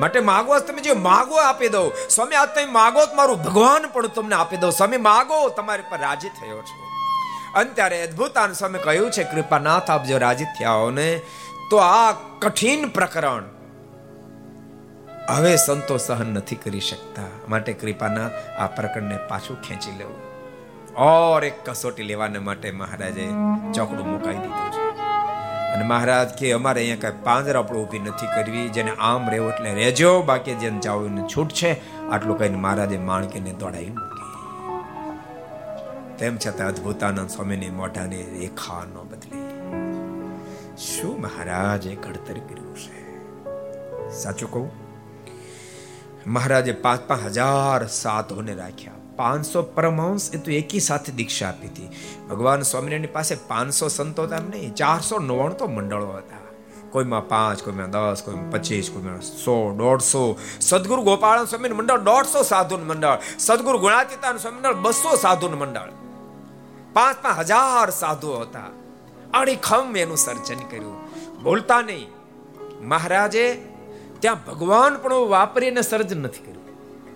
માટે 0.00 0.20
માગો, 0.20 0.58
તમે 0.58 0.80
જે 0.80 0.92
માગો 0.92 1.34
આપી 1.34 1.68
દો. 1.68 1.92
સ્વામી 2.10 2.34
આ 2.34 2.46
તમે 2.46 2.64
માગો 2.64 3.14
મારું 3.14 3.42
ભગવાન 3.42 3.86
પણ 3.92 4.06
તમને 4.06 4.34
આપી 4.34 4.56
દો 4.56 4.70
સ્વામી, 4.70 4.96
માગો, 4.96 5.48
તમારી 5.48 5.82
પર 5.90 5.98
રાજી 5.98 6.28
થયો 6.28 6.62
છો. 6.62 6.83
અને 7.54 7.70
ત્યારે 7.70 8.02
અદ્ભુતાન 8.02 8.52
સ્વામી 8.52 8.78
કહ્યું 8.78 9.10
છે, 9.10 9.24
કૃપાનાથ, 9.24 9.90
આપ 9.90 10.04
જો 10.04 10.18
રાજી 10.18 10.44
થયા 10.44 10.90
ને, 10.94 11.20
તો 11.70 11.76
આ 11.76 12.12
કઠિન 12.38 12.88
પ્રકરણ 12.88 13.42
હવે 15.28 15.56
સંતો 15.56 15.96
સહન 15.96 16.26
નથી 16.26 16.56
કરી 16.56 16.80
શકતા. 16.80 17.22
માટે 17.48 17.72
કૃપાનાથ 17.72 18.30
આ 18.58 18.66
પ્રકરણને 18.66 19.16
પાછું 19.16 19.62
ખેંચી 19.62 19.90
લેવું. 19.98 20.16
ઓર 20.94 21.44
એક 21.44 21.70
કસોટી 21.70 22.02
લેવાને 22.02 22.38
માટે 22.38 22.70
મહારાજે 22.70 23.28
ચોકડું 23.74 24.06
મુકાઈ 24.06 24.34
દીધું 24.34 24.72
છે. 24.72 24.84
અને 25.72 25.84
મહારાજ 25.84 26.28
કે, 26.28 26.52
અમારે 26.52 26.80
અહીંયા 26.80 27.10
કઈ 27.10 27.16
પાંજર 27.24 27.56
આપણું 27.56 27.86
ઊભી 27.86 27.98
નથી 27.98 28.26
કરવી, 28.26 28.68
જેને 28.68 28.92
આમ 29.00 29.30
રહેવું 29.30 29.52
એટલે 29.52 29.74
રહેજો. 29.74 30.22
બાકી 30.22 30.54
જેને 30.54 30.78
જાવું 30.78 31.28
છૂટ 31.28 31.50
છે 31.50 32.00
આટલું 32.10 32.38
કહીને 32.38 32.56
મહારાજે 32.56 32.98
માણકીને 32.98 33.52
દોડાવી 33.52 33.90
મૂકી 33.90 34.13
તેમ 36.18 36.36
છતાં 36.36 36.68
અદ્ભુતાનંદ 36.68 37.30
સ્વામીની 37.30 37.70
મોઢાની 37.70 38.22
રેખા 38.22 38.84
ન 38.84 38.94
બદલી. 39.10 39.44
શું 40.78 41.20
મહારાજે 41.20 41.94
ઘડતર 41.94 42.34
કર્યું 42.34 42.76
છે 42.76 43.04
સાચું 44.10 44.50
કહું? 44.50 44.70
મહારાજે 46.26 46.72
પાંચ 46.72 47.00
પાંચ 47.00 47.24
હજાર 47.24 47.86
સાધુને 47.86 48.54
રાખ્યા. 48.54 48.92
પાંચસો 49.16 49.62
પરમહંસ 49.62 50.34
એ 50.34 50.38
તો 50.38 50.50
એકી 50.50 50.80
સાથે 50.80 51.12
દીક્ષા 51.12 51.48
આપી 51.48 51.66
હતી. 51.66 51.88
ભગવાન 52.30 52.62
સ્વામિનારાયણની 52.62 53.06
પાસે 53.06 53.34
પાંચસો 53.34 53.88
સંતો 53.88 54.22
હતા 54.22 54.38
નહીં, 54.38 54.74
ચારસો 54.74 55.18
નવ્વાણું 55.18 55.56
તો 55.56 55.66
મંડળો 55.66 56.12
હતા. 56.12 56.36
કોઈમાં 56.90 57.28
પાંચ, 57.28 57.62
કોઈમાં 57.62 57.90
દસ, 57.90 58.22
કોઈમાં 58.24 58.50
પચીસ, 58.50 58.90
કોઈમાં 58.90 59.20
સો, 59.20 59.74
દોઢસો. 59.76 60.38
સદગુરુ 60.60 61.02
ગોપાલ 61.02 61.44
સ્વામી 61.44 61.68
મંડળ, 61.68 61.98
દોઢસો 61.98 62.42
સાધુ 62.42 62.78
મંડળ. 62.78 63.18
સદગુરુ 63.38 63.78
ગુણાતીતાન 63.78 64.36
સ્વામી 64.36 64.56
મંડળ, 64.56 64.74
બસો 64.74 65.16
સાધુ 65.16 65.48
મંડળ. 65.48 66.03
પાંચ 66.94 67.22
પાંચ 67.22 67.38
હજાર 67.38 67.90
સાધુઓ 67.90 68.36
હતા. 68.36 68.62
અડીખમ 69.34 69.96
એનું 69.96 70.16
સર્જન 70.16 70.58
કર્યું. 70.58 71.04
બોલતા 71.42 71.80
નહીં. 71.80 72.06
મહારાજે, 72.80 73.62
ત્યાં 74.20 74.46
ભગવાન 74.46 74.98
પણ 74.98 75.12
વાપરીને 75.12 75.82
સર્જન 75.82 76.22
નથી 76.22 76.44
કર્યું. 76.44 76.64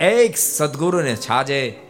એક 0.00 0.36
સદગુરુને 0.36 1.16
છાજે, 1.16 1.86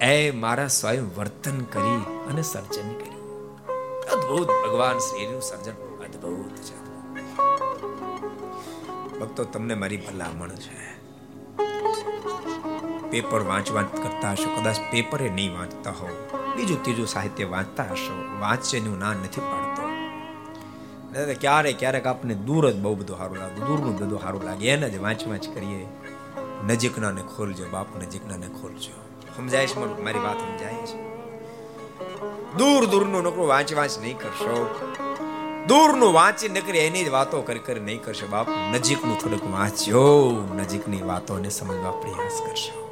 એ 0.00 0.30
મારા 0.30 0.68
સ્વયં 0.68 1.16
વર્તન 1.16 1.60
કરી 1.60 2.04
અને 2.30 2.42
સર્જન 2.42 2.94
કર્યું. 2.94 3.56
અદ્ભુત. 4.10 4.48
ભગવાન 4.48 4.98
શ્રીનું 4.98 5.42
સર્જન 5.42 5.72
અદ્ભુત 5.72 6.56
છે. 6.56 6.84
ભક્તો, 9.18 9.44
તમને 9.44 9.74
મારી 9.74 9.96
ભલામણ 9.96 10.48
છે. 10.48 10.94
પેપર 13.10 13.42
વાંચ 13.42 13.70
વાંચ 13.70 13.96
કરતા 13.96 14.32
હશો. 14.32 14.60
કદાચ 14.60 14.76
પેપરે 14.92 15.28
નહીં 15.28 15.58
વાંચતા 15.58 15.90
હો 15.90 16.28
બીજું 16.56 16.82
ત્રીજું 16.82 17.06
સાહિત્ય 17.06 17.44
વાંચતા 17.44 17.84
હશો. 17.90 18.38
વાંચેનું 18.40 18.98
ના 18.98 19.12
નથી 19.12 19.40
પાડતો. 19.40 19.84
ક્યારેક 21.40 21.78
ક્યારેક 21.78 22.06
આપણને 22.06 22.34
દૂર 22.34 22.70
જ 22.70 22.76
બહુ 22.76 22.94
બધું 22.94 23.18
સારું 23.18 23.36
લાગે. 23.36 23.54
દૂરનું 23.54 23.98
બધું 23.98 24.20
સારું 24.20 24.42
લાગે. 24.42 24.70
એને 24.70 24.90
જ 24.90 24.98
વાંચ 24.98 25.26
વાંચ 25.26 25.48
કરીએ. 25.48 25.86
નજીકના 26.66 27.10
ને 27.10 27.22
ખોલજો, 27.22 27.66
બાપ 27.70 27.86
નજીકના 27.96 28.36
ને 28.36 28.46
ખોલજો. 28.46 29.04
સમજાય 29.36 29.66
છે 29.66 30.02
મારી? 30.02 30.18
વાત 30.18 30.38
સમજાય 30.38 30.74
છે? 30.74 31.14
દૂર, 32.58 32.86
દૂરનું 32.86 33.22
નોકરું 33.22 33.48
વાંચ 33.48 33.74
વાંચ 33.74 33.98
નહીં 33.98 34.18
કરશો. 34.18 34.80
દૂરનું 35.66 36.12
વાંચી 36.12 36.48
નકરી 36.48 36.78
એની 36.78 37.04
જ 37.04 37.08
વાતો 37.08 37.42
કરી 37.42 37.58
કરી 37.58 37.80
નહીં 37.80 38.02
કરશો. 38.02 38.26
બાપ 38.26 38.48
નજીકનું 38.72 39.18
થોડુંક 39.18 39.52
વાંચજો 39.52 40.30
નજીકની 40.56 41.02
વાતોને 41.02 41.48
સમજવા 41.48 41.90
પ્રયાસ 41.90 42.40
કરશો. 42.46 42.84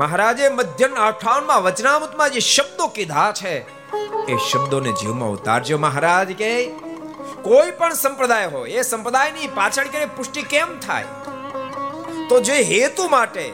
મહારાજે 0.00 0.48
મધ્યન 0.48 0.92
અઠાવનમાં 1.06 1.62
વચનામૃતમાં 1.62 2.34
જે 2.34 2.40
શબ્દો 2.40 2.86
કીધા 2.98 3.30
છે, 3.32 3.54
એ 4.32 4.36
શબ્દોને 4.50 4.92
જીવમાં 5.00 5.32
ઉતારજો 5.36 5.78
મહારાજ 5.78 6.30
કે 6.42 6.50
કોઈ 7.42 7.72
પણ 7.78 7.94
સંપ્રદાય 7.94 8.46
હોય, 8.46 8.70
એ 8.70 8.82
સંપ્રદાયની 8.82 9.50
પાછળ 9.58 9.90
કે 9.94 10.04
પુષ્ટિ 10.18 10.42
કેમ 10.52 10.72
થાય? 10.78 11.04
તો 12.28 12.40
જે 12.48 12.56
હેતુ 12.62 13.08
માટે 13.08 13.44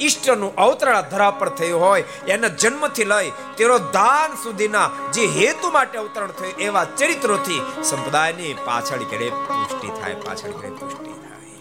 ઈષ્ટનું 0.00 0.52
અવતરણ 0.56 1.08
ધરા 1.12 1.30
પર 1.40 1.50
થયું 1.58 1.84
હોય, 1.84 2.04
એના 2.28 2.52
જન્મથી 2.62 3.08
લઈ 3.14 3.32
તેનો 3.56 3.78
દાન 3.78 4.38
સુધીના 4.44 4.86
જે 5.12 5.26
હેતુ 5.38 5.74
માટે 5.78 5.98
અવતરણ 5.98 6.32
થયું, 6.38 6.56
એવા 6.60 6.86
ચરિત્રોથી 6.96 7.62
સંપ્રદાયની 7.82 8.54
પાછળ 8.64 9.04
કરે 9.10 9.32
પુષ્ટિ 9.48 9.88
થાય, 9.98 10.14
પાછળ 10.26 10.54
કરે 10.60 10.70
પુષ્ટિ 10.80 11.12
થાય. 11.24 11.58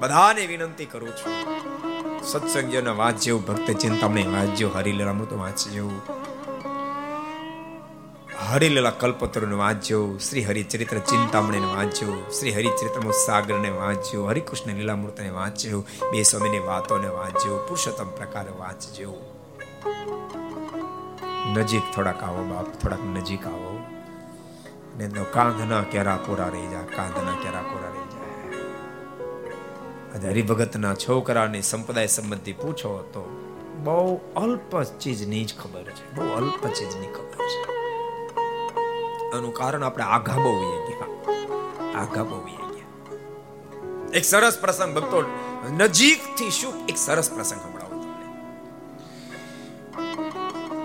બધાને 0.00 0.44
વિનંતી 0.46 0.86
કરું 0.86 1.16
છું. 1.18 1.34
સત્સંગીઓને 2.22 2.90
વાંચ્યો 2.90 3.38
ભક્ત 3.38 3.70
ચિંતામણી 3.70 4.26
વાંચ્યો 4.26 4.70
હરિલીલા 4.70 4.78
હરિલીલામૃત 4.78 5.32
વાંચ્યો 5.32 5.90
હરિલીલા 8.52 8.90
કલ્પતરુને 8.90 9.54
વાંચ્યો 9.54 10.18
શ્રી 10.18 10.44
હરિચરિત્ર 10.44 10.98
ચિંતામણીને 10.98 11.66
વાંચ્યો 11.66 12.30
શ્રી 12.30 12.50
હરિચરિત્ર 12.50 13.12
સાગરને 13.26 13.70
વાંચ્યો 13.70 14.26
હરિકૃષ્ણ 14.26 14.70
લીલામૃતને 14.70 15.30
વાંચ્યો 15.30 15.80
બે 16.12 16.22
સ્વામીની 16.22 16.58
વાતોને 16.58 17.08
વાંચ્યો 17.08 17.56
પુરુષોત્તમ 17.56 18.10
પ્રકારે 18.10 18.50
વાંચજો 18.50 19.14
નજીક 21.48 21.82
થોડાક 21.94 22.22
આવો 22.22 22.44
બાપ, 22.44 22.66
થોડાક 22.66 23.04
નજીક 23.04 23.46
આવો. 23.46 23.86
ને 24.96 25.08
કાંધના 25.32 25.82
કેરા 25.82 26.16
કોરા 26.16 26.48
રહી 26.48 26.66
જા, 26.66 26.82
કાંધના 26.96 27.32
કેરા 27.32 27.62
કોરા 27.62 27.97
હરિભગતના 30.24 30.94
છોકરાની 30.94 31.62
સંપ્રદાય 31.62 32.06
સંબંધી 32.06 32.52
પૂછો 32.52 32.98
તો 32.98 33.44
બહુ 33.84 34.20
અલ્પ 34.36 34.82
ચીજની 34.82 35.44
જ 35.44 35.54
ખબર 35.58 35.82
છે. 35.82 36.12
બહુ 36.14 36.26
અલ્પ 36.26 36.66
ચીજની 36.66 37.06
ખબર 37.06 37.46
છે. 37.46 37.78
આનું 39.36 39.54
કારણ 39.54 39.82
આપણે 39.82 40.04
આઘા 40.04 40.36
બહુ 40.36 40.52
ગયા. 40.52 41.06
આઘા 42.00 42.22
બહુ 42.22 42.40
ગયા. 42.40 42.58
એક 44.14 44.24
સરસ 44.24 44.58
પ્રસંગ 44.60 44.94
ભક્તો, 44.94 45.24
નજીકથી 45.70 46.50
શું 46.50 46.86
એક 46.86 46.96
સરસ 46.96 47.32
પ્રસંગ 47.32 47.60
સંભળાવો 47.60 48.02
તમને. 48.02 48.28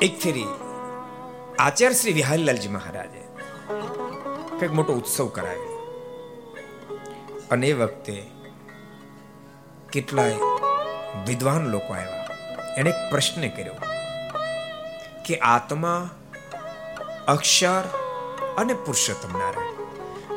એક 0.05 0.19
ફેરી 0.19 0.45
આચાર્ય 1.59 1.95
શ્રી 1.95 2.13
વિહારીલાલજી 2.13 2.67
મહારાજે 2.67 3.23
કંઈક 4.59 4.73
મોટો 4.73 4.93
ઉત્સવ 4.93 5.27
કરાવ્યો. 5.27 5.73
અને 7.51 7.67
એ 7.67 7.73
વખતે 7.73 8.32
કેટલાય 9.93 10.35
વિદ્વાન 11.27 11.61
લોકો 11.61 11.93
આવ્યા. 11.93 12.27
એને 12.77 12.89
એક 12.89 13.11
પ્રશ્ન 13.11 13.47
કર્યો 13.49 13.73
કે 15.25 15.37
આત્મા, 15.37 16.09
અક્ષર 17.27 17.83
અને 18.57 18.73
પુરુષોત્તમ 18.73 19.39
નારાયણ, 19.39 19.73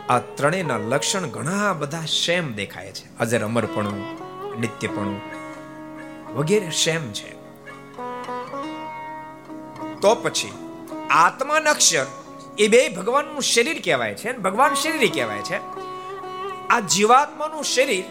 આ 0.08 0.18
ત્રણેયના 0.18 0.76
લક્ષણ 0.76 1.26
ઘણા 1.26 1.72
બધા 1.72 2.00
શેમ 2.00 2.54
દેખાય 2.54 2.92
છે. 2.92 3.18
અજર 3.18 3.44
અમરપણું, 3.44 4.00
નિત્યપણું 4.60 5.20
વગેરે 6.34 6.70
શેમ 6.70 7.12
છે. 7.12 7.30
તો 10.00 10.14
પછી 10.14 10.52
આત્મા 11.10 11.54
અક્ષર 11.54 12.06
એ 12.58 12.68
બે 12.68 12.88
ભગવાનનું 12.88 13.42
શરીર 13.42 13.82
કહેવાય 13.84 14.14
છે 14.14 14.32
ભગવાન 14.32 14.74
શરીર 14.74 15.10
કહેવાય 15.14 15.38
છે. 15.38 15.56
આ 16.68 16.80
જીવાત્માનું 16.80 17.64
શરીર 17.64 18.04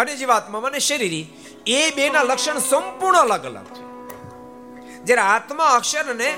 અને 0.00 0.16
જીવાત્મા 0.16 0.58
અને 0.58 0.78
શરીરી, 0.78 1.32
એ 1.66 1.90
બેના 1.90 2.22
લક્ષણ 2.22 2.58
સંપૂર્ણ 2.58 3.18
અલગ 3.18 3.44
અલગ 3.44 3.64
છે. 3.64 3.90
જ્યારે 5.04 5.20
આત્મા, 5.20 5.64
અક્ષર 5.64 6.04
અને 6.04 6.36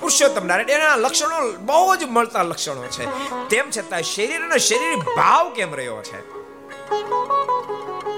પુરુષોત્તમ 0.00 0.46
નારાયણ, 0.46 0.70
એના 0.70 0.96
લક્ષણો 0.96 1.52
બહુ 1.52 1.96
જ 1.96 2.04
મળતા 2.04 2.42
લક્ષણો 2.42 2.86
છે. 2.86 3.06
તેમ 3.48 3.70
છતાં 3.70 4.02
શરીર 4.02 4.40
અને 4.40 4.58
શરીર 4.58 4.96
ભાવ 5.16 5.52
કેમ 5.52 5.74
રહ્યો 5.74 6.02
છે? 6.02 6.40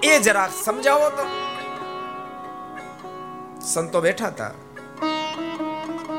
એ 0.00 0.18
જરા 0.18 0.48
સમજાવો 0.64 1.10
તો. 1.10 1.24
સંતો 3.60 4.00
બેઠા 4.00 4.26
હતા. 4.26 4.50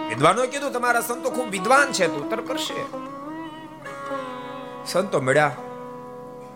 વિદ્વાનો 0.10 0.48
કીધું, 0.48 0.72
તમારા 0.72 1.02
સંતો 1.02 1.30
ખૂબ 1.30 1.50
વિદ્વાન 1.50 1.92
છે, 1.92 2.08
તો 2.08 2.14
ઉત્તર 2.14 2.42
કરશે. 2.42 2.86
સંતો 4.92 5.22
મળ્યા 5.22 5.56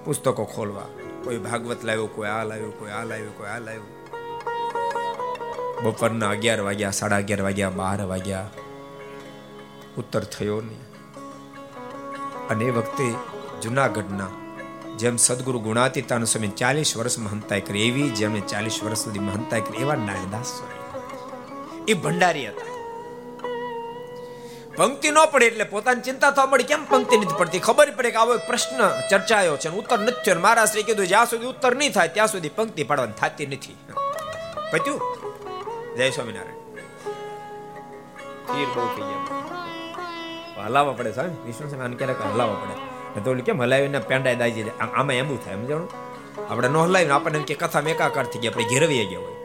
પુસ્તકો 0.06 0.46
ખોલવા. 0.46 0.82
કોઈ 1.28 1.38
ભાગવત 1.38 1.84
લાવ્યો, 1.84 2.08
કોઈ 2.08 2.28
આ 2.28 2.44
લાવ્યો, 2.44 2.72
કોઈ 2.72 2.92
આ 2.92 3.04
લાવ્યો, 3.04 3.32
કોઈ 3.38 3.48
આ 3.48 3.60
લાવ્યો. 3.60 3.82
બપોરના 5.84 6.30
અગિયાર 6.30 6.60
વાગ્યા, 6.60 6.92
સાડા 6.92 7.18
અગિયાર 7.18 7.42
વાગ્યા, 7.42 7.70
બાર 7.70 8.02
વાગ્યા. 8.02 8.50
ઉત્તર 9.98 10.20
થયો 10.20 10.62
નહીં. 10.62 10.82
અને 12.48 12.66
એ 12.66 12.70
વખતે 12.70 13.14
જુનાગઢના 13.62 14.28
જેમ 14.98 15.16
સદગુરુ 15.16 15.60
ગુણાતીતાન 15.60 16.24
સ્વામી 16.24 16.48
ચાલીસ 16.48 16.98
વર્ષ 16.98 17.20
મહંતાય 17.20 17.62
કરી, 17.62 17.88
એવી 17.88 18.10
જેમણે 18.10 18.40
ચાલીસ 18.40 18.84
વર્ષ 18.84 18.98
સુધી 18.98 19.20
મહંતાય 19.20 19.62
કરી, 19.62 19.78
એવા 19.78 19.96
સ્વામી. 19.96 21.86
એ 21.88 21.94
ભંડારી 21.94 22.48
હતા. 22.48 22.77
પંક્તિ 24.78 25.12
ન 25.12 25.18
પડે 25.32 25.46
એટલે 25.46 25.64
પોતાની 25.64 26.02
ચિંતા 26.02 26.32
થવા 26.32 26.46
મળી 26.46 26.64
કેમ 26.64 26.86
પંક્તિ 26.86 27.18
નથી 27.18 27.36
પડતી? 27.38 27.60
ખબર 27.60 27.92
પડે 27.92 28.12
કે 28.12 28.18
આવો 28.18 28.36
એક 28.36 28.48
પ્રશ્ન 28.48 29.08
ચર્ચાયો 29.10 29.58
છે 29.58 29.70
ઉત્તર 29.70 30.00
નથી 30.00 30.24
થયો. 30.26 30.40
મારા 30.40 30.66
શ્રી 30.66 30.84
કીધું 30.84 31.08
જ્યાં 31.08 31.26
સુધી 31.26 31.46
ઉત્તર 31.46 31.76
નહીં 31.76 31.94
થાય 31.94 32.08
ત્યાં 32.08 32.28
સુધી 32.28 32.50
પંક્તિ 32.50 32.84
પાડવાની 32.84 33.12
થતી 33.12 33.46
નથી. 33.46 33.78
પત્યું? 34.72 35.02
જય 35.98 36.10
સ્વામિનારાયણ. 36.10 36.56
ખીર 38.48 38.68
બહુ 38.76 38.88
થઈ 38.96 39.02
ગયા 39.02 40.66
હલાવવા 40.66 40.94
પડે 40.94 41.12
સાહેબ. 41.12 41.46
વિષ્ણુ 41.46 41.84
આને 41.84 41.96
ક્યારેક 41.96 42.22
હલાવવા 42.22 42.56
પડે. 42.56 43.38
તો 43.38 43.44
કેમ 43.44 43.62
હલાવીને 43.62 44.00
પેંડાય 44.00 44.36
દાઈ 44.36 44.52
જાય 44.52 44.80
આમાં 44.80 45.16
એમ 45.16 45.38
થાય 45.38 45.54
સમજાણું? 45.54 45.90
આપણે 46.50 46.68
ન 46.68 46.78
હલાવીને 46.78 47.12
આપણને 47.12 47.40
કે 47.40 47.54
કથા 47.54 47.82
મેકાકાર 47.82 48.26
થઈ 48.26 48.40
ગયા 48.40 48.52
આપણે 48.52 48.64
ઘેરવી 48.64 49.06
ગયા 49.06 49.20
હોય. 49.20 49.36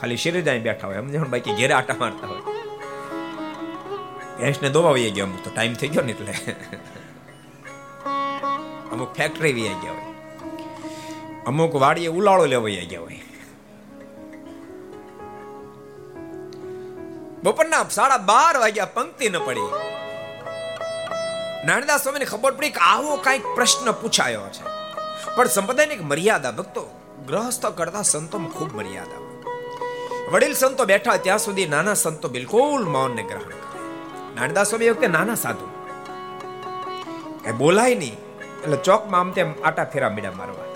ખાલી 0.00 0.16
શરીર 0.16 0.58
બેઠા 0.58 0.86
હોય 0.86 0.96
સમજાણું? 0.96 1.30
બાકી 1.30 1.52
ઘેરે 1.52 1.74
આટા 1.74 1.94
મારતા 1.98 2.26
હોય. 2.26 2.63
ભેંસને 4.38 4.68
દોવાવી 4.68 5.10
ગયા 5.10 5.24
અમુક 5.24 5.44
તો 5.44 5.50
ટાઈમ 5.50 5.74
થઈ 5.74 5.88
ગયો 5.88 6.04
ને 6.04 6.12
એટલે. 6.12 6.34
અમુક 8.92 9.14
ફેક્ટરી 9.14 9.52
વી 9.52 9.62
ગયા 9.62 9.92
હોય. 9.92 10.14
અમુક 11.46 11.74
વાડીએ 11.74 12.06
ઉલાળો 12.06 12.46
લેવાઈ 12.46 12.76
ગયા 12.76 13.00
હોય. 13.00 13.20
બપોરના 17.42 17.88
સાડા 17.90 18.18
બાર 18.18 18.58
વાગ્યા 18.58 18.84
પંક્તિ 18.84 19.28
ન 19.28 19.38
પડી. 19.38 19.68
નાનદાસ 21.66 22.02
સ્વામીને 22.02 22.24
ખબર 22.24 22.52
પડી 22.52 22.70
કે 22.70 22.80
આવો 22.80 23.16
કંઈક 23.16 23.42
પ્રશ્ન 23.54 23.92
પૂછાયો 23.92 24.40
છે. 24.40 24.62
પણ 25.36 25.46
સંપ્રદાયની 25.46 25.94
એક 25.94 26.02
મર્યાદા, 26.02 26.50
ભક્તો, 26.50 27.00
ગ્રહસ્થ 27.26 27.66
કરતા 27.66 28.02
સંતોમાં 28.02 28.50
ખૂબ 28.50 28.76
મર્યાદા 28.76 29.24
વડીલ 30.32 30.54
સંતો 30.54 30.84
બેઠા 30.84 31.16
ત્યાં 31.16 31.38
સુધી 31.38 31.66
નાના 31.66 31.94
સંતો 31.94 32.28
બિલકુલ 32.28 32.84
મૌનને 32.84 33.22
ગ્રહણ 33.22 33.40
કરે. 33.40 33.73
નાનદાસ 34.34 34.68
સ્વામી 34.68 34.90
વખતે 34.90 35.06
નાના 35.06 35.34
સાધુ. 35.34 35.66
કઈ 37.44 37.52
બોલાય 37.52 37.94
નહીં, 37.94 38.16
એટલે 38.62 38.76
ચોકમાં 38.76 39.20
આમ 39.20 39.30
તેમ 39.30 39.52
આટા 39.64 39.84
ફેરા 39.84 40.10
મીડા 40.10 40.32
મારવા. 40.32 40.70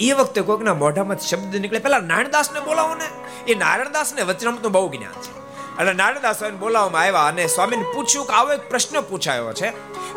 એ 0.00 0.12
વખતે 0.12 0.40
કોઈકના 0.40 0.74
મોઢામાં 0.74 1.18
શબ્દ 1.18 1.56
નીકળે. 1.56 1.78
પેલા 1.78 1.98
નારાયણદાસને 1.98 2.60
બોલાવો 2.60 2.94
ને. 2.94 3.08
એ 3.52 3.54
નારાયણદાસને 3.54 4.22
વચનામતનું 4.22 4.72
બહુ 4.72 4.88
જ્ઞાન 4.88 5.12
છે. 5.12 5.32
એટલે 5.80 5.92
નારાયણદાસ 5.92 6.38
સ્વામી 6.38 6.56
બોલાવવામાં 6.56 7.02
આવ્યા 7.02 7.26
અને 7.26 7.46
સ્વામીને 7.46 7.86
પૂછ્યું 7.94 8.26
કે 8.26 8.32
આવો 8.32 8.52
એક 8.52 8.64
પ્રશ્ન 8.70 9.00
પૂછાયો 9.00 9.52
છે 9.52 9.70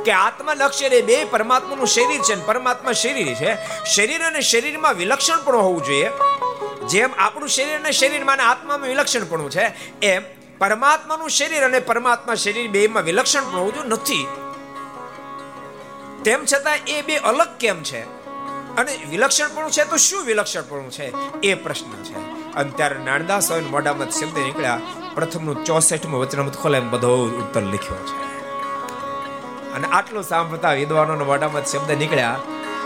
કે 0.06 0.12
આત્મા 0.12 0.54
લક્ષ્ય 0.54 0.88
એ 0.88 1.02
બે 1.02 1.18
પરમાત્માનું 1.26 1.88
શરીર 1.88 2.22
છે 2.22 2.36
પરમાત્મા 2.46 2.92
શરીર 2.92 3.36
છે. 3.36 3.52
શરીર 3.86 4.22
અને 4.22 4.42
શરીરમાં 4.42 4.94
વિલક્ષણ 4.94 5.44
પણ 5.46 5.56
હોવું 5.56 5.84
જોઈએ. 5.84 6.10
જેમ 6.88 7.12
આપણું 7.18 7.50
શરીર 7.50 7.76
અને 7.76 7.92
શરીરમાં 7.92 8.50
આત્મામાં 8.50 8.88
વિલક્ષણપણું 8.88 9.50
છે, 9.52 9.66
એમ 10.06 10.22
પરમાત્માનું 10.60 11.30
શરીર 11.30 11.64
અને 11.64 11.80
પરમાત્મા 11.80 12.36
શરીર 12.36 12.68
બેમાં 12.72 13.04
વિલક્ષણ 13.04 13.44
પણ 13.44 13.58
હોવું 13.58 13.88
નથી, 13.88 14.28
તેમ 16.24 16.46
છતાં 16.46 16.78
એ 16.88 17.02
બે 17.02 17.18
અલગ 17.18 17.58
કેમ 17.60 17.84
છે? 17.84 18.02
અને 18.76 18.92
વિલક્ષણપણું 19.10 19.72
છે 19.72 19.84
તો 19.84 19.98
શું 19.98 20.26
વિલક્ષણપણું 20.26 20.92
છે? 20.92 21.08
એ 21.42 21.54
પ્રશ્ન 21.54 22.04
છે. 22.04 22.18
અને 22.54 22.72
ત્યારે 22.72 22.98
નાનદાસ 22.98 23.48
સ્વામી 23.48 23.66
મોઢામાં 23.66 24.10
શબ્દ 24.10 24.38
નીકળ્યા. 24.38 24.80
પ્રથમનું 25.16 25.64
ચોસઠમું 25.66 26.22
વચનામત 26.22 26.56
ખોલે 26.58 26.80
બધો 26.80 27.12
ઉત્તર 27.26 27.62
લખ્યો 27.62 28.00
છે. 28.06 28.18
અને 29.74 29.88
આટલું 29.88 30.24
સાંભળતા 30.24 30.72
વિદ્વાનો 30.72 31.26
મોઢામાં 31.26 31.66
શબ્દ 31.66 31.92
નીકળ્યા. 31.92 32.40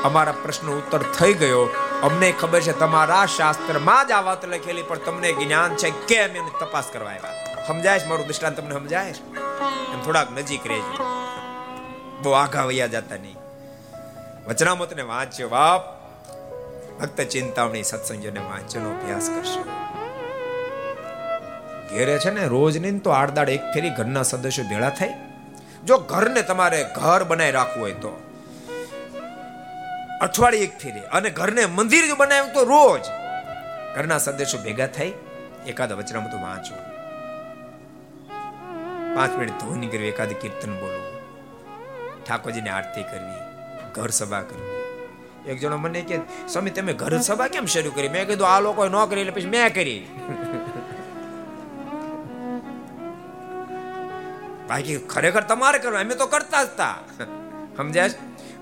અમારા 0.03 0.31
પ્રશ્ન 0.43 0.67
ઉત્તર 0.67 1.01
થઈ 1.19 1.33
ગયો. 1.33 1.63
અમને 2.03 2.31
ખબર 2.31 2.61
છે 2.61 2.73
તમારા 2.79 3.25
શાસ્ત્રમાં 3.25 4.07
જ 4.07 4.11
આ 4.11 4.21
વાત 4.21 4.45
લખેલી, 4.45 4.83
પણ 4.83 4.97
તમને 4.97 5.33
જ્ઞાન 5.33 5.75
છે 5.75 5.89
કેમ 6.07 6.35
એની 6.35 6.59
તપાસ 6.59 6.89
કરવા 6.93 7.09
આવ્યા. 7.09 7.50
સમજાય 7.67 8.01
મારું 8.07 8.25
દ્રષ્ટાંત 8.25 8.57
તમને 8.57 8.73
સમજાય 8.75 9.09
એમ 9.93 10.01
થોડાક 10.05 10.31
નજીક 10.31 10.67
રહેજો. 10.67 11.03
બહુ 12.23 12.31
આઘા 12.31 12.63
વૈયા 12.63 12.87
જતા 12.87 13.15
નહીં. 13.15 13.35
વચનામતને 14.47 15.01
વાંચ્યો 15.01 15.49
બાપ. 15.49 15.81
ભક્ત 17.01 17.21
ચિંતામણી 17.21 17.83
સત્સંગોને 17.83 18.39
વાંચનો 18.39 18.89
અભ્યાસ 18.89 19.29
કરશો. 19.29 19.63
ઘેરે 21.89 22.19
છે 22.19 22.31
ને, 22.31 22.47
રોજ 22.47 22.77
નહીં 22.77 22.99
તો 22.99 23.09
આડદાડ 23.09 23.49
એક 23.49 23.61
ફેરી 23.73 23.89
ઘરના 23.89 24.23
સદસ્યો 24.23 24.65
ભેળા 24.65 24.89
થાય. 24.89 25.13
જો 25.85 25.97
ઘરને 25.97 26.41
તમારે 26.41 26.85
ઘર 26.95 27.23
બનાવી 27.23 27.51
રાખવું 27.51 27.83
હોય 27.83 27.91
તો. 27.91 28.21
અઠવાડિયે 30.21 30.61
એક 30.61 30.79
ફેરી. 30.79 30.99
અને 30.99 31.29
ઘરને 31.29 31.65
મંદિર 31.65 32.07
જો 32.07 32.15
બનાવ્યું 32.15 32.53
તો 32.53 32.63
રોજ. 32.63 33.01
ઘરના 33.95 34.17
સદસ્યો 34.17 34.63
ભેગા 34.63 34.87
થઈ 34.87 35.13
એકાદ 35.67 35.93
વચનામતો 35.93 36.41
વાંચવું 36.41 36.90
પાંચ 39.15 39.33
મિનિટ 39.37 39.57
ધોની 39.59 39.87
કરવી, 39.87 40.07
એકાદ 40.07 40.31
કીર્તન 40.41 40.73
બોલવું, 40.81 41.07
ઠાકોરજીની 42.25 42.69
આરતી 42.69 43.03
કરવી, 43.03 43.41
ઘર 43.95 44.09
સભા 44.09 44.41
કરવી. 44.41 44.79
એક 45.47 45.57
જણો 45.59 45.77
મને 45.77 46.01
કે, 46.01 46.17
સ્વામી, 46.47 46.69
તમે 46.69 46.93
ઘર 46.93 47.13
સભા 47.17 47.47
કેમ 47.47 47.65
શરૂ 47.65 47.91
કરી? 47.91 48.09
મેં 48.09 48.27
કીધું, 48.27 48.47
આ 48.47 48.59
લોકો 48.59 48.81
ન 48.85 48.97
કરી, 49.05 49.21
એટલે 49.21 49.31
પછી 49.31 49.53
મેં 49.55 49.73
કરી. 49.73 50.01
બાકી 54.67 54.97
ખરેખર 55.13 55.43
તમારે 55.43 55.79
કરવા 55.79 55.99
અમે 55.99 56.15
તો 56.15 56.25
કરતા 56.27 56.63
જ 56.63 56.67
હતા. 56.67 56.95
સમજ્યા 57.77 58.09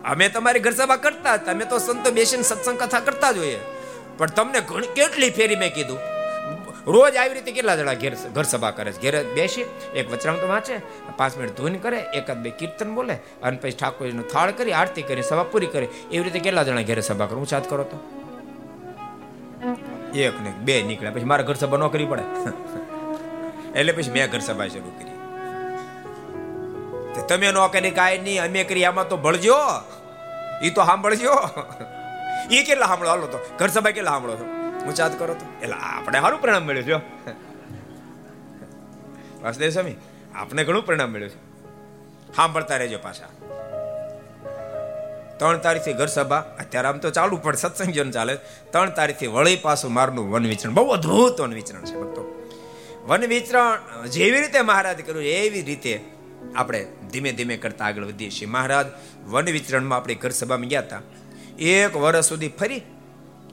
અમે 0.06 0.30
તમારી 0.30 0.60
ઘર 0.60 0.74
સભા 0.74 0.96
કરતા 0.96 1.34
હતા. 1.34 1.52
અમે 1.52 1.66
તો 1.66 1.78
સંતો 1.78 2.10
બેસીને 2.12 2.44
સત્સંગ 2.44 2.78
કથા 2.80 3.00
કરતા 3.00 3.32
જ 3.32 3.38
હોઈએ. 3.38 3.60
પણ 4.18 4.28
તમને 4.28 4.60
કેટલી 4.96 5.30
ફેરી 5.30 5.56
મેં 5.56 5.72
કીધું? 5.74 6.00
રોજ 6.90 7.16
આવી 7.16 7.34
રીતે 7.34 7.52
કેટલા 7.52 7.76
જણા 7.76 7.94
ઘેર 7.94 8.16
ઘર 8.36 8.44
સભા 8.44 8.72
કરે 8.72 8.92
છે? 8.92 9.02
ઘેર 9.02 9.34
બેસી, 9.34 9.66
એક 9.96 10.12
વચરામ 10.12 10.36
તો 10.36 10.48
વાંચે, 10.48 10.78
પાંચ 11.18 11.38
મિનિટ 11.38 11.58
ધૂન 11.58 11.74
કરે 11.74 11.98
એકાદ 12.14 12.38
બે 12.38 12.50
કીર્તન 12.50 12.96
બોલે, 12.96 13.14
અને 13.44 13.58
પછી 13.58 13.72
ઠાકોરજીનો 13.72 14.22
થાળ 14.22 14.52
કરી, 14.52 14.72
આરતી 14.72 15.02
કરી, 15.02 15.22
સભા 15.22 15.44
પૂરી 15.44 15.68
કરે. 15.68 15.86
એવી 16.12 16.24
રીતે 16.24 16.40
કેટલા 16.40 16.64
જણા 16.64 16.82
ઘેર 16.82 17.02
સભા 17.02 17.26
કરે? 17.26 17.36
ઉચાત 17.36 17.70
કરો 17.70 17.84
તો? 17.84 17.98
એક 20.16 20.42
ને 20.42 20.50
બે 20.50 20.84
નીકળ્યા. 20.84 21.12
પછી 21.12 21.24
મારે 21.24 21.44
ઘર 21.44 21.54
સભા 21.54 21.78
ન 21.78 21.88
કરવી 21.88 22.06
પડે. 22.06 22.22
એટલે 23.80 23.92
પછી 23.92 24.12
મેં 24.12 24.32
ઘર 24.32 24.40
સભા 24.40 24.68
શરૂ 24.68 24.92
કરી. 25.00 25.18
તમે 27.28 27.52
નો 27.52 27.68
કરી 27.68 27.92
કાંઈ 27.92 28.18
નહીં, 28.18 28.44
અમે 28.44 28.64
કરી, 28.64 28.86
આમાં 28.86 29.08
તો 29.08 29.18
ભળજો. 29.18 29.56
એ 30.62 30.70
તો 30.70 30.86
સાંભળજો. 30.86 31.34
એ 32.52 32.64
કેટલા 32.64 32.86
સાંભળો? 32.86 33.10
હાલો 33.10 33.28
તો, 33.28 33.40
ઘર 33.60 33.68
સભા 33.68 33.92
કેટલા 33.92 34.12
સાંભળો 34.12 34.36
છો? 34.36 34.59
ઊંચાત 34.88 35.20
કરો 35.20 35.34
તો. 35.34 35.46
એટલે 35.62 35.76
આપણે 35.76 36.20
સારું 36.20 36.42
પરિણામ 36.42 36.64
મળ્યું 36.64 36.86
છે 36.86 36.94
વાસુદેવ 39.44 39.70
સ્વામી 39.70 39.96
આપણે 40.36 40.64
ઘણું 40.64 40.86
પરિણામ 40.86 41.12
મળ્યું 41.12 41.30
છે. 41.30 41.40
સાંભળતા 42.36 42.78
રહેજો 42.78 43.00
પાછા. 43.02 43.30
ત્રણ 45.38 45.58
તારીખથી 45.58 45.94
ઘર 45.94 46.06
સભા, 46.06 46.38
અત્યારે 46.60 46.88
આમ 46.88 46.98
તો 46.98 47.10
ચાલુ, 47.10 47.38
પણ 47.38 47.56
સત્સંગ 47.56 47.94
જન 47.94 48.12
ચાલે. 48.12 48.36
ત્રણ 48.72 48.90
તારીખથી 48.90 49.28
વળી 49.28 49.56
પાછું 49.56 49.94
મારનું 49.94 50.32
વન 50.32 50.48
વિચરણ. 50.48 50.74
બહુ 50.74 50.88
અદ્ભુત 50.88 51.42
વન 51.42 51.54
વિચરણ 51.54 51.86
છે, 51.86 51.96
ભક્તો. 51.96 52.24
વન 53.08 53.24
વિચરણ 53.26 54.08
જેવી 54.08 54.42
રીતે 54.42 54.62
મહારાજ 54.62 55.02
કર્યું 55.06 55.26
એવી 55.26 55.62
રીતે 55.62 55.94
આપણે 56.56 56.88
ધીમે 57.12 57.32
ધીમે 57.32 57.58
કરતા 57.58 57.86
આગળ 57.86 58.04
વધીએ 58.04 58.30
છીએ. 58.30 58.48
મહારાજ, 58.48 58.86
વન 59.28 59.46
વિચરણમાં 59.46 59.98
આપણે 60.00 60.16
ઘર 60.16 60.30
સભામાં 60.30 60.68
ગયા 60.68 60.82
હતા. 60.82 61.02
એક 61.60 61.98
વર્ષ 61.98 62.26
સુધી 62.26 62.48
ફરી 62.60 62.82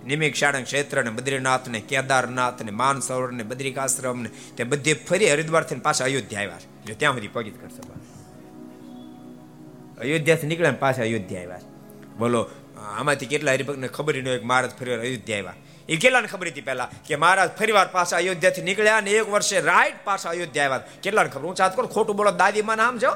નિમિક 0.07 0.35
શાળંગ 0.35 0.67
ક્ષેત્ર 0.69 0.97
ને 1.05 1.11
બદ્રીનાથ 1.11 1.67
ને 1.69 1.81
કેદારનાથ 1.91 2.61
ને 2.63 2.73
માનસરોવર 2.81 3.31
ને 3.33 3.45
બદ્રિકાશ્રમ 3.51 4.19
ને 4.25 4.31
તે 4.57 4.63
બધે 4.65 4.93
ફરી 5.09 5.31
હરિદ્વાર 5.33 5.65
થઈને 5.65 5.83
પાછા 5.87 6.05
અયોધ્યા 6.05 6.43
આવ્યા 6.43 6.63
છે. 6.87 6.95
ત્યાં 6.95 7.15
સુધી 7.15 7.33
પગી 7.37 7.55
કરશે 7.61 7.83
અયોધ્યાથી 10.01 10.47
નીકળ્યા 10.47 10.83
પાછા 10.85 11.03
અયોધ્યા 11.03 11.43
આવ્યા 11.43 11.65
બોલો, 12.19 12.41
આમાંથી 12.97 13.27
કેટલા 13.27 13.55
હરિભક્તને 13.57 13.89
ખબર 13.89 14.15
ન 14.17 14.29
હોય 14.29 14.39
કે 14.39 14.47
મહારાજ 14.47 14.73
ફરી 14.79 14.95
અયોધ્યા 14.97 15.39
આવ્યા? 15.39 15.57
એ 15.89 15.97
કેટલાને 15.97 16.29
ખબર 16.33 16.47
હતી 16.49 16.67
પહેલા? 16.69 16.89
કે 17.07 17.15
મહારાજ 17.17 17.51
ફરીવાર 17.59 17.89
પાછા 17.97 18.19
અયોધ્યાથી 18.23 18.67
નીકળ્યા 18.69 19.01
અને 19.03 19.11
એક 19.11 19.29
વર્ષે 19.35 19.61
રાઈટ 19.61 19.99
પાછા 20.05 20.31
અયોધ્યા 20.31 20.67
આવ્યા 20.67 21.03
કેટલાને 21.03 21.31
ખબર? 21.31 21.47
હું 21.49 21.57
ચાત 21.57 21.73
કરું 21.77 21.91
ખોટું 21.97 22.17
બોલો 22.17 22.31
દાદીમાં 22.43 22.79
નામ 22.83 22.95
છો? 23.05 23.13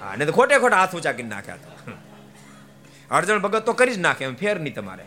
હા, 0.00 0.14
ને 0.18 0.26
તો 0.26 0.32
ખોટે 0.32 0.58
ખોટા 0.58 0.80
હાથ 0.82 0.94
ઊંચા 0.94 1.14
કરી 1.16 1.30
નાખ્યા 1.34 1.58
હતા 1.62 1.98
અર્જણ 3.10 3.40
ભગત 3.44 3.62
તો 3.66 3.72
કરી 3.72 3.94
જ 3.94 3.98
નાખે 3.98 4.24
એમ, 4.24 4.34
ફેર 4.34 4.56
નહીં 4.60 4.74
તમારે. 4.74 5.04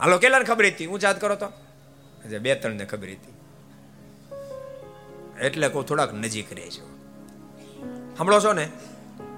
હાલો 0.00 0.18
કેટલાને 0.18 0.44
ખબર 0.44 0.66
હતી? 0.66 0.86
હું 0.86 0.98
જાત 0.98 1.20
કરો 1.20 1.36
તો? 1.36 1.46
બે 2.38 2.54
ત્રણ 2.54 2.74
ને 2.74 2.84
ખબર 2.84 3.08
હતી. 3.08 3.34
એટલે 5.40 5.68
કહું, 5.68 5.86
થોડાક 5.86 6.14
નજીક 6.14 6.52
રહે 6.52 6.70
છે 6.70 6.84
સાંભળો 8.16 8.40
છો 8.40 8.52
ને? 8.52 8.68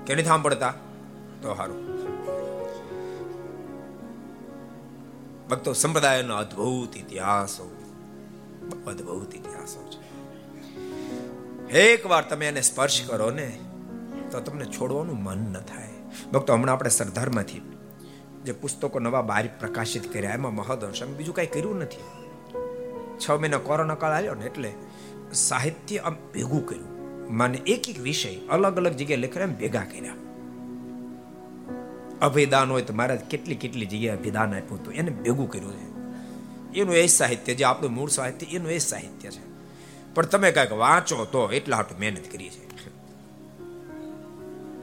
કે 0.06 0.14
નથી 0.14 0.24
સાંભળતા? 0.24 0.74
તો 1.42 1.54
સારું 1.54 1.96
ભક્તો, 5.48 5.72
સંપ્રદાયનો 5.72 6.36
અદ્ભુત 6.36 6.96
ઇતિહાસો. 6.96 7.64
અદ્ભુત 8.86 9.34
ઇતિહાસો 9.34 9.90
છે. 9.90 10.06
એક 11.78 12.06
વાર 12.06 12.24
તમે 12.24 12.48
એને 12.48 12.60
સ્પર્શ 12.60 13.02
કરો 13.06 13.30
ને, 13.30 13.58
તો 14.30 14.40
તમને 14.40 14.64
છોડવાનું 14.64 15.22
મન 15.22 15.38
ન 15.38 15.60
થાય. 15.60 15.88
ભક્તો, 16.32 16.52
હમણાં 16.52 16.74
આપણે 16.74 16.90
સરદારમાંથી 16.90 17.76
જે 18.47 18.52
પુસ્તકો 18.52 18.98
નવા 18.98 19.23
બહાર 19.23 19.48
પ્રકાશિત 19.60 20.12
કર્યા, 20.12 20.31
એમાં 20.31 20.55
મહદઅંશ 20.55 21.02
અમે 21.02 21.12
બીજું 21.12 21.35
કાંઈ 21.35 21.47
કર્યું 21.47 21.78
નથી. 21.78 22.05
છ 23.18 23.31
મહિના 23.31 23.59
કોરોના 23.59 23.94
કાળ 23.94 24.12
આવ્યો 24.12 24.35
ને 24.35 24.47
એટલે 24.47 24.73
સાહિત્ય 25.32 25.98
આમ 25.98 26.16
ભેગું 26.35 26.66
કર્યું. 26.66 26.97
મને 27.32 27.59
એક 27.59 27.89
એક 27.89 27.98
વિષય 28.01 28.36
અલગ 28.36 28.77
અલગ 28.77 28.93
જગ્યાએ 28.93 29.18
લખેલા 29.18 29.47
ભેગા 29.47 29.81
કર્યા. 29.81 30.14
અભિદાન 32.23 32.70
હોય 32.70 32.82
તો 32.82 32.94
મહારાજ 32.94 33.20
કેટલી 33.20 33.55
કેટલી 33.55 33.86
જગ્યાએ 33.86 34.16
અભિદાન 34.16 34.55
આપ્યું 34.55 34.81
હતું, 34.81 34.94
એને 34.94 35.10
ભેગું 35.10 35.51
કર્યું 35.51 35.73
છે. 35.77 35.97
એનું 36.81 36.94
એ 36.94 37.06
સાહિત્ય 37.06 37.55
જે 37.55 37.64
આપણું 37.64 37.93
મૂળ 37.93 38.09
સાહિત્ય, 38.09 38.47
એનું 38.47 38.70
એ 38.70 38.78
સાહિત્ય 38.78 39.31
છે. 39.31 39.44
પણ 40.14 40.27
તમે 40.27 40.52
કાંઈક 40.52 40.73
વાંચો 40.73 41.24
તો 41.24 41.51
એટલા 41.52 41.77
હાટું 41.77 41.98
મહેનત 41.98 42.32
કરી 42.32 42.51
છે. 42.51 42.64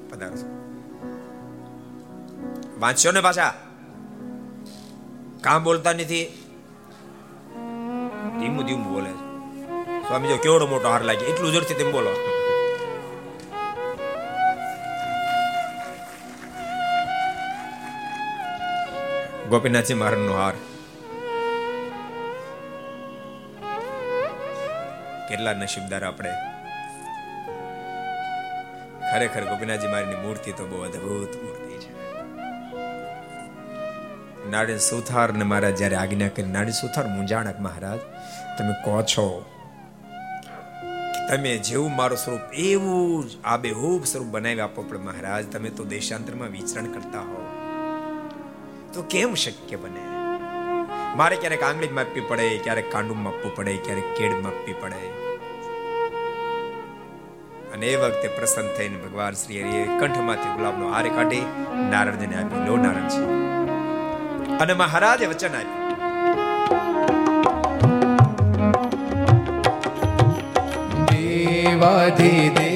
પધારો. 0.10 0.63
વાંચશો 2.84 3.12
ને 3.12 3.22
પાછા? 3.22 3.54
કામ 5.42 5.64
બોલતા 5.64 5.94
નથી. 5.94 6.26
ધીમું 8.40 8.66
ધીમું 8.66 8.94
બોલે 8.94 9.10
સ્વામી 10.08 10.28
જો 10.28 10.38
કેવડો 10.38 10.68
મોટો 10.68 10.90
હાર 10.90 11.04
લાગે 11.04 11.26
એટલું 11.26 11.52
જોરથી 11.52 11.74
તેમ 11.74 11.92
બોલો. 11.92 12.10
ગોપીનાથજી 19.50 19.94
મહારાજનો 19.94 20.34
હાર. 20.34 20.54
કેટલા 25.30 25.54
નસીબદાર 25.54 26.04
આપણે. 26.04 26.30
ખરેખર 29.12 29.44
ગોપીનાથજી 29.44 29.88
મહારાજની 29.88 30.16
મૂર્તિ 30.16 30.52
તો 30.52 30.66
બહુ 30.66 30.82
અદ્ભુત 30.82 31.44
મૂર્તિ 31.44 31.78
છે. 31.78 32.13
નાડી 34.52 34.80
સુથાર 34.80 35.28
ને 35.32 35.44
મહારાજ 35.44 35.76
જયારે 35.78 35.96
આજ્ઞા 35.96 36.28
કરી, 36.28 36.52
નાડી 36.52 36.72
સુથાર 36.72 37.06
મુંજાણક 37.08 37.60
મહારાજ, 37.60 38.00
તમે 38.58 38.74
કહો 38.86 39.02
છો 39.02 39.26
તમે 41.30 41.52
જેવું 41.58 41.96
મારું 41.96 42.18
સ્વરૂપ, 42.18 42.42
એવું 42.54 43.30
જ 43.30 43.38
આબેહૂબ 43.46 44.04
સ્વરૂપ 44.04 44.28
બનાવી 44.28 44.60
આપો 44.60 44.82
પણ 44.82 45.06
મહારાજ, 45.10 45.46
તમે 45.52 45.70
તો 45.70 45.84
દેશાંતરમાં 45.86 46.50
વિચરણ 46.50 46.90
કરતા 46.92 47.22
હો 47.22 47.42
તો 48.94 49.06
કેમ 49.10 49.36
શક્ય 49.36 49.76
બને? 49.76 50.04
મારે 51.18 51.36
ક્યારેક 51.36 51.64
આંગળી 51.64 51.96
માપવી 52.00 52.26
પડે, 52.30 52.50
ક્યારેક 52.58 52.92
કાંડું 52.92 53.24
માપવું 53.24 53.56
પડે, 53.56 53.78
ક્યારેક 53.78 54.10
કેડ 54.18 54.36
માપવી 54.42 54.76
પડે. 54.82 55.00
અને 57.74 57.86
એ 57.86 57.96
વખતે 57.96 58.28
પ્રસન્ન 58.28 58.68
થઈને 58.78 58.98
ભગવાન 58.98 59.34
શ્રી 59.34 59.64
હરિએ 59.64 59.88
કંઠમાંથી 60.00 60.54
ગુલાબનો 60.58 60.92
હારે 60.92 61.10
કાઢી, 61.10 61.46
નારદને 61.90 62.36
આપી 62.42 62.68
લો 62.68 62.76
નારદ 62.78 63.08
છે 63.08 63.24
અને 64.64 64.74
મહારાજે 64.82 65.26
વચન 65.32 65.56
આપ્યું. 65.60 65.82
દેવાધિદેવે 71.10 72.73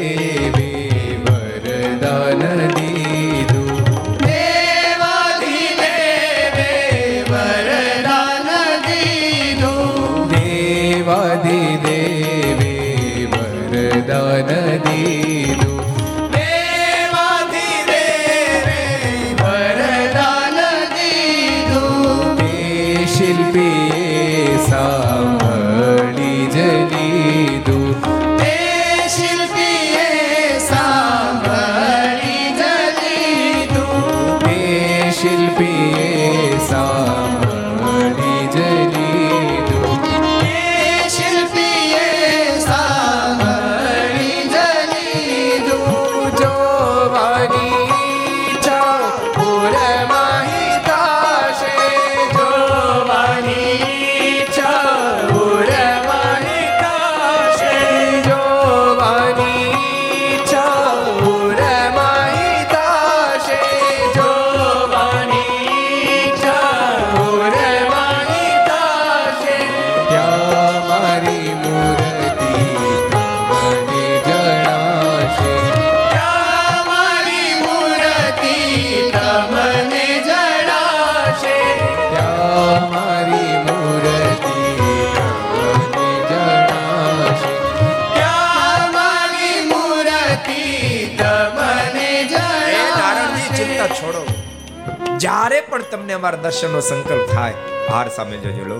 અમારા 96.17 96.37
દર્શનનો 96.37 96.79
સંકલ્પ 96.79 97.35
થાય. 97.35 97.53
હાર 97.89 98.09
સામે 98.09 98.37
જોજો 98.37 98.63
લો. 98.63 98.79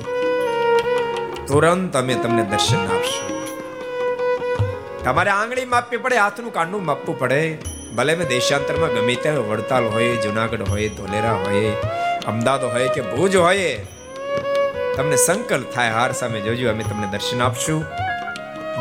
તુરંત 1.48 1.98
અમે 1.98 2.14
તમને 2.14 2.44
દર્શન 2.44 2.78
આપશું. 2.78 3.38
તમારે 5.04 5.30
આંગળી 5.30 5.66
માપવી 5.66 5.98
પડે, 5.98 6.18
હાથનું 6.18 6.54
કાંડું 6.54 6.86
માપવું 6.86 7.20
પડે. 7.20 7.58
ભલે 7.96 8.16
મેં 8.16 8.28
દેશાંતરમાં 8.28 8.90
ગમે 8.90 9.16
ત્યાં 9.16 9.50
વડતાલ 9.50 9.86
હોય, 9.86 10.18
જુનાગઢ 10.18 10.70
હોય, 10.70 10.90
ધોલેરા 10.90 11.34
હોય, 11.34 11.76
અમદાવાદ 12.28 12.64
હોય 12.64 12.88
કે 12.88 13.02
ભુજ 13.02 13.36
હોય, 13.36 13.86
તમને 14.96 15.16
સંકલ્પ 15.16 15.72
થાય, 15.72 15.90
હાર 15.90 16.12
સામે 16.12 16.40
જોજો, 16.40 16.70
અમે 16.70 16.84
તમને 16.84 17.08
દર્શન 17.12 17.42
આપશું. 17.42 17.86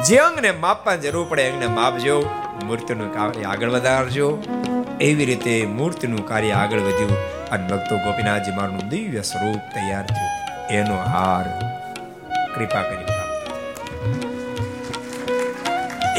જે 0.04 0.16
અંગને 0.16 0.50
માપવા 0.50 0.96
જરૂર 0.96 1.26
પડે 1.28 1.50
અંગને 1.50 1.66
માપજો, 1.66 2.30
મૂર્તિનું 2.64 3.14
કાર્ય 3.14 3.44
આગળ 3.44 3.68
વધારજો. 3.68 4.38
એવી 5.00 5.24
રીતે 5.24 5.66
મૂર્તિનું 5.66 6.28
કાર્ય 6.28 6.50
આગળ 6.50 6.80
વધ્યું. 6.80 7.35
અને 7.50 7.64
ભક્તો 7.68 7.96
ગોપીનાથજી 7.96 8.52
મારું 8.52 8.88
દિવ્ય 8.88 9.22
સ્વરૂપ 9.22 9.62
તૈયાર 9.74 10.06
થયું. 10.06 10.32
એનો 10.70 10.96
હાર 10.96 11.46
કૃપા 12.54 12.82
કરી 12.82 13.06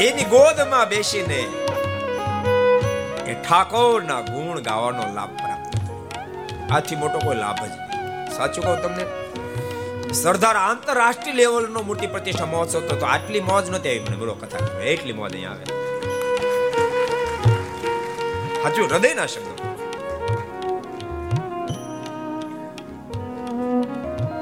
એની 0.08 0.24
ગોદમાં 0.24 0.88
બેસીને 0.88 1.38
એ 3.26 3.34
ઠાકોરના 3.34 4.20
ગુણ 4.20 4.60
ગાવાનો 4.60 5.02
લાભ 5.14 5.32
પ્રાપ્ત 5.36 6.72
આથી 6.72 6.96
મોટો 6.96 7.18
કોઈ 7.18 7.36
લાભ 7.36 7.64
જ 7.66 7.70
નહીં. 7.70 8.36
સાચું 8.36 8.64
કહું 8.64 8.82
તમને, 8.82 10.12
સરદાર 10.12 10.56
આંતરરાષ્ટ્રીય 10.56 11.34
લેવલનો 11.34 11.82
મોટી 11.82 12.06
પ્રતિષ્ઠા 12.06 12.46
મહોત્સવ 12.46 12.78
હતો, 12.78 12.96
તો 12.96 13.06
આટલી 13.06 13.40
મોજ 13.40 13.70
નહોતી 13.70 13.88
આવી. 13.88 14.00
મને 14.00 14.16
બોલો, 14.16 14.34
કથા 14.34 14.80
એટલી 14.80 15.12
મોજ 15.12 15.32
અહીંયા 15.32 15.50
આવે. 15.50 15.64
સાચું 18.62 18.88
હૃદયના 18.90 19.26
શબ્દો. 19.26 19.67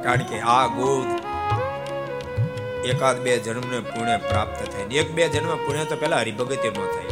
કારણ 0.06 0.22
કે 0.22 0.40
આ 0.40 0.66
ગોદ 0.66 1.08
એકાદ 2.86 3.22
બે 3.22 3.38
જન્મને 3.38 3.80
પુણ્ય 3.80 4.16
પ્રાપ્ત 4.16 4.66
થાય 4.72 4.82
એક 4.82 5.12
બે 5.12 5.28
જન્મ 5.28 5.56
પુણ્ય 5.56 5.84
તો 5.84 5.96
પેલા 5.96 6.16
હરિભગત 6.16 6.66
ન 6.66 6.72
થાય. 6.72 7.06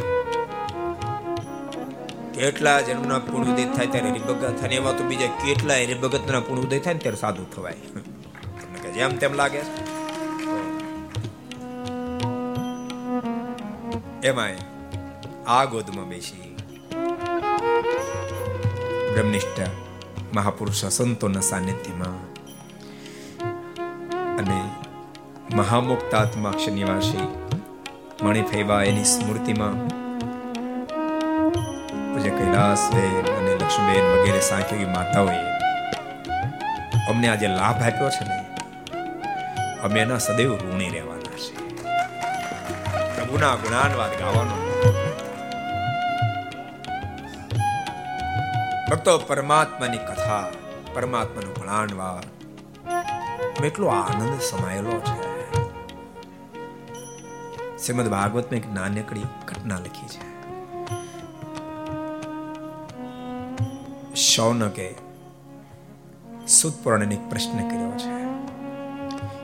કેટલા 2.34 2.80
જન્મના 2.80 3.18
પૂર્ણ 3.18 3.52
ઉદય 3.52 3.64
થાય 3.64 3.86
ત્યારે 3.86 4.10
હરિભગત 4.10 4.60
થાય 4.60 4.70
એમાં 4.70 4.98
તો 4.98 5.04
બીજા 5.04 5.26
કેટલા 5.26 5.74
હરિભગતના 5.74 6.40
પૂર્ણ 6.40 6.62
ઉદય 6.62 6.78
થાય 6.78 6.94
ને 6.94 7.00
ત્યારે 7.00 7.16
સાધુ 7.16 7.44
થવાય. 7.44 7.72
કે 8.82 8.90
જેમ 8.90 9.16
તેમ 9.16 9.32
લાગે 9.32 9.60
એમાં 14.28 14.48
આ 15.50 15.64
ગોદમાં 15.64 16.08
બેસી 16.08 16.56
બ્રહ્મનિષ્ઠ 19.14 19.60
મહાપુરુષ 20.34 20.84
સંતોના 20.84 21.40
સાનિધ્યમાં 21.40 22.33
અને 24.38 24.58
મહામુક્તાત્મા 25.56 26.50
અક્ષર 26.50 26.72
નિવાસી 26.72 27.26
એની 28.90 29.04
સ્મૃતિમાં 29.04 29.76
પૂજ્ય 32.12 32.32
કૈલાસબેન 32.38 33.26
અને 33.38 33.52
લક્ષ્મીબેન 33.54 34.06
વગેરે 34.12 34.40
સાંખ્યોગી 34.40 34.90
માતાઓએ 34.96 35.40
અમને 37.10 37.28
આજે 37.28 37.48
લાભ 37.48 37.80
આપ્યો 37.82 38.10
છે 38.16 38.24
ને, 38.28 38.36
અમે 39.84 40.00
એના 40.00 40.18
સદૈવ 40.18 40.50
ઋણી 40.56 40.90
રહેવાના 40.90 41.38
છે 41.42 41.52
પ્રભુના 43.16 43.56
ગુણાનવાદ 43.56 44.14
ગાવાનો. 44.20 44.56
ભક્તો 48.90 49.12
પરમાત્માની 49.18 50.02
કથા, 50.08 50.46
પરમાત્માનો 50.94 51.50
ગુણાનવાદ 51.58 52.24
એટલો 53.64 53.86
આનંદ 53.90 54.40
સમાયેલો 54.42 54.94
છે 55.02 55.14
શ્રીમદ 57.76 58.08
ભાગવતમાં 58.08 58.58
એક 58.58 58.66
નાનકડી 58.72 59.26
ઘટના 59.46 59.78
લખી 59.80 60.10
છે 60.12 60.22
શૌનકે 64.24 64.88
સુતપુરાણને 66.50 67.18
પ્રશ્ન 67.28 67.58
કર્યો 67.64 67.92
છે 67.98 68.14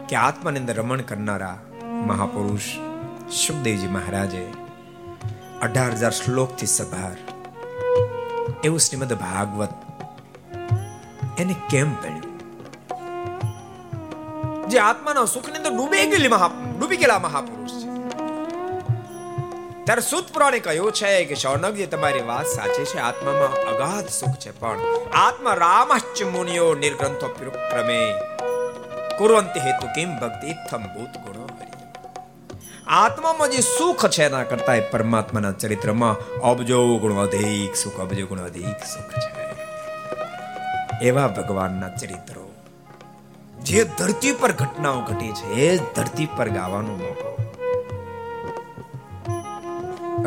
કે 0.07 0.19
આત્માની 0.19 0.63
અંદર 0.63 0.77
રમણ 0.77 1.03
કરનારા 1.05 1.57
મહાપુરુષ 2.07 2.69
સુખદેવજી 3.37 3.91
મહારાજે 3.91 4.45
અઢાર 5.61 5.93
હજાર 5.97 6.15
શ્લોકથી 6.15 6.71
સભાર 6.71 7.19
એવું 8.65 8.81
શ્રીમદ 8.81 9.15
ભાગવત 9.19 9.75
એને 11.39 11.55
કેમ 11.69 11.91
પડ્યું 11.97 12.20
જે 14.71 14.79
આત્માના 14.79 15.27
સુખની 15.35 15.59
અંદર 15.61 15.73
ડૂબી 15.77 16.07
ગયેલી 16.07 16.29
મહા 16.29 16.51
ડૂબી 16.79 16.97
ગયેલા 16.97 17.19
મહાપુરુષ 17.19 17.75
છે. 17.81 17.89
ત્યારે 19.85 20.03
સુત 20.11 20.27
પુરાણે 20.35 20.59
કહ્યું 20.59 20.93
છે 20.93 21.25
કે 21.25 21.35
શૌનકજી, 21.35 21.87
તમારી 21.87 22.23
વાત 22.23 22.47
સાચી 22.47 22.85
છે, 22.85 22.99
આત્મામાં 22.99 23.53
અગાધ 23.73 24.09
સુખ 24.09 24.37
છે, 24.39 24.51
પણ 24.61 24.79
આત્મા 25.15 25.55
રામશ્ચ 25.55 26.23
મુનિયો 26.23 26.75
નિર્ગ્રંથો 26.75 27.29
ક્રમે 27.71 28.01
કુરવંતી 29.19 29.61
હેતુ 29.61 29.87
કિમ 29.95 30.11
ભક્તિ 30.19 30.47
ઇત્થમ 30.47 30.83
ભૂત 30.95 31.15
ગુણો 31.25 31.39
આત્મામાં 32.87 33.51
જે 33.51 33.61
સુખ 33.61 34.05
છે, 34.09 34.25
એના 34.25 34.43
કરતા 34.43 34.81
પરમાત્માના 34.91 35.53
ચરિત્રમાં 35.53 36.17
અબજો 36.41 36.99
ગુણ 36.99 37.23
અધિક 37.23 37.77
સુખ, 37.77 38.01
અબજો 38.01 38.27
ગુણ 38.27 38.41
અધિક 38.41 38.81
સુખ 38.95 39.13
છે. 39.23 39.31
એવા 41.09 41.29
ભગવાનના 41.29 41.89
ચરિત્રો 41.97 42.50
જે 43.63 43.85
ધરતી 43.85 44.33
પર 44.33 44.53
ઘટનાઓ 44.53 45.01
ઘટી 45.01 45.33
છે, 45.33 45.47
એ 45.47 45.79
ધરતી 45.79 46.29
પર 46.37 46.49
ગાવાનો 46.49 46.97
મોકો. 46.97 47.37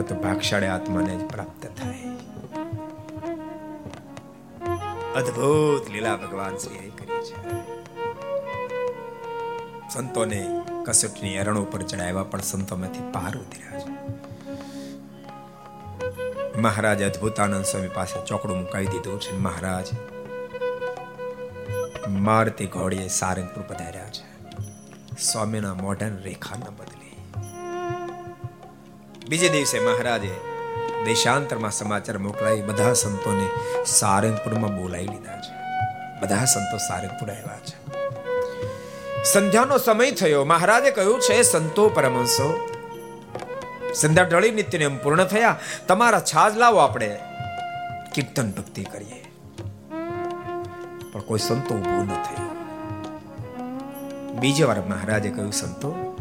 તો 0.01 0.15
ભાગશાળી 0.15 0.65
આત્માને 0.65 1.15
જ 1.15 1.25
પ્રાપ્ત 1.25 1.65
થાય. 1.65 2.03
અદ્ભુત 5.15 5.89
લીલા 5.89 6.15
ભગવાન 6.15 6.57
શ્રી 6.57 6.89
કરી 6.89 7.23
છે. 7.23 7.53
સંતોને 9.93 10.61
કસટની 10.85 11.33
એરણ 11.33 11.59
ઉપર 11.59 11.81
ચડાવ્યા 11.81 12.23
પણ 12.23 12.41
સંતોમાંથી 12.41 12.99
પાર 12.99 13.37
ઉતર્યા 13.37 13.79
છે. 13.79 13.93
મહારાજ 16.59 17.03
અદ્ભુતાનંદ 17.03 17.65
સ્વામી 17.65 17.87
પાસે 17.87 18.25
ચોકડું 18.25 18.57
મુકાવી 18.57 18.87
દીધું 18.87 19.21
છે. 19.21 19.37
મહારાજ 19.37 20.12
મારતી 22.07 22.65
ઘોડીએ 22.65 23.07
સારંગપુર 23.07 23.63
પધાર્યા 23.63 24.03
છે. 24.03 24.33
સ્વામીના 25.21 25.73
મોઢાની 25.73 26.23
રેખા 26.23 26.55
ન 26.55 26.59
બદલી. 26.59 27.33
બીજે 29.29 29.49
દિવસે 29.49 29.79
મહારાજે 29.79 30.35
દેશાંતરમાં 31.05 31.71
સમાચાર 31.71 32.17
મોકલાવી 32.17 32.61
બધા 32.61 32.93
સંતોને 32.93 33.49
સારંગપુરમાં 33.85 34.77
બોલાવી 34.77 35.07
લીધા 35.07 35.41
છે. 35.41 35.63
બધા 36.21 36.45
સંતો 36.45 36.77
સારંગપુર 36.77 37.29
આવ્યા 37.29 37.59
છે. 37.59 37.83
સંધ્યાનો 39.23 39.77
સમય 39.77 40.11
થયો. 40.11 40.45
મહારાજે 40.45 40.91
કહ્યું 40.91 41.19
છે, 41.19 41.41
સંતો 41.41 41.89
પરમહંસો, 41.89 42.69
સંધ્યા 43.95 44.25
ઢળી 44.25 44.51
નિત્યને 44.51 44.85
નિયમ 44.85 45.03
પૂર્ણ 45.03 45.23
થયા. 45.23 45.59
તમારા 45.87 46.19
છાજ 46.19 46.57
લાવો 46.57 46.77
આપણે. 46.77 47.19
કીર્તન 48.13 48.51
ભક્તિ 48.51 48.83
કરીએ. 48.83 49.22
પણ 51.13 51.21
કોઈ 51.21 51.39
સંતો 51.39 51.75
ઊભો 51.75 52.03
ન 52.03 52.07
થયો 52.07 52.53
બીજી 54.39 54.63
વાર 54.63 54.81
મહારાજે 54.81 55.29
કહ્યું, 55.29 55.51
સંતો, 55.51 56.17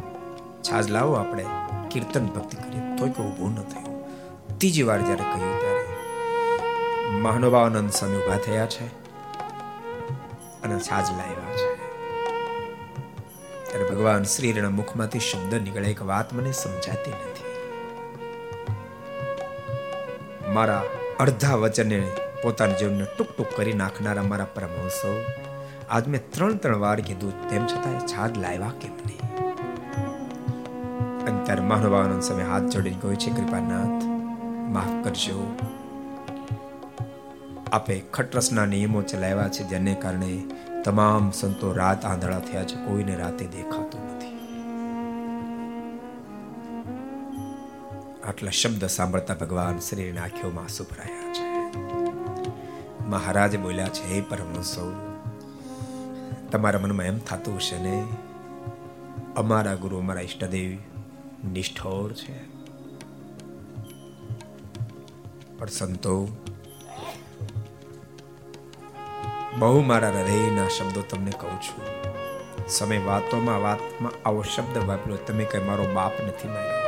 છાજ 0.62 0.90
લાવો 0.90 1.14
આપણે 1.14 1.46
કીર્તન 1.90 2.26
ભક્તિ 2.26 2.56
કરીએ, 2.56 2.96
તોય 2.96 3.08
કોઈ 3.10 3.26
ઊભો 3.26 3.48
ન 3.48 3.54
થયો. 3.54 4.10
ત્રીજી 4.58 4.82
વાર 4.82 5.00
જ્યારે 5.00 5.22
કહ્યું 5.22 5.60
ત્યારે 5.60 5.86
મહાનુભાવાનંદ 7.10 7.90
સ્વામી 7.90 8.16
ઊભા 8.16 8.36
થયા 8.36 8.66
છે 8.66 8.86
અને 10.62 10.78
છાજ 10.78 11.10
લાવ્યા 11.10 11.56
છે. 11.56 11.76
ત્યારે 13.68 13.90
ભગવાન 13.90 14.22
શ્રીના 14.22 14.70
મુખમાંથી 14.70 15.18
શબ્દ 15.18 15.54
નીકળે, 15.54 15.88
એક 15.88 16.02
વાત 16.02 16.34
મને 16.34 16.52
સમજાતી 16.52 17.10
નથી. 17.10 17.42
મારા 20.52 20.82
અડધા 21.20 21.54
વચને 21.54 22.06
પોતાના 22.42 22.72
જીવનને 22.72 23.04
ટૂંક 23.04 23.30
ટૂંક 23.30 23.56
કરી 23.56 23.72
નાખનારા 23.72 24.22
મારા 24.22 24.44
પરમહંસો. 24.44 25.24
આજ 25.90 26.08
મેં 26.08 26.30
ત્રણ 26.30 26.56
ત્રણ 26.56 26.76
વાર 26.76 27.00
કીધું, 27.00 27.50
તેમ 27.50 27.66
છતાં 27.66 28.06
છાદ 28.06 28.38
લાવ્યા 28.38 28.72
કેમ 28.80 28.92
નહીં? 28.92 29.46
અને 31.26 31.44
ત્યારે 31.44 31.60
મહાનુભાવાનંદ 31.60 32.22
સમય 32.22 32.44
હાથ 32.44 32.62
જોડીને 32.62 32.96
કહ્યું 33.02 33.18
છે, 33.18 33.30
કૃપાનાથ, 33.30 34.04
માફ 34.72 35.04
કરજો. 35.04 35.56
આપે 37.72 38.02
ખટરસના 38.12 38.66
નિયમો 38.66 39.02
ચલાવ્યા 39.02 39.48
છે, 39.48 39.62
જેને 39.62 39.94
કારણે 39.94 40.44
તમામ 40.84 41.30
સંતો 41.30 41.72
રાત 41.72 42.04
આંધળા 42.04 42.38
થયા 42.38 42.64
છે, 42.64 42.76
કોઈને 42.76 43.16
રાતે 43.16 43.46
દેખાતું 43.46 44.14
નથી. 44.14 44.32
આટલા 48.28 48.50
શબ્દ 48.50 48.84
સાંભળતા 48.84 49.34
ભગવાન 49.34 49.78
શ્રીના 49.78 50.22
આંખોમાં 50.22 50.64
આંસુ 50.64 50.84
ભરાયા 50.84 51.32
છે. 51.32 51.51
મહારાજ 53.12 53.56
બોલ્યા, 53.56 53.88
છે 53.88 54.14
હે 54.14 54.20
પરમહંસો 54.20 54.84
તમારા 56.50 56.80
મનમાં 56.80 57.06
એમ 57.06 57.18
થતું 57.18 57.56
હશે 57.56 57.78
ને? 57.82 58.04
અમારા 59.36 59.74
ગુરુ, 59.74 59.98
અમારા 59.98 60.20
ઈષ્ટદેવ 60.20 60.78
નિષ્ઠોર 61.52 62.12
છે. 62.12 62.36
પણ 65.58 65.66
સંતો, 65.66 66.28
બહુ 69.58 69.80
મારા 69.80 70.08
હૃદયના 70.08 70.68
શબ્દો 70.68 71.00
તમને 71.10 71.30
કહું 71.30 71.62
છું. 71.62 71.84
સમય 72.68 72.98
વાતોમાં, 72.98 73.62
વાતમાં 73.62 74.28
આવો 74.28 74.42
શબ્દ 74.42 74.78
વાપર્યો, 74.88 75.16
તમે 75.16 75.44
કઈ 75.44 75.64
મારો 75.64 75.84
બાપ 75.94 76.12
નથી 76.26 76.48
માર્યો 76.48 76.82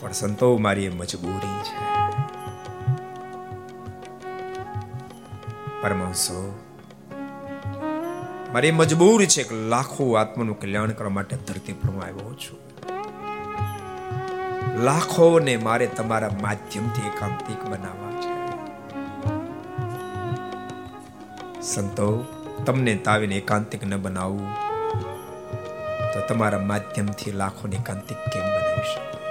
પણ 0.00 0.12
સંતો 0.12 0.58
મારી 0.58 0.84
એ 0.84 0.88
મજબૂરી 0.88 1.62
છે. 1.62 1.91
પરમહંસો. 5.82 6.58
મારી 8.52 8.70
મજબૂરી 8.70 9.26
છે 9.26 9.42
કે 9.42 9.54
લાખો 9.54 10.12
આત્માનું 10.12 10.60
કલ્યાણ 10.60 10.90
કરવા 10.90 11.10
માટે 11.10 11.36
ધરતી 11.36 11.72
પર 11.72 11.90
હું 11.90 12.02
આવ્યો 12.02 12.34
છું. 12.34 12.58
લાખોને 14.84 15.56
મારે 15.56 15.86
તમારા 15.86 16.30
માધ્યમથી 16.42 17.06
એકાંતિક 17.08 17.62
બનાવવા 17.64 18.12
છે. 18.20 18.32
સંતો, 21.62 22.24
તમને 22.66 22.94
તાવીને 22.94 23.36
એકાંતિક 23.36 23.84
ન 23.84 24.02
બનાવવું 24.02 24.46
તો 26.14 26.20
તમારા 26.28 26.58
માધ્યમથી 26.58 27.32
લાખોને 27.32 27.76
એકાંતિક 27.76 28.16
કેમ 28.16 28.42
બનાવી 28.42 28.94
શકો? 28.94 29.21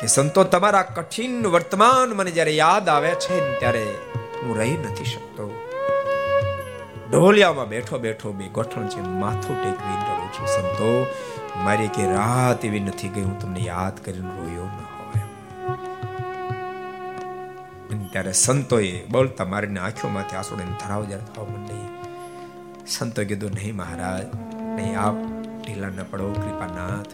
કે 0.00 0.06
સંતો 0.06 0.44
તમારા 0.44 0.82
કઠિન 0.82 1.46
વર્તમાન 1.46 2.08
મને 2.08 2.30
જ્યારે 2.30 2.50
યાદ 2.50 2.88
આવે 2.88 3.10
છે 3.10 3.58
ત્યારે 3.58 3.84
હું 4.44 4.58
રહી 4.58 4.76
નથી 4.76 5.04
શકતો. 5.04 5.64
ઢોલિયામાં 7.10 7.68
બેઠો 7.68 7.98
બેઠો 7.98 8.32
બે 8.32 8.46
ગોઠણ 8.48 8.88
છે, 8.88 9.00
માથું 9.00 9.56
ટેકવી 9.62 9.96
રડું 9.96 10.32
છું. 10.32 10.46
સંતો, 10.46 11.06
મારી 11.56 11.88
કે 11.88 12.04
રાત 12.04 12.64
એવી 12.64 12.80
નથી 12.80 13.08
ગઈ, 13.08 13.22
હું 13.22 13.38
તમને 13.38 13.60
યાદ 13.60 14.04
કરીને 14.04 14.28
રોયો 14.28 14.64
ન 14.64 14.80
હોય. 14.88 15.24
ત્યારે 18.12 18.32
સંતોએ 18.32 19.06
બોલતા 19.06 19.44
મારીને 19.44 19.80
આંખોમાંથી 19.80 20.36
આંસુડાને 20.36 20.70
ધરાવ 20.70 21.04
જ્યારે 21.04 21.24
થવા 21.34 21.44
માંડી 21.44 21.88
સંતો 22.86 23.24
કીધું, 23.24 23.50
નહીં 23.50 23.76
મહારાજ, 23.76 24.26
નહીં 24.76 25.00
આપ 25.00 25.14
ઢીલા 25.66 25.88
ન 25.88 26.04
પડો, 26.10 26.32
કૃપાનાથ. 26.32 27.06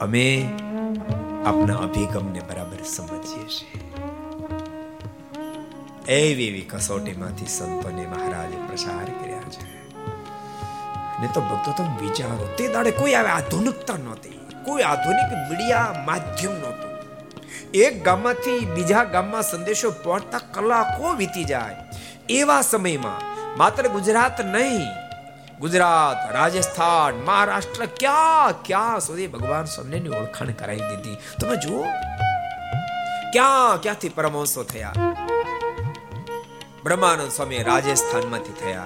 અમે 0.00 0.58
આપના 1.46 1.76
અભિગમને 1.76 2.40
બરાબર 2.40 2.82
સમજીએ 2.84 3.48
છીએ. 3.48 3.94
એવી 6.12 6.48
એવી 6.48 6.60
કસોટીમાંથી 6.60 7.46
સંતોને 7.46 8.06
મહારાજે 8.06 8.56
પ્રસાર 8.56 9.04
કર્યા 9.04 9.38
છે. 9.38 9.88
ને 11.20 11.28
તો 11.34 11.40
ભક્તો 11.40 11.74
તમે 11.76 12.00
વિચારો, 12.00 12.54
તે 12.58 12.68
દાડે 12.68 12.90
કોઈ 12.90 13.14
આવે 13.14 13.28
આધુનિકતા 13.28 13.94
નહોતી. 13.96 14.46
કોઈ 14.64 14.82
આધુનિક 14.82 15.50
મીડિયા 15.50 16.02
માધ્યમ 16.06 16.52
નહોતું. 16.52 16.92
એક 17.74 18.04
ગામમાંથી 18.04 18.66
બીજા 18.66 19.04
ગામમાં 19.04 19.42
સંદેશો 19.42 19.90
પહોંચતા 19.90 20.38
કલાકો 20.38 21.12
વીતી 21.12 21.44
જાય. 21.44 21.76
એવા 22.28 22.62
સમયમાં 22.62 23.32
માત્ર 23.58 23.88
ગુજરાત 23.88 24.40
નહીં 24.40 25.01
ગુજરાત, 25.60 26.32
રાજસ્થાન, 26.32 27.14
મહારાષ્ટ્ર, 27.14 27.86
ક્યાં 27.86 28.62
ક્યાં 28.62 29.00
સુધી 29.00 29.26
ભગવાન 29.26 29.64
સ્વામીની 29.64 30.08
ઓળખાણ 30.08 30.50
કરાવી 30.50 30.78
દીધી? 30.78 31.16
તમે 31.40 31.56
જુઓ. 31.56 31.82
ક્યાં, 33.32 33.82
ક્યાંથી 33.82 34.08
પરમહંસો 34.08 34.62
થયા? 34.62 34.92
બ્રહ્માનંદ 36.84 37.32
સ્વામી 37.32 37.62
રાજસ્થાનમાંથી 37.62 38.52
થયા. 38.52 38.84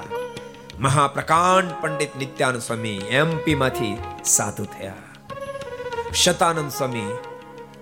મહાપ્રકાંડ 0.79 1.71
પંડિત 1.81 2.17
નિત્યાનંદ 2.17 2.63
સ્વામી 2.63 2.97
એમપી 2.97 3.55
માંથી 3.55 3.99
સાધુ 4.25 4.65
થયા. 4.65 4.93
શતાનંદ 6.15 6.71
સ્વામી 6.71 7.19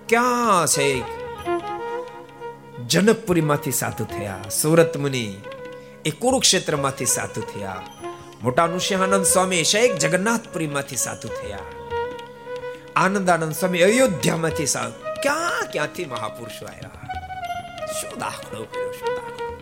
ક્યાં 0.09 0.67
છે? 0.67 1.01
જનકપુરીમાંથી 2.85 3.71
સાધુ 3.71 4.05
થયા. 4.05 4.41
સુરત 4.61 4.97
મુનિ 4.97 5.33
એ 6.05 6.09
કુરુક્ષેત્રમાંથી 6.09 7.05
સાધુ 7.05 7.41
થયા. 7.41 7.75
મોટા 8.43 8.67
નૃસિંહાનંદ 8.67 9.25
સ્વામી 9.25 9.63
શેખ 9.63 9.95
જગન્નાથપુરીમાંથી 9.95 10.95
સાધુ 10.95 11.27
થયા. 11.27 11.59
આનંદાનંદ 12.95 13.53
સ્વામી 13.53 13.81
અયોધ્યામાંથી 13.81 14.65
સાધુ 14.65 15.21
ક્યાં 15.21 15.71
ક્યાંથી 15.71 16.05
મહાપુરુષો 16.05 16.65
આવ્યા? 16.65 16.91
શું 18.01 18.19
દાખલો 18.19 18.63
કર્યો, 18.63 18.91
શું 18.91 19.15
દાખલો? 19.15 19.55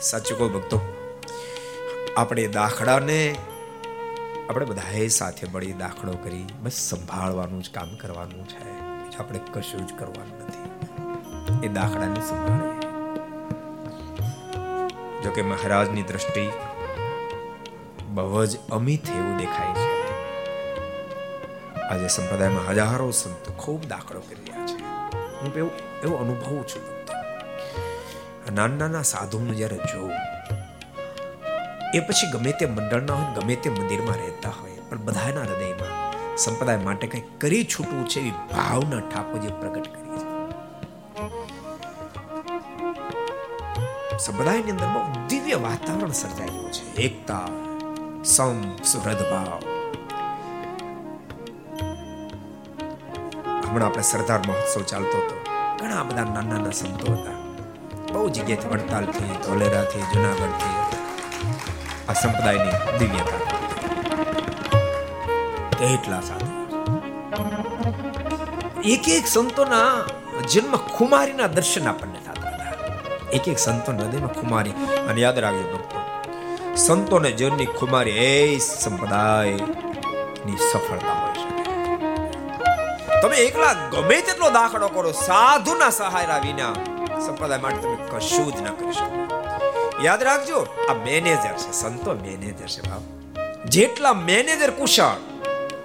સાચું 0.00 0.38
કહું 0.38 0.52
ભક્તો, 0.52 0.80
આપણે 2.16 2.46
દાખલાને 2.46 3.34
આપણે 4.50 4.66
બધાએ 4.66 5.08
સાથે 5.08 5.46
મળી 5.48 5.72
દાખલો 5.72 6.12
કરી, 6.12 6.46
બસ 6.62 6.72
સંભાળવાનું 6.72 7.62
જ 7.62 7.70
કામ 7.74 7.96
કરવાનું 7.96 8.48
છે. 8.48 8.70
આપણે 9.16 9.40
કશું 9.54 9.86
જ 9.86 9.90
કરવાનું 9.98 10.38
નથી. 10.44 11.66
એ 11.66 11.68
દાખલાને 11.68 12.20
સંભાળીએ. 12.20 12.80
જોકે 15.22 15.42
મહારાજની 15.42 16.02
દ્રષ્ટિ 16.02 16.50
બહુ 18.14 18.44
જ 18.44 18.52
અમિત 18.72 19.04
એવું 19.10 19.36
દેખાય 19.36 19.74
છે. 19.74 19.90
આજે 21.82 22.08
સંપ્રદાયમાં 22.08 22.66
હજારો 22.68 23.10
સંત 23.10 23.44
ખૂબ 23.56 23.80
દાખલો 23.86 24.20
કરી 24.20 24.44
રહ્યા 24.44 24.66
છે. 24.66 24.78
હું 25.40 25.50
એવું 25.54 25.72
એવો 26.04 26.16
અનુભવું 26.16 26.64
છું. 26.68 26.82
નાના 28.54 28.76
નાના 28.76 29.02
સાધુને 29.02 29.54
જ્યારે 29.54 29.78
જોઉં, 29.90 30.14
એ 31.94 32.00
પછી 32.00 32.30
ગમે 32.32 32.50
તે 32.52 32.66
મંડળના 32.66 33.14
હોય, 33.14 33.30
ગમે 33.34 33.54
તે 33.56 33.68
મંદિરમાં 33.70 34.16
રહેતા 34.16 34.54
હોય, 34.60 34.76
પણ 34.90 34.98
બધાના 34.98 35.40
હૃદયમાં 35.40 35.92
સંપ્રદાય 36.36 36.76
માટે 36.76 37.06
કંઈક 37.06 37.28
કરી 37.40 37.64
છૂટવું 37.64 38.04
છે 38.08 38.18
એવી 38.20 38.36
ભાવના 38.52 39.02
ઠાકોરજી 39.08 39.54
પ્રગટ 39.60 39.86
કરી 39.94 40.18
છે. 40.18 40.28
સંપ્રદાયની 44.18 44.70
અંદર 44.70 44.88
બહુ 44.94 45.26
દિવ્ય 45.26 45.56
વાતાવરણ 45.66 46.12
સર્જાયેલું 46.12 46.72
છે. 46.72 46.84
એકતા 47.02 47.46
સમ 48.24 48.76
સુહૃદ 48.76 49.16
હમણાં 53.68 53.88
આપણે 53.88 54.02
સરદાર 54.02 54.38
મહોત્સવ 54.38 54.82
ચાલતો 54.82 55.18
હતો. 55.18 55.44
ઘણા 55.80 56.02
બધા 56.02 56.24
નાના 56.24 56.40
નાના 56.40 56.70
સંતો 56.70 57.12
હતા. 57.12 57.30
બહુ 58.12 58.28
જગ્યાએથી 58.28 58.68
વડતાલથી 58.68 59.24
ધોલેરાથી 59.24 60.00
જુનાગઢથી 60.00 60.74
આ 62.08 62.12
સંપ્રદાયની 62.12 62.98
દિવ્યતા. 62.98 63.60
એટલા 65.86 66.20
સાધુ. 66.20 66.50
એક 68.82 69.08
એક 69.08 69.26
સંતોના 69.26 69.92
જન્મ 70.48 70.76
ખુમારીના 70.76 71.46
દર્શન 71.46 71.88
આપણને 71.88 72.18
થતા 72.18 72.48
હતા. 72.48 72.72
એક 73.32 73.48
એક 73.48 73.58
સંતો 73.58 73.92
હૃદયમાં 73.92 74.32
ખુમારી. 74.32 74.70
અને 75.08 75.20
યાદ 75.20 75.38
રાખજો 75.38 75.78
ભક્તો 75.78 75.99
સંતોને 76.76 77.32
જન્મની 77.32 77.66
ખુમારી 77.66 78.10
એ 78.10 78.58
સંપ્રદાયની 78.58 80.56
સફળતા 80.72 81.12
હોય 81.12 81.32
છે 81.32 81.50
તમે 83.22 83.36
એકલા 83.36 83.72
ગમે 83.72 84.20
તેટલો 84.20 84.50
દાખલો 84.50 84.88
કરો, 84.88 85.12
સાધુના 85.12 85.90
સહાયરા 85.90 86.38
વિના 86.38 86.72
સંપ્રદાય 87.20 87.58
માટે 87.58 87.76
તમે 87.76 87.96
કશું 88.10 88.52
જ 88.52 88.60
ન 88.62 88.64
કરી 88.64 88.92
શકો. 88.92 89.28
યાદ 90.02 90.22
રાખજો, 90.22 90.66
આ 90.90 90.94
મેનેજર 90.94 91.52
છે, 91.52 91.72
સંતો 91.72 92.12
મેનેજર 92.14 92.66
છે 92.66 92.90
બાપ. 92.90 93.02
જેટલા 93.64 94.12
મેનેજર 94.12 94.70
કુશળ, 94.70 95.14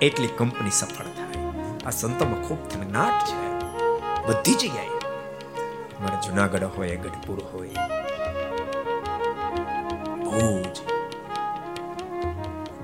એટલી 0.01 0.27
કંપની 0.27 0.71
સફળ 0.71 1.05
થાય. 1.05 1.45
આ 1.85 1.89
સંતોમાં 1.89 2.47
ખૂબ 2.47 2.69
થનગનાટ 2.69 3.25
છે. 3.25 3.49
બધી 4.27 4.53
જગ્યાએ. 4.53 4.87
મારે 6.01 6.27
જુનાગઢ 6.27 6.63
હોય, 6.63 6.95
ગઢપુર 6.95 7.41
હોય 7.53 7.69
ભુજ 10.35 10.75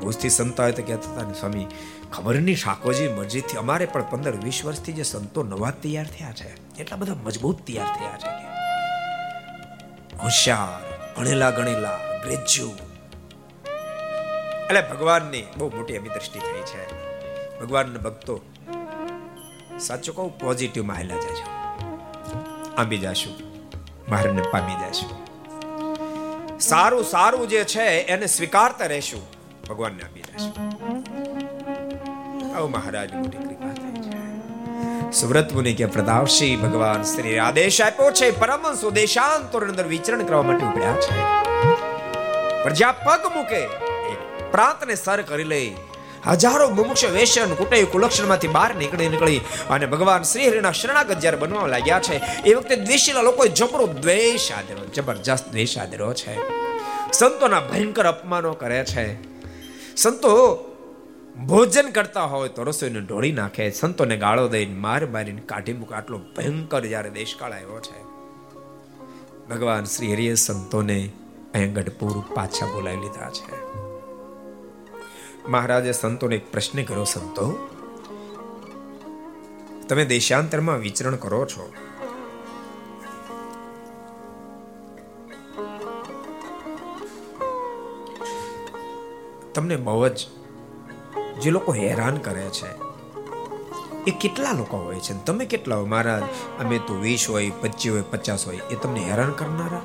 ભુજથી 0.02 0.30
સંતો 0.30 0.64
આવે 0.64 0.72
તો 0.72 0.84
કહેતા 0.84 1.12
હતા 1.12 1.28
ને, 1.28 1.34
સ્વામી 1.34 1.68
ખબર 2.14 2.36
નહીં 2.36 2.56
શાકોજી 2.56 3.08
મરજીથી 3.08 3.58
અમારે 3.58 3.86
પણ 3.86 4.02
પંદર 4.10 4.32
વીસ 4.32 4.66
વર્ષથી 4.66 4.94
જે 4.94 5.04
સંતો 5.04 5.44
નવા 5.44 5.72
તૈયાર 5.72 6.08
થયા 6.08 6.32
છે, 6.32 6.78
એટલા 6.82 6.98
બધા 6.98 7.14
મજબૂત 7.14 7.68
તૈયાર 7.68 7.88
થયા 7.88 8.18
છે 8.18 8.42
હોશિયાર, 10.18 10.82
ભણેલા 11.18 11.50
ગણેલા, 11.50 12.00
ગ્રેજ્યુ. 12.24 12.68
એટલે 14.66 14.82
ભગવાનની 14.82 15.44
બહુ 15.58 15.70
મોટી 15.70 15.94
એવી 15.94 16.10
દ્રષ્ટિ 16.10 16.40
થઈ 16.40 16.62
છે. 16.62 16.84
ભગવાનના 17.60 18.00
ભક્તો 18.00 18.42
સાચું 19.80 20.16
કહું 20.16 20.40
પોઝિટિવમાં 20.40 21.08
જાય 21.08 21.18
છે. 21.18 21.46
આંબી 22.76 22.98
જાશું 22.98 23.34
મહારાજને 24.10 24.42
પામી 24.42 24.74
જાશું. 24.74 25.31
સારું 26.62 27.04
સારું 27.04 27.46
જે 27.50 27.62
છે, 27.64 27.88
એને 28.14 28.28
સ્વીકારતા 28.28 28.86
રહેશું. 28.86 29.24
ભગવાનને 29.70 30.04
આપી 30.04 30.26
દેશું 30.30 30.54
આવું 32.56 32.72
મહારાજ 32.72 33.10
મોટી 33.16 33.44
કૃપા 33.46 33.74
થઈ 33.80 34.02
છે 34.06 34.20
સુવ્રત 35.20 35.50
મુનિ 35.54 35.74
કે 35.80 35.86
પ્રતાપસિંહ 35.96 36.58
ભગવાન 36.64 37.02
શ્રી 37.04 37.38
આદેશ 37.40 37.80
આપ્યો 37.82 38.10
છે, 38.12 38.28
પરમ 38.40 38.64
સુદેશાંતર 38.82 39.62
અંદર 39.70 39.86
વિચરણ 39.94 40.24
કરવા 40.24 40.46
માટે 40.50 40.66
ઉપડ્યા 40.66 40.98
છે. 41.06 41.14
પણ 42.64 42.74
જ્યાં 42.74 42.98
પગ 43.06 43.24
મૂકે 43.36 43.62
પ્રાંતને 44.52 44.96
સર 44.96 45.22
કરી 45.22 45.50
લે. 45.54 45.64
હજારો 46.28 46.70
મુમુક્ષ 46.70 47.06
વેશન 47.06 47.54
કુટય 47.54 47.84
કુલક્ષણમાંથી 47.84 48.48
બહાર 48.48 48.76
નીકળી 48.76 49.10
નીકળી 49.10 49.38
અને 49.70 49.86
ભગવાન 49.86 50.24
શ્રી 50.24 50.48
હરિના 50.48 50.72
શરણાગત 50.72 51.20
જ્યારે 51.20 51.38
બનવા 51.38 51.68
લાગ્યા 51.68 52.00
છે, 52.00 52.16
એ 52.50 52.54
વખતે 52.54 52.76
દ્વેષીના 52.76 53.22
લોકોએ 53.22 53.48
જબરો 53.48 53.88
દ્વેષ 53.88 54.52
આદર્યો, 54.52 54.86
જબરજસ્ત 54.86 55.50
દ્વેષ 55.52 55.78
આદર્યો 55.78 56.14
છે. 56.14 56.36
સંતોના 57.12 57.60
ભયંકર 57.60 58.06
અપમાનો 58.06 58.54
કરે 58.54 58.86
છે. 58.86 59.32
સંતો 59.96 60.58
ભોજન 61.48 61.90
કરતા 61.90 62.24
હોય 62.24 62.50
તો 62.50 62.64
રસોઈને 62.64 63.00
ઢોળી 63.00 63.32
નાખે, 63.32 63.72
સંતોને 63.72 64.18
ગાળો 64.18 64.48
દઈને 64.48 64.74
માર 64.74 65.06
મારીને 65.06 65.42
કાઢી 65.42 65.74
મૂકે, 65.74 65.96
આટલો 65.96 66.18
ભયંકર 66.18 66.86
જ્યારે 66.86 67.10
દેશકાળ 67.10 67.52
આવ્યો 67.52 67.80
છે. 67.80 68.04
ભગવાન 69.56 69.84
શ્રી 69.84 70.14
હરિએ 70.14 70.36
સંતોને 70.36 71.10
અહીં 71.54 71.74
ગઢપુર 71.74 72.36
પાછા 72.36 72.66
બોલાવી 72.66 72.98
લીધા 72.98 73.30
છે. 73.30 73.81
મહારાજે 75.48 75.92
સંતોને 75.92 76.36
એક 76.36 76.52
પ્રશ્ન 76.52 76.84
કર્યો, 76.84 77.04
સંતો, 77.04 77.70
તમે 79.90 80.06
દેશાંતરમાં 80.06 80.78
વિચરણ 80.78 81.16
કરો 81.16 81.46
છો. 81.46 81.74
તમને 89.54 89.76
બહુ 89.76 90.08
જ 90.08 90.28
જે 91.42 91.52
લોકો 91.52 91.74
હેરાન 91.74 92.18
કરે 92.18 92.50
છે, 92.50 92.72
એ 94.04 94.12
કેટલા 94.12 94.52
લોકો 94.52 94.78
હોય 94.78 95.00
છે? 95.00 95.26
તમે 95.26 95.46
કેટલા 95.46 95.76
હોય 95.76 95.86
મહારાજ, 95.86 96.24
અમે 96.60 96.80
તો 96.80 96.94
વીસ 96.94 97.30
હોય 97.30 97.52
પચીસ 97.62 97.92
હોય, 97.92 98.02
પચાસ 98.02 98.48
હોય, 98.48 98.58
એ 98.58 98.76
તમને 98.76 99.00
હેરાન 99.00 99.32
કરનારા? 99.32 99.82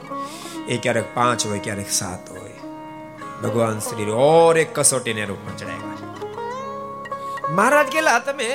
એ 0.69 0.79
ક્યારેક 0.79 1.05
પાંચ 1.15 1.47
હોય, 1.47 1.59
ક્યારેક 1.59 1.91
સાત 1.91 2.31
હોય. 2.31 2.36
ભગવાન 3.43 3.79
શ્રી 3.87 4.17
ઓર 4.31 4.55
એક 4.63 4.71
કસોટીને 4.77 5.25
રૂપમાં 5.31 5.57
ચડાવ્યા 5.61 5.95
મહારાજ 7.57 7.89
કેલા 7.95 8.21
તમે 8.27 8.49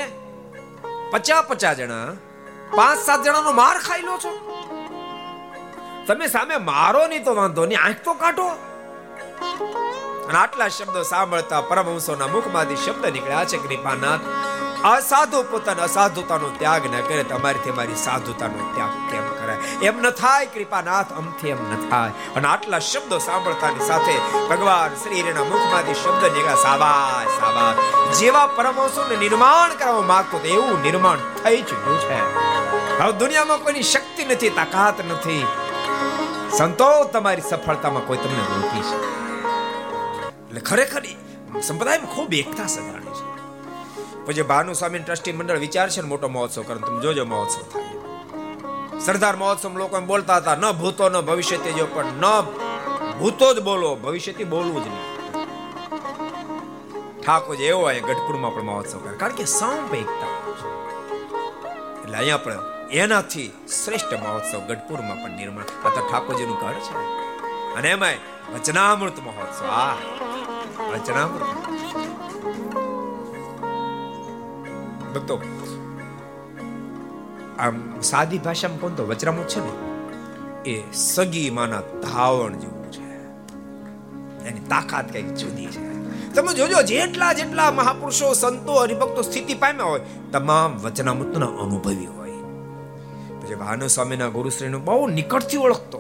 પચાસ 1.12 1.44
પચાસ 1.50 1.76
જણા 1.80 2.10
પાંચ 2.78 3.00
સાત 3.08 3.20
જણાનો 3.26 3.52
માર 3.62 3.78
ખાઈ 3.88 4.06
લો 4.10 4.16
છો. 4.24 4.32
તમે 6.08 6.26
સામે 6.36 6.56
મારો 6.72 7.02
નહીં 7.12 7.24
તો 7.28 7.32
વાંધો 7.40 7.66
નહીં, 7.66 7.82
આંખ 7.86 8.02
તો 8.08 8.14
કાઢો. 8.24 8.48
અને 10.28 10.38
આટલા 10.44 10.70
શબ્દો 10.78 11.02
સાંભળતા 11.12 11.62
પરમહંસોના 11.70 12.30
મુખમાંથી 12.36 12.82
શબ્દ 12.86 13.14
નીકળ્યા 13.16 13.50
છે, 13.52 13.58
કૃપાનાથ 13.66 14.24
અસાધુ 14.94 15.44
પોતાના 15.52 15.88
અસાધુતાનો 15.92 16.48
ત્યાગ 16.60 16.84
ન 16.92 16.96
કરે, 17.10 17.24
તમારીથી 17.32 17.78
મારી 17.80 18.00
સાધુતાનો 18.08 18.58
ત્યાગ 18.76 18.94
કેમ 19.12 19.26
એમ 19.82 20.02
ન 20.02 20.10
થાય, 20.10 20.46
કૃપાનાથ 20.46 21.14
અમથી 21.14 21.48
એમ 21.48 21.62
ન 21.74 21.90
થાય. 21.90 22.12
અને 22.36 22.48
આટલા 22.48 22.80
શબ્દો 22.80 23.18
સાંભળતાની 23.18 23.88
સાથે 23.88 24.16
ભગવાન 24.50 24.96
શ્રીના 24.96 25.44
મુખમાંથી 25.44 25.94
શબ્દ 25.94 26.24
નીકળ્યા 26.24 26.56
સાવાય 26.56 27.40
સાવા 27.40 27.74
જેવા 28.20 28.48
પરમહંસોને 28.48 29.16
નિર્માણ 29.16 29.72
કરવા 29.72 30.02
માંગતો 30.02 30.38
એવું 30.38 30.82
નિર્માણ 30.82 31.18
થઈ 31.18 31.62
ચૂક્યું 31.62 32.00
છે. 32.00 32.20
હવે 33.00 33.12
દુનિયામાં 33.12 33.58
કોઈની 33.58 33.84
શક્તિ 33.84 34.26
નથી, 34.26 34.50
તાકાત 34.50 35.06
નથી. 35.06 35.46
સંતો, 36.58 37.04
તમારી 37.04 37.42
સફળતામાં 37.42 38.08
કોઈ 38.08 38.18
તમને 38.18 38.44
રોકી 38.56 38.82
છે 38.82 38.98
એટલે 40.48 40.60
ખરેખર 40.60 41.04
સંપ્રદાયમાં 41.62 42.16
ખૂબ 42.16 42.34
એકતા 42.34 42.68
સજાણી 42.68 43.16
છે. 43.20 43.26
પછી 44.26 44.42
ભાનુ 44.42 44.74
સ્વામી 44.74 45.00
ટ્રસ્ટી 45.00 45.32
મંડળ 45.32 45.58
વિચાર 45.58 45.90
છે 45.90 46.02
ને, 46.02 46.08
મોટો 46.08 46.28
મહોત્સવ 46.28 46.64
કરો 46.64 46.76
તમે 46.76 47.02
જોજો 47.02 47.26
મહોત્સવ 47.26 47.62
થાય. 47.62 48.01
સરદાર 49.06 49.36
મહોત્સવ 49.36 49.78
લોકો 49.78 50.00
બોલતા 50.02 50.38
હતા, 50.38 50.56
ન 50.56 50.72
ભૂતો, 50.72 51.10
ન 51.10 51.22
ભવિષ્ય 51.22 51.58
તેજો, 51.58 51.86
પણ 51.86 52.06
ન 52.06 52.26
ભૂતો 53.20 53.54
જ 53.54 53.60
બોલો, 53.60 53.96
ભવિષ્યથી 53.96 54.44
બોલવું 54.44 54.84
જ 54.84 54.88
નહીં. 54.88 55.12
ઠાકોર 57.22 57.56
એવો 57.56 57.84
અહીંયા 57.84 58.08
ગઢપુરમાં 58.08 58.56
પણ 58.56 58.62
મહોત્સવ 58.62 59.00
કરે, 59.00 59.18
કારણ 59.18 59.34
કે 59.34 59.46
સાંપ 59.46 59.94
એકતા 59.94 60.32
એટલે 62.04 62.18
અહીંયા 62.18 62.38
પણ 62.38 62.60
એનાથી 62.92 63.50
શ્રેષ્ઠ 63.84 64.14
મહોત્સવ 64.14 64.60
ગઢપુરમાં 64.68 65.18
પણ 65.24 65.38
નિર્માણ 65.38 65.70
આ 65.86 65.90
તો 65.90 66.02
ઠાકોરજીનું 66.10 66.58
ઘર 66.58 66.74
છે. 66.74 66.96
અને 67.76 67.90
એમાં 67.90 68.18
વચનામૃત 68.54 69.20
મહોત્સવ. 69.20 69.66
આ 69.66 69.96
વચનામૃત 70.92 71.44
ભક્તો 75.14 75.36
આમ 77.62 78.02
સાદી 78.02 78.38
ભાષામાં 78.38 78.80
કોણ 78.80 78.92
તો 78.92 79.06
વચરામૃત 79.08 79.48
છે 79.48 79.60
ને? 79.60 79.92
એ 80.70 80.84
સગી 80.94 81.50
માના 81.50 81.82
ધાવણ 81.82 82.54
જેવું 82.54 82.92
છે. 82.92 83.02
એની 84.48 84.60
તાકાત 84.60 85.12
કંઈક 85.12 85.34
જુદી 85.34 85.66
છે. 85.66 85.92
તમે 86.34 86.54
જોજો, 86.54 86.82
જેટલા 86.82 87.34
જેટલા 87.34 87.72
મહાપુરુષો, 87.72 88.34
સંતો, 88.34 88.74
હરિભક્તો 88.74 89.22
સ્થિતિ 89.22 89.54
પામ્યા 89.54 89.84
હોય, 89.84 90.02
તમામ 90.32 90.78
વચનામૃતના 90.78 91.46
અનુભવી 91.46 92.06
હોય. 92.06 92.32
પછી 93.42 93.56
ભાનુ 93.56 93.88
સ્વામીના 93.88 94.28
ગુરુશ્રીનું 94.28 94.86
બહુ 94.86 95.08
નિકટથી 95.08 95.58
ઓળખતો. 95.58 96.00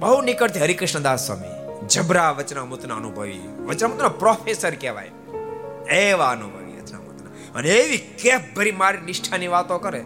બહુ 0.00 0.20
નિકટથી 0.20 0.60
હરિકૃષ્ણદાસ 0.60 1.26
સ્વામી, 1.26 1.78
જબરા 1.86 2.30
વચનામૃતના 2.30 2.94
અનુભવી 2.94 3.40
વચનામૃતના 3.66 4.08
પ્રોફેસર 4.08 4.74
કહેવાય. 4.74 5.10
એવા 5.90 6.28
અનુભવી 6.28 6.80
વચનામૃતના 6.80 7.58
અને 7.58 7.68
એવી 7.68 7.98
કેફ 7.98 8.40
ભરી 8.56 8.72
મારી 8.72 8.98
નિષ્ઠાની 8.98 9.48
વાતો 9.48 9.78
કરે. 9.78 10.04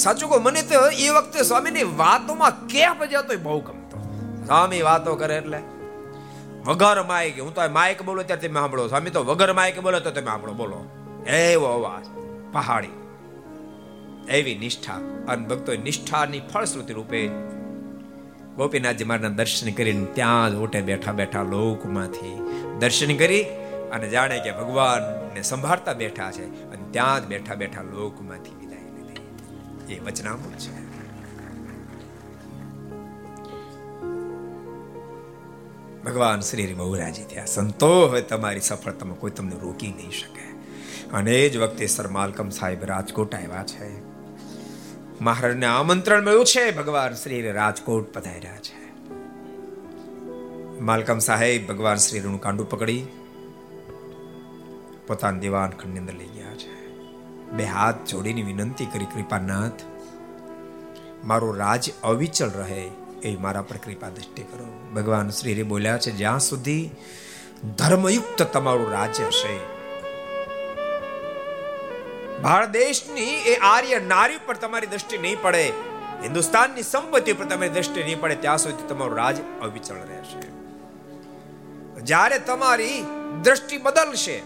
સાચું 0.00 0.30
કહું, 0.30 0.42
મને 0.42 0.62
તો 0.62 0.88
એ 0.88 1.08
વખતે 1.08 1.42
સ્વામીની 1.42 1.82
વાતોમાં 1.82 2.66
કેપ 2.66 3.04
જતો 3.04 3.36
બહુ 3.42 3.60
ગમતો. 3.60 3.98
સ્વામી 4.46 4.82
વાતો 4.82 5.16
કરે 5.16 5.36
એટલે. 5.36 5.58
વગર 6.66 7.02
માઇક 7.02 7.40
હું 7.40 7.54
તો 7.54 7.60
માઇક 7.70 8.02
બોલો 8.02 8.22
ત્યારે 8.22 8.48
તમે 8.48 8.60
સાંભળો. 8.60 8.88
સ્વામી 8.88 9.10
તો 9.10 9.24
વગર 9.24 9.52
માઇક 9.52 9.80
બોલો 9.80 10.00
તો 10.00 10.10
તમે 10.10 10.24
સાંભળો, 10.24 10.52
બોલો. 10.52 10.80
એવો 11.26 11.66
અવાજ, 11.66 12.06
પહાડી. 12.52 12.96
એવી 14.28 14.58
નિષ્ઠા, 14.58 14.94
અને 15.28 15.48
ભક્તો 15.48 15.72
નિષ્ઠાની 15.74 16.40
ફળશ્રુતિ 16.40 16.92
રૂપે 16.92 17.28
ગોપીનાથજી 18.56 19.04
મારના 19.04 19.28
દર્શન 19.28 19.72
કરીને 19.72 20.04
ત્યાં 20.04 20.50
જ 20.50 20.54
ઓટે 20.54 20.80
બેઠા 20.80 21.12
બેઠા 21.12 21.42
લોકમાંથી 21.42 22.34
દર્શન 22.78 23.16
કરી 23.16 23.42
અને 23.92 24.08
જાણે 24.08 24.38
કે 24.38 24.52
ભગવાનને 24.52 25.42
સંભાળતા 25.42 25.92
બેઠા 25.92 26.30
છે 26.30 26.46
અને 26.70 26.82
ત્યાં 26.90 27.24
જ 27.24 27.26
બેઠા 27.26 27.54
બેઠા 27.54 27.82
લોકમાંથી 27.82 28.69
એ 29.90 29.98
વચનામૃત 29.98 30.58
છે. 30.58 30.90
ભગવાન 36.02 36.40
શ્રી 36.40 36.74
બહુ 36.74 36.94
રાજી 36.94 37.24
થયા 37.24 37.44
સંતો, 37.44 38.06
હવે 38.06 38.22
તમારી 38.22 38.60
સફળતામાં 38.60 39.18
કોઈ 39.18 39.30
તમને 39.30 39.56
રોકી 39.60 39.86
નહીં 39.86 40.10
શકે. 40.10 40.50
અને 41.12 41.48
જ 41.48 41.56
વખતે 41.56 41.86
સર 41.86 42.08
માલકમ 42.08 42.48
સાહેબ 42.48 42.84
રાજકોટ 42.84 43.34
આવ્યા 43.34 43.64
છે. 43.66 44.10
મહારાજને 45.20 45.66
આમંત્રણ 45.66 46.24
મળ્યું 46.24 46.44
છે, 46.44 46.76
ભગવાન 46.76 47.14
શ્રી 47.14 47.52
રાજકોટ 47.52 48.12
પધાર્યા 48.12 48.56
છે. 48.56 48.80
માલકમ 50.80 51.18
સાહેબ, 51.18 51.66
ભગવાન 51.66 51.96
શ્રી 51.96 52.20
નું 52.20 52.40
કાંડું 52.40 52.70
પકડી, 52.70 53.06
પોતાના 55.06 55.38
દિવાન 55.38 55.70
ખંડની 55.70 55.98
અંદર 55.98 56.14
લઈ 56.14 56.26
ગયા 56.26 56.54
છે. 56.54 56.79
બે 57.52 57.64
હાથ 57.64 58.08
જોડીની 58.08 58.42
વિનંતી 58.42 58.86
કરી, 58.86 59.04
કૃપાનાથ, 59.04 59.82
મારું 61.24 61.56
રાજ 61.56 61.90
અવિચલ 62.04 62.50
રહે 62.50 62.90
એ 63.22 63.36
મારા 63.36 63.62
પર 63.62 63.76
કૃપા 63.76 64.08
દ્રષ્ટિ 64.08 64.42
કરો. 64.42 64.92
ભગવાન 64.94 65.30
શ્રી 65.30 65.62
બોલ્યા 65.62 65.98
છે, 65.98 66.10
જ્યાં 66.10 66.40
સુધી 66.40 66.90
ધર્મયુક્ત 67.76 68.42
તમારું 68.42 68.90
રાજ્ય 68.90 69.24
હશે. 69.24 69.80
ભારત 72.42 72.68
દેશની 72.68 73.30
એ 73.46 73.56
આર્ય 73.56 73.98
નારી 73.98 74.38
પર 74.46 74.56
તમારી 74.56 74.86
દ્રષ્ટિ 74.86 75.18
નહીં 75.18 75.42
પડે, 75.42 75.68
હિન્દુસ્તાનની 76.22 76.82
સંપત્તિ 76.82 77.32
પર 77.32 77.44
તમારી 77.44 77.68
દ્રષ્ટિ 77.68 78.02
નહીં 78.02 78.20
પડે, 78.20 78.34
ત્યાં 78.34 78.58
સુધી 78.58 78.88
તમારું 78.88 79.16
રાજ 79.16 79.36
અવિચળ 79.62 79.96
રહેશે. 79.96 80.50
જ્યારે 82.00 82.38
તમારી 82.38 83.04
દ્રષ્ટિ 83.42 83.78
બદલશે 83.78 84.42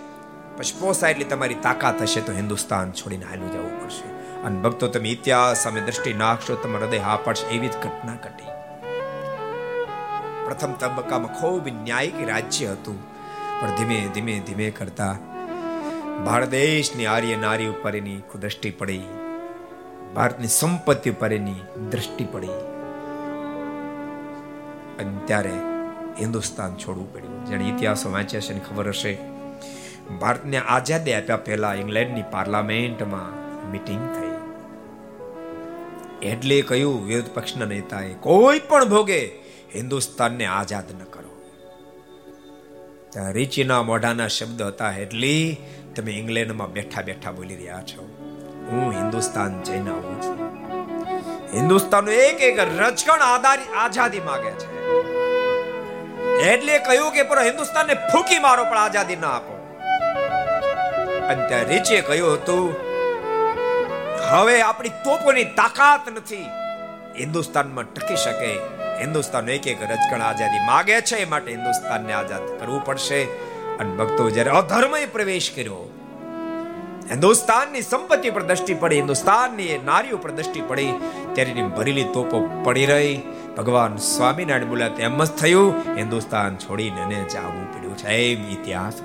પછી 0.56 0.80
પોસાય 0.80 1.10
એટલી 1.10 1.24
તમારી 1.24 1.54
તાકાત 1.54 2.02
હશે 2.02 2.20
તો 2.20 2.32
હિન્દુસ્તાન 2.32 2.92
છોડીને 2.92 3.24
હાલું 3.24 3.52
જવું 3.52 3.82
પડશે. 3.82 4.08
અને 4.42 4.60
ભક્તો, 4.60 4.88
તમે 4.88 5.08
ઇતિહાસ 5.08 5.62
સામે 5.62 5.80
દ્રષ્ટિ 5.80 6.12
નાખશો, 6.12 6.54
તમારું 6.54 6.86
હૃદય 6.86 6.98
હા 6.98 7.16
પડશે 7.16 7.46
એવી 7.46 7.68
જ 7.68 7.72
ઘટના 7.72 8.14
ઘટી. 8.14 8.44
પ્રથમ 10.44 10.72
તબક્કામાં 10.72 11.40
ખૂબ 11.40 11.68
ન્યાયિક 11.68 12.28
રાજ્ય 12.28 12.66
હતું. 12.66 13.02
પણ 13.60 13.68
ધીમે 13.68 14.08
ધીમે 14.14 14.42
ધીમે 14.46 14.70
કરતા 14.70 15.16
ભારત 16.24 16.48
દેશની 16.48 17.06
આર્ય 17.06 17.36
નારી 17.36 17.66
ઉપર 17.66 17.96
એની 17.96 18.22
દ્રષ્ટિ 18.40 18.70
પડી. 18.70 19.00
ભારતની 20.14 20.48
સંપત્તિ 20.48 21.10
ઉપર 21.10 21.32
એની 21.32 21.54
દ્રષ્ટિ 21.90 22.24
પડી. 22.24 22.50
અને 24.98 25.18
ત્યારે 25.24 25.52
હિન્દુસ્તાન 26.20 26.74
છોડવું 26.74 27.12
પડ્યું. 27.14 27.44
જેને 27.44 27.64
ઇતિહાસો 27.64 28.12
વાંચ્યા 28.12 28.40
છે 28.40 28.58
ખબર 28.58 28.88
હશે 28.88 29.33
ભારતને 30.10 30.56
આઝાદી 30.58 31.12
આપ્યા 31.12 31.36
પહેલા 31.36 31.74
ઇંગ્લેન્ડની 31.74 32.22
પાર્લામેન્ટમાં 32.30 33.30
મિટિંગ 33.70 34.14
થઈ. 34.14 34.34
એટલે 36.28 36.60
કહ્યું, 36.60 37.06
વિરોધ 37.06 37.30
પક્ષના 37.34 37.64
નેતાએ, 37.64 38.14
કોઈ 38.14 38.58
પણ 38.58 38.84
ભોગે 38.84 39.26
હિન્દુસ્તાનને 39.74 40.46
આઝાદ 40.46 40.84
ન 40.92 41.04
કરો. 41.04 41.30
રીચીના 43.32 43.82
મોઢાના 43.82 44.28
શબ્દ 44.28 44.62
હતા 44.62 44.90
એટલી, 44.90 45.56
તમે 45.96 46.12
ઇંગ્લેન્ડમાં 46.12 46.72
બેઠા 46.72 47.02
બેઠા 47.02 47.32
બોલી 47.32 47.56
રહ્યા 47.56 47.82
છો. 47.82 48.02
હું 48.70 48.92
હિન્દુસ્તાન 48.92 49.62
જઈને 49.62 49.90
આવું 49.90 50.22
છું. 50.22 50.38
હિન્દુસ્તાન 51.54 52.08
એક 52.08 52.40
એક 52.40 52.58
રજકણ 52.58 53.22
આધારી 53.22 53.74
આઝાદી 53.74 54.20
માંગે 54.20 54.50
છે. 54.50 54.68
એટલે 56.50 56.78
કહ્યું 56.78 57.12
કે 57.12 57.22
પર 57.22 57.42
હિન્દુસ્તાનને 57.42 57.94
ફૂકી 57.94 58.38
મારો, 58.38 58.64
પણ 58.64 58.78
આઝાદી 58.78 59.16
ના 59.16 59.28
આપો. 59.28 59.53
અને 61.28 61.48
ત્યાં 61.48 61.64
રીચે 61.64 62.00
કહ્યું 62.00 62.32
હતું, 62.32 62.74
હવે 64.30 64.60
આપણી 64.60 64.88
તોપોની 65.04 65.44
તાકાત 65.44 66.12
નથી. 66.12 66.44
હિન્દુસ્તાનમાં 67.20 67.84
ટકી 67.84 68.16
શકે. 68.16 68.52
હિન્દુસ્તાન 69.00 69.48
એક 69.48 69.66
એક 69.66 69.82
રજકણ 69.82 70.22
આઝાદી 70.22 70.62
માગે 70.66 71.00
છે, 71.00 71.16
એ 71.16 71.24
માટે 71.24 71.50
હિન્દુસ્તાનને 71.52 72.12
આઝાદ 72.12 72.44
કરવું 72.60 72.84
પડશે. 72.84 73.20
અને 73.76 73.90
ભક્તો 73.96 74.30
જ્યારે 74.30 74.50
અધર્મએ 74.50 75.06
પ્રવેશ 75.06 75.50
કર્યો, 75.56 75.78
હિન્દુસ્તાનની 77.10 77.82
સંપત્તિ 77.82 78.30
પર 78.30 78.42
દ્રષ્ટિ 78.42 78.74
પડી, 78.74 78.96
હિન્દુસ્તાનની 78.96 79.80
નારીઓ 79.84 80.16
પર 80.16 80.30
દ્રષ્ટિ 80.30 80.60
પડી, 80.60 80.92
ત્યારે 81.32 81.52
ભરેલી 81.52 82.04
તોપો 82.14 82.38
પડી 82.64 82.86
રહી. 82.86 83.16
ભગવાન 83.56 83.96
સ્વામિનારાયણ 83.96 84.64
બોલ્યા 84.64 84.88
તેમ 84.88 85.24
જ 85.24 85.30
થયું, 85.30 85.74
હિન્દુસ્તાન 85.96 86.56
છોડીને 86.56 87.24
જવું 87.24 87.64
પડ્યું 87.74 87.96
છે. 87.96 88.08
એમ 88.08 88.50
ઇતિહાસ 88.50 89.02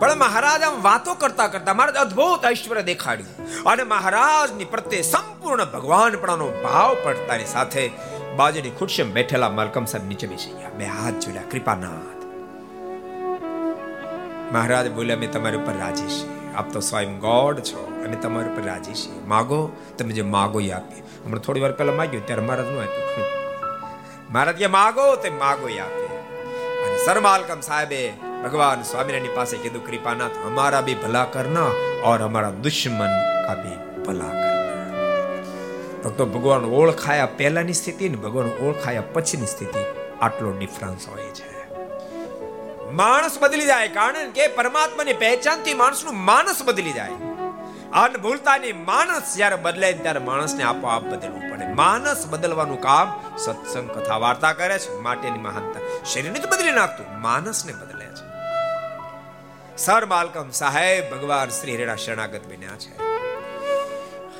પણ 0.00 0.18
મહારાજ 0.18 0.62
આમ 0.62 0.76
વાતો 0.82 1.14
કરતા 1.14 1.48
કરતા 1.48 1.74
મહારાજ 1.74 1.96
અદ્ભુત 1.96 2.44
ઐશ્વર્ય 2.50 2.82
દેખાડ્યું. 2.82 3.64
અને 3.64 3.82
મહારાજની 3.82 4.64
પ્રત્યે 4.64 5.02
સંપૂર્ણ 5.02 5.64
ભગવાનપણાનો 5.64 6.46
ભાવ 6.62 6.96
પડતાની 7.02 7.44
સાથે 7.44 7.84
બાજુની 8.36 8.70
ખુરશીમાં 8.70 9.12
બેઠેલા 9.12 9.50
માલકમ 9.58 9.84
સાહેબ 9.84 10.06
નીચે 10.08 10.26
બેસી 10.26 10.52
ગયા. 10.52 10.70
બે 10.78 10.86
હાથ 10.86 11.18
જોડ્યા, 11.24 11.50
કૃપાનાથ. 11.50 12.20
મહારાજ 14.54 14.88
બોલ્યા 14.90 15.16
મેં 15.16 15.30
તમારી 15.30 15.56
ઉપર 15.56 15.76
રાજી 15.78 16.08
છે 16.14 16.54
આપ 16.54 16.72
તો 16.72 16.80
સ્વયં 16.80 17.18
ગોડ 17.18 17.60
છો 17.60 17.84
અમે 18.04 18.16
તમારી 18.16 18.50
ઉપર 18.54 18.64
રાજી 18.70 18.96
છે 19.02 19.20
માગો, 19.26 19.60
તમે 19.98 20.12
જે 20.12 20.22
માગો 20.36 20.58
એ 20.60 20.70
આપીએ. 20.70 21.02
હમણાં 21.24 21.40
થોડી 21.40 21.60
વાર 21.60 21.72
પહેલા 21.72 21.98
માગ્યું, 22.00 22.26
ત્યારે 22.26 22.42
મહારાજનું 22.42 22.82
આપ્યું 22.82 23.28
મહારાજ 24.32 24.62
માગો, 24.78 25.06
તે 25.16 25.28
માગો 25.44 25.66
એ 25.68 25.78
આપે 25.78 26.04
અને 26.84 26.98
સરમાલકમ 27.06 27.60
સાહેબે 27.60 28.29
ભગવાન 28.44 28.82
સ્વામિનારાયણ 28.82 29.36
પાસે 29.36 29.56
કીધું, 29.56 29.86
કૃપાનાથ 29.86 30.36
હમારા 30.46 30.80
ભી 30.80 30.94
ભલા 30.94 31.24
કરના 31.24 31.70
ઓર 32.04 32.22
હમારા 32.22 32.50
દુશ્મન 32.50 33.14
કા 33.46 33.54
ભી 33.54 34.02
ભલા 34.02 34.32
ભક્તો, 36.04 36.26
ભગવાન 36.26 36.64
ઓળખાયા 36.64 37.28
પહેલાની 37.36 37.72
સ્થિતિ 37.72 38.08
ને 38.08 38.16
ભગવાન 38.16 38.46
ઓળખાયા 38.46 39.02
પછીની 39.12 39.46
સ્થિતિ. 39.46 39.82
આટલો 40.20 40.52
ડિફરન્સ 40.52 41.08
હોય 41.08 41.26
છે. 41.30 41.48
માણસ 42.92 43.38
બદલી 43.38 43.66
જાય 43.66 43.88
કારણ 43.88 44.30
કે 44.30 44.46
પરમાત્માની 44.48 45.12
પહેચાનથી 45.12 45.74
માણસનું 45.74 46.16
માનસ 46.16 46.62
બદલી 46.64 46.92
જાય. 46.92 47.12
અનભૂલતાની 47.92 48.72
માણસ 48.72 49.36
જ્યારે 49.36 49.56
બદલે 49.56 49.92
ત્યારે 49.92 50.18
માણસને 50.18 50.62
આપોઆપ 50.62 51.04
બદલવું 51.04 51.42
પડે. 51.50 51.72
માનસ 51.74 52.26
બદલવાનું 52.26 52.80
કામ 52.80 53.36
સત્સંગ 53.36 53.90
કથા 53.90 54.16
વાર્તા 54.16 54.52
કરે 54.52 54.78
છે, 54.78 54.98
માટેની 54.98 55.38
મહાનતા 55.38 56.04
શરીરને 56.04 56.38
તો 56.38 56.48
બદલી 56.48 56.72
નાખતું, 56.72 57.06
માણસને 57.20 57.72
બદલે. 57.72 57.99
સર 59.84 60.06
માલકમ 60.06 60.50
સાહેબ 60.50 61.14
ભગવાન 61.14 61.48
શ્રી 61.48 61.76
રેડા 61.76 61.96
શરણાગત 61.96 62.40
બન્યા 62.48 62.76
છે. 62.76 62.98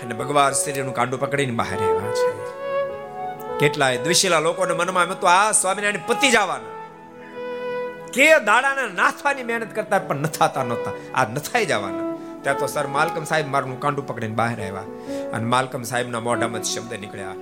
અને 0.03 0.15
ભગવાન 0.15 0.53
શ્રીનું 0.53 0.95
કાંડું 0.95 1.21
પકડીને 1.21 1.53
બહાર 1.53 1.79
આવ્યા 1.79 2.13
છે. 2.13 2.43
કેટલાય 3.59 3.97
દ્વિશીલા 3.97 4.39
લોકોને 4.39 4.75
મનમાં 4.75 5.05
એમ 5.05 5.11
હતું, 5.11 5.31
આ 5.31 5.53
સ્વામિનારાયણ 5.53 5.99
પતિ 6.07 6.31
જવાના. 6.31 6.89
કે 8.13 8.39
દાડાને 8.39 8.95
નાથવાની 8.95 9.43
મહેનત 9.43 9.77
કરતા 9.77 9.99
પણ 9.99 10.17
નથાતા 10.17 10.65
નહોતા. 10.65 11.21
આ 11.21 11.25
નથાઈ 11.25 11.67
જવાના. 11.67 12.17
ત્યાં 12.43 12.59
તો 12.59 12.67
સર 12.67 12.87
માલકમ 12.87 13.25
સાહેબ 13.25 13.49
મારું 13.49 13.81
કાંડું 13.81 14.07
પકડીને 14.07 14.35
બહાર 14.35 14.63
આવ્યા. 14.63 14.83
અને 15.33 15.45
માલકમ 15.45 15.83
સાહેબના 15.83 16.21
મોઢામાં 16.21 16.63
શબ્દ 16.63 16.95
નીકળ્યા. 16.95 17.35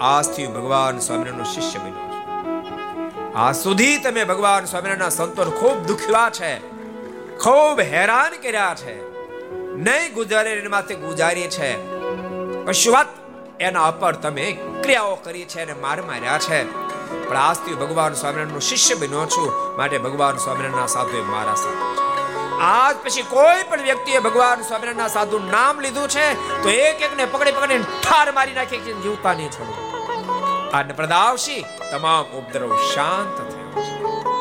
આજથી 0.00 0.46
ભગવાન 0.46 0.98
સ્વામિનારાયણનો 0.98 1.44
શિષ્ય 1.44 1.78
બન્યો 1.78 2.14
આ 3.34 3.52
સુધી 3.52 3.98
તમે 3.98 4.24
ભગવાન 4.24 4.64
સ્વામિનારાયણના 4.64 5.08
સંતોને 5.08 5.50
ખૂબ 5.50 5.86
દુખ્યા 5.86 6.30
છે. 6.30 6.73
ખૂબ 7.40 7.80
હેરાન 7.80 8.32
કર્યા 8.42 8.74
છે. 8.74 8.94
નહીં 9.76 10.14
ગુજારે 10.14 10.52
એમાંથી 10.52 10.94
ગુજારી 10.94 11.48
છે. 11.48 11.70
કશું 12.66 12.96
એના 13.60 13.88
ઉપર 13.88 14.12
તમે 14.12 14.58
ક્રિયાઓ 14.82 15.14
કરી 15.14 15.44
છે 15.44 15.62
અને 15.62 15.72
માર 15.72 16.02
માર્યા 16.02 16.38
છે. 16.38 16.64
પણ 17.28 17.36
આજથી 17.36 17.74
ભગવાન 17.74 18.14
સ્વામિનારાયણનો 18.14 18.58
શિષ્ય 18.58 18.94
બન્યો 18.94 19.26
છું, 19.26 19.76
માટે 19.76 19.98
ભગવાન 19.98 20.36
સ્વામિનારાયણના 20.36 20.86
સાધુએ 20.86 21.22
મારા 21.22 21.54
સાથે 21.54 22.04
આજ 22.60 22.96
પછી 22.96 23.22
કોઈ 23.22 23.62
પણ 23.70 23.82
વ્યક્તિએ 23.82 24.18
ભગવાન 24.18 24.62
સ્વામિનારાયણના 24.62 25.08
સાધુ 25.08 25.38
નામ 25.38 25.80
લીધું 25.80 26.08
છે, 26.08 26.26
તો 26.62 26.70
એક 26.70 27.02
એકને 27.02 27.24
પકડી 27.24 27.52
પકડીને 27.52 27.84
ઠાર 28.02 28.32
મારી 28.32 28.52
નાખી 28.52 28.76
કે 28.76 28.92
જીવતા 28.92 29.32
નહીં 29.32 29.50
છોડો. 29.50 29.74
આ 30.72 30.82
પ્રદાવશી 30.82 31.64
તમામ 31.90 32.24
ઉપદ્રવ 32.24 32.76
શાંત 32.94 33.38
થયો 33.38 33.82
છે. 33.82 34.33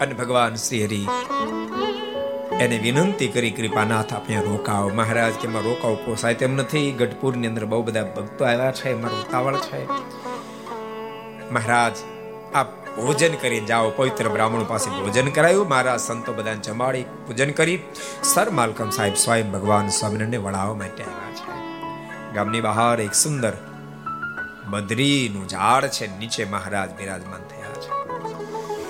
અને 0.00 0.14
ભગવાન 0.14 0.54
શ્રી 0.54 0.84
હરિ 0.84 1.06
એને 2.60 2.78
વિનંતી 2.78 3.28
કરી, 3.28 3.50
કૃપાનાથ 3.50 4.12
આપણે 4.14 4.36
રોકાવ 4.36 4.90
મહારાજ 4.94 5.32
કે 5.32 5.48
એમાં 5.48 5.62
રોકાવ 5.62 5.94
પોસાય 5.94 6.34
તેમ 6.34 6.54
નથી. 6.54 6.92
ગઢપુરની 6.92 7.46
અંદર 7.46 7.64
બહુ 7.64 7.82
બધા 7.82 8.02
ભક્તો 8.02 8.44
આવ્યા 8.44 8.72
છે. 8.72 8.94
મારું 8.94 9.28
ઉતાવળ 9.28 9.56
છે. 9.56 9.86
મહારાજ, 11.50 11.96
આપ 12.54 12.66
ભોજન 12.96 13.34
કરી 13.34 13.60
જાઓ. 13.60 13.90
પવિત્ર 13.90 14.28
બ્રાહ્મણ 14.28 14.64
પાસે 14.64 14.90
ભોજન 14.90 15.28
કરાયું. 15.28 15.68
મારા 15.68 15.96
સંતો 15.96 16.32
બધાને 16.32 16.60
જમાડી 16.60 17.02
પૂજન 17.02 17.50
કરી. 17.50 17.78
સર 18.22 18.50
માલકમ 18.50 18.90
સાહેબ 18.90 19.14
સ્વયં 19.14 19.52
ભગવાન 19.52 19.88
સ્વામિનારાયણને 19.88 20.36
વળાવવા 20.36 20.74
માટે 20.74 21.02
આવ્યા 21.02 21.32
છે. 21.32 22.34
ગામની 22.34 22.60
બહાર 22.60 23.00
એક 23.00 23.14
સુંદર 23.14 23.52
બદરીનું 24.70 25.48
ઝાડ 25.48 25.84
છે. 25.86 26.18
નીચે 26.18 26.44
મહારાજ 26.44 26.90
બિરાજમાન 26.90 27.40
થયા 27.40 27.63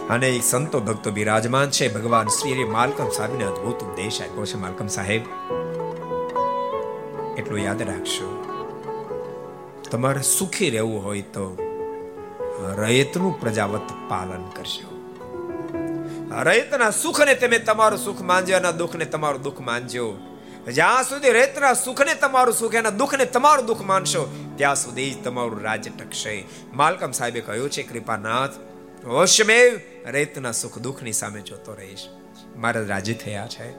છે 0.05 0.09
અને 0.09 0.29
એક 0.29 0.45
સંતો 0.45 0.81
ભક્તો 0.81 1.11
બિરાજમાન 1.11 1.71
છે. 1.71 1.93
ભગવાન 1.95 2.29
શ્રી 2.29 2.65
માલકમ 2.65 3.09
સાહેબને 3.11 3.45
અદ્ભુત 3.45 3.83
ઉપદેશ 3.83 4.21
આપ્યો 4.23 4.47
છે. 4.47 4.57
માલકમ 4.57 4.87
સાહેબ, 4.87 5.23
એટલું 7.39 7.61
યાદ 7.61 7.83
રાખશો. 7.83 8.29
તમારે 9.91 10.23
સુખી 10.23 10.71
રહેવું 10.71 11.05
હોય 11.05 11.23
તો 11.23 11.45
રયતનું 12.79 13.41
પ્રજાવત 13.41 13.87
પાલન 14.09 14.45
કરશો 14.57 14.91
રયતના 16.43 16.91
સુખને 16.91 17.35
તમે 17.35 17.59
તમારું 17.59 17.99
સુખ 17.99 18.23
માનજો 18.23 18.57
અને 18.57 18.73
દુઃખને 18.73 19.05
તમારું 19.05 19.43
દુઃખ 19.43 19.61
માનજો. 19.61 20.07
જ્યાં 20.69 21.03
સુધી 21.05 21.31
રયતના 21.31 21.73
સુખને 21.75 22.15
તમારું 22.15 22.55
સુખ, 22.55 22.75
એના 22.75 22.91
દુઃખને 22.91 23.25
તમારું 23.25 23.67
દુઃખ 23.67 23.81
માનશો, 23.81 24.23
ત્યાં 24.57 24.77
સુધી 24.77 25.15
તમારું 25.25 25.61
રાજ્ય 25.63 25.91
ટકશે. 25.91 26.45
માલકમ 26.75 27.13
સાહેબે 27.13 27.41
કહ્યું 27.41 27.71
છે, 27.71 27.83
કૃપાનાથ 27.83 28.51
હોશમેવ 29.07 29.81
રેતના 30.07 30.53
સુખ 30.53 30.79
દુઃખની 30.79 31.13
સામે 31.13 31.41
જોતો 31.41 31.75
રહીશ. 31.75 32.09
મહારાજ 32.57 32.91
રાજી 32.91 33.15
થયા 33.15 33.47
છે. 33.47 33.71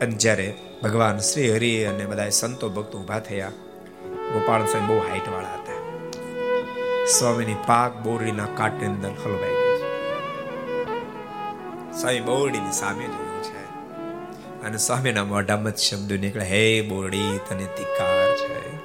અને 0.00 0.10
જ્યારે 0.10 0.54
ભગવાન 0.82 1.18
શ્રી 1.18 1.54
હરિ 1.54 1.84
અને 1.84 2.06
બધા 2.06 2.28
સંતો 2.28 2.68
ભક્તો 2.68 2.98
ઊભા 2.98 3.18
થયા, 3.18 3.50
ગોપાલ 4.32 4.66
સ્વામી 4.66 4.86
બહુ 4.86 4.98
હાઈટ 4.98 5.28
વાળા 5.28 5.48
હતા. 5.48 5.72
સ્વામીની 7.06 7.54
પાક 7.54 7.96
બોરડીના 7.96 8.44
કાટની 8.44 8.86
અંદર 8.86 9.08
હલવાઈ 9.08 9.50
ગઈ. 9.50 9.84
સ્વામી 12.00 12.20
બોરડીની 12.20 12.72
સામે 12.72 13.04
જોયું 13.04 13.42
છે. 13.42 13.64
અને 14.62 14.76
સ્વામીના 14.76 15.24
મોઢામાં 15.24 15.76
શબ્દો 15.76 16.16
નીકળે, 16.16 16.44
હે 16.44 16.80
બોરડી, 16.80 17.40
તને 17.48 17.64
ધિકાર 17.64 18.36
છે. 18.36 18.76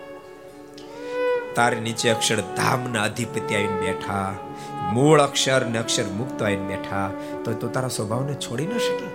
તારી 1.55 1.79
નીચે 1.79 2.09
અક્ષર 2.09 2.39
ધામના 2.39 3.03
અધિપતિ 3.03 3.55
આવીને 3.55 3.81
બેઠા. 3.81 4.35
મૂળ 4.81 5.21
અક્ષર 5.21 5.65
ને 5.65 5.79
અક્ષર 5.79 6.03
મુક્ત 6.03 6.43
આવીને 6.43 6.67
બેઠા 6.67 7.09
તો 7.45 7.53
તું 7.53 7.71
તારા 7.71 7.87
સ્વભાવને 7.87 8.33
છોડી 8.33 8.65
ન 8.65 8.77
શકી. 8.77 9.11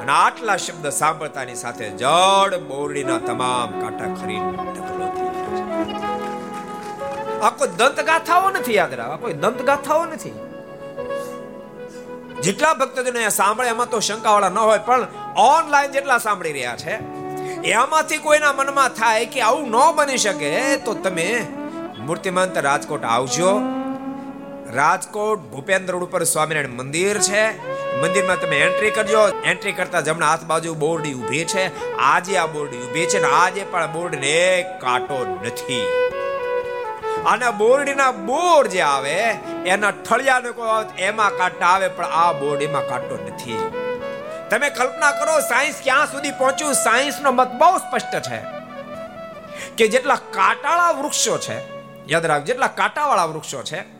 અને 0.00 0.12
આટલા 0.12 0.56
શબ્દ 0.56 0.88
સાંભળતાની 0.88 1.54
સાથે 1.54 1.90
જડ 1.90 2.60
બોરડીના 2.60 3.18
તમામ 3.18 3.80
કાંટા 3.80 4.14
ખરી 4.20 4.38
ઢગલો 4.38 5.06
થઈ 5.16 5.30
આ 7.42 7.50
કોઈ 7.50 7.68
દંત 7.68 8.00
ગાથાઓ 8.00 8.50
નથી 8.50 8.74
યાદ 8.74 8.94
રાખ 8.94 9.20
કોઈ 9.20 9.32
દંત 9.32 9.62
ગાથાઓ 9.62 10.04
નથી. 10.04 10.34
જેટલા 12.42 12.74
ભક્તજનો 12.74 13.28
સાંભળે, 13.28 13.68
એમાં 13.68 13.88
તો 13.88 14.00
શંકાવાળા 14.00 14.48
ન 14.48 14.58
હોય, 14.58 14.78
પણ 14.78 15.06
ઓનલાઈન 15.36 15.92
જેટલા 15.92 16.18
સાંભળી 16.18 16.52
રહ્યા 16.52 16.76
છે, 16.76 16.94
એમાંથી 17.70 18.18
કોઈના 18.18 18.52
મનમાં 18.52 18.88
થાય 18.88 19.24
કે 19.24 19.40
આવું 19.40 19.70
ન 19.70 19.76
બની 19.94 20.16
શકે, 20.16 20.76
તો 20.76 20.94
તમે 20.94 21.46
મૂર્તિમંત 21.98 22.58
રાજકોટ 22.58 23.04
આવજો. 23.04 23.60
રાજકોટ 24.74 25.40
ભૂપેન્દ્ર 25.52 25.92
રોડ 25.92 26.04
ઉપર 26.04 26.24
સ્વામિનારાયણ 26.24 26.76
મંદિર 26.76 27.18
છે. 27.18 27.42
મંદિરમાં 28.00 28.40
તમે 28.40 28.58
એન્ટ્રી 28.58 28.90
કરજો. 28.90 29.22
એન્ટ્રી 29.44 29.72
કરતા 29.72 30.00
જમણા 30.00 30.26
હાથ 30.26 30.44
બાજુ 30.44 30.74
બોરડી 30.74 31.12
ઊભી 31.14 31.44
છે. 31.44 31.64
આજે 31.96 32.38
આ 32.38 32.46
બોરડી 32.46 32.76
ઊભી 32.76 33.06
છે 33.06 33.20
ને 33.20 33.32
આજે 33.34 33.66
પણ 33.70 33.92
બોરડીને 33.92 34.64
કાટો 34.80 35.18
નથી. 35.44 35.84
અને 37.26 37.50
બોરડીના 37.50 38.12
બોર 38.12 38.66
જે 38.66 38.80
આવે, 38.80 39.18
એના 39.66 39.90
ઠળિયાને 39.90 40.50
કોઈ 40.50 41.02
એમાં 41.02 41.38
કાંટા 41.38 41.66
આવે, 41.66 41.88
પણ 41.88 42.04
આ 42.04 42.32
બોરડીમાં 42.32 42.88
કાંટો 42.88 43.20
નથી. 43.26 43.60
તમે 44.50 44.70
કલ્પના 44.70 45.12
કરો 45.12 45.38
સાયન્સ 45.40 45.74
ક્યાં 45.84 46.12
સુધી 46.12 46.30
પહોંચ્યું? 46.30 46.74
સાયન્સનો 46.74 47.32
મત 47.32 47.50
બહુ 47.58 47.78
સ્પષ્ટ 47.78 48.14
છે 48.28 48.38
કે 49.76 49.88
જેટલા 49.88 50.20
કાંટાળા 50.30 50.90
વૃક્ષો 50.90 51.38
છે, 51.38 51.58
યાદ 52.08 52.26
રાખ 52.26 52.42
જેટલા 52.42 52.66
કાંટાવાળા 52.66 53.24
વૃક્ષો 53.24 53.62
છે 53.62 53.91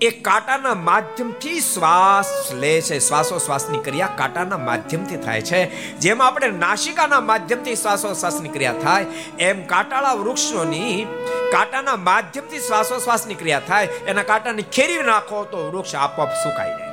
એ 0.00 0.10
કાંટાના 0.10 0.74
માધ્યમથી 0.74 1.60
શ્વાસ 1.60 2.52
લે 2.52 2.80
છે. 2.80 2.98
શ્વાસોશ્વાસની 2.98 3.78
ક્રિયા 3.78 4.08
કાંટાના 4.16 4.58
માધ્યમથી 4.58 5.16
થાય 5.16 5.40
છે. 5.40 5.92
જેમ 5.98 6.22
આપણે 6.22 6.48
નાસિકાના 6.48 7.20
માધ્યમથી 7.20 7.76
શ્વાસોશ્વાસની 7.76 8.48
ક્રિયા 8.48 8.72
થાય. 8.72 9.06
એમ 9.38 9.66
કાંટાળા 9.66 10.12
વૃક્ષોની 10.12 11.06
કાંટાના 11.52 11.96
માધ્યમથી 11.96 12.58
શ્વાસોશ્વાસની 12.58 13.34
ક્રિયા 13.34 13.60
થાય. 13.60 13.86
એના 13.86 14.22
કાંટાને 14.22 14.62
ખેરી 14.62 15.02
નાખો 15.02 15.44
તો 15.44 15.70
વૃક્ષ 15.70 15.94
આપોઆપ 15.94 16.28
સુકાઈ 16.28 16.68
જાય. 16.68 16.90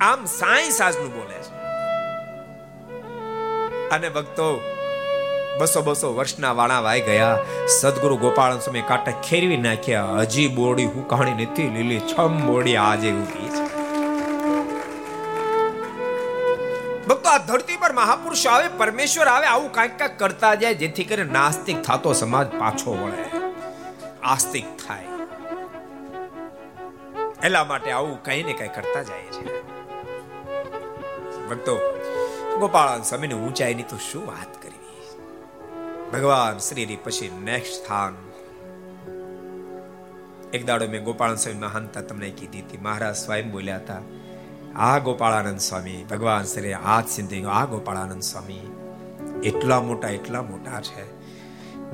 આમ 0.00 0.24
સાંઈ 0.24 0.70
સાજનું 0.70 1.14
બોલે 1.14 1.38
છે. 1.38 1.52
અને 3.88 4.08
ભક્તો 4.08 4.60
બસો 5.58 5.82
બસો 5.82 6.14
વર્ષના 6.14 6.52
વાણા 6.52 6.80
વાઈ 6.80 7.00
ગયા. 7.00 7.38
સદગુરુ 7.80 8.16
ગોપાલ 8.16 8.58
સ્વામી 8.58 8.82
કાંટા 8.82 9.12
ખેરવી 9.12 9.56
નાખ્યા. 9.56 10.04
હજી 10.04 10.48
બોડી 10.48 10.84
હું 10.84 11.08
કહાણી 11.08 11.46
નથી, 11.46 11.70
લીલી 11.70 12.00
છમ 12.00 12.46
બોડી 12.46 12.76
આજે 12.76 13.12
ઊભી 13.12 13.48
છે. 13.48 13.82
ભક્તો, 17.06 17.28
આ 17.28 17.38
ધરતી 17.38 17.76
પર 17.76 17.92
મહાપુરુષ 17.92 18.46
આવે, 18.46 18.68
પરમેશ્વર 18.78 19.26
આવે, 19.26 19.46
આવું 19.46 19.72
કાંઈક 19.72 19.98
કાંઈક 19.98 20.18
કરતા 20.18 20.54
જાય, 20.54 20.74
જેથી 20.74 21.04
કરીને 21.04 21.32
નાસ્તિક 21.32 21.82
થતો 21.82 22.12
સમાજ 22.12 22.46
પાછો 22.46 22.92
વળે. 22.92 23.50
આસ્તિક 24.22 24.64
થાય. 24.76 25.04
એટલા 27.44 27.64
માટે 27.64 27.92
આવું 27.92 28.22
કઈ 28.22 28.42
ને 28.42 28.52
કઈ 28.52 28.68
કરતા 28.68 29.02
જાય 29.02 29.22
છે. 29.22 29.62
ભક્તો, 31.48 31.78
ગોપાળાન 32.60 33.02
સ્વામીની 33.02 33.34
ઊંચાઈની 33.34 33.82
તો 33.82 33.96
શું 34.12 34.26
વાત 34.26 34.61
ભગવાન 36.12 36.58
શ્રીની 36.58 36.96
પછી 36.96 37.30
નેક્સ્ટ 37.44 37.84
સ્થાન. 37.84 38.14
એક 40.52 40.66
દાડો 40.66 40.88
મેં 40.88 41.04
ગોપાળાન 41.04 41.36
સ્વામી 41.36 41.58
મહાનતા 41.58 42.00
તમને 42.00 42.30
કીધી 42.30 42.60
હતી. 42.60 42.78
મહારાજ 42.78 43.16
સ્વયં 43.16 43.50
બોલ્યા 43.50 43.76
હતા, 43.76 44.02
આ 44.76 44.98
ગોપાળાનંદ 44.98 45.58
સ્વામી, 45.58 46.04
ભગવાન 46.10 46.44
શ્રી 46.44 46.72
હાથ 46.72 47.06
સિંધી 47.06 47.44
આ 47.44 47.64
ગોપાળાનંદ 47.64 48.22
સ્વામી 48.22 48.72
એટલા 49.44 49.80
મોટા 49.80 50.08
એટલા 50.08 50.42
મોટા 50.42 50.80
છે. 50.80 51.22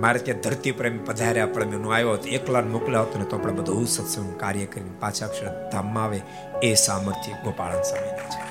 મારે 0.01 0.19
ત્યાં 0.19 0.41
ધરતી 0.41 0.73
પ્રેમ 0.73 1.05
પધાર્યા, 1.05 1.47
પણ 1.47 1.67
મેં 1.67 1.95
આવ્યો 1.95 2.13
હતો, 2.13 2.29
એકલા 2.29 2.61
મોકલ્યો 2.61 3.03
હતો 3.03 3.19
ને 3.19 3.25
તો 3.25 3.37
આપણે 3.37 3.53
બધું 3.53 3.87
સત્સંગ 3.87 4.41
કાર્ય 4.41 4.67
કરીને 4.67 4.91
પાછા 5.01 5.27
અક્ષર 5.27 5.71
ધામમાં 5.73 6.05
આવે, 6.05 6.23
એ 6.63 6.75
સામર્થ્ય 6.75 7.33
ગોપાળાનંદ 7.45 7.85
સ્વામીને 7.85 8.19
છે. 8.19 8.43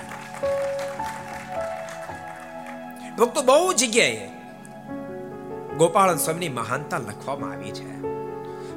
ભક્તો 3.15 3.41
બહુ 3.41 3.73
જગ્યાએ 3.73 4.36
ગોપાળન 5.78 6.18
સ્વામીની 6.18 6.49
મહાનતા 6.49 6.98
લખવામાં 6.98 7.52
આવી 7.52 7.72
છે. 7.72 8.02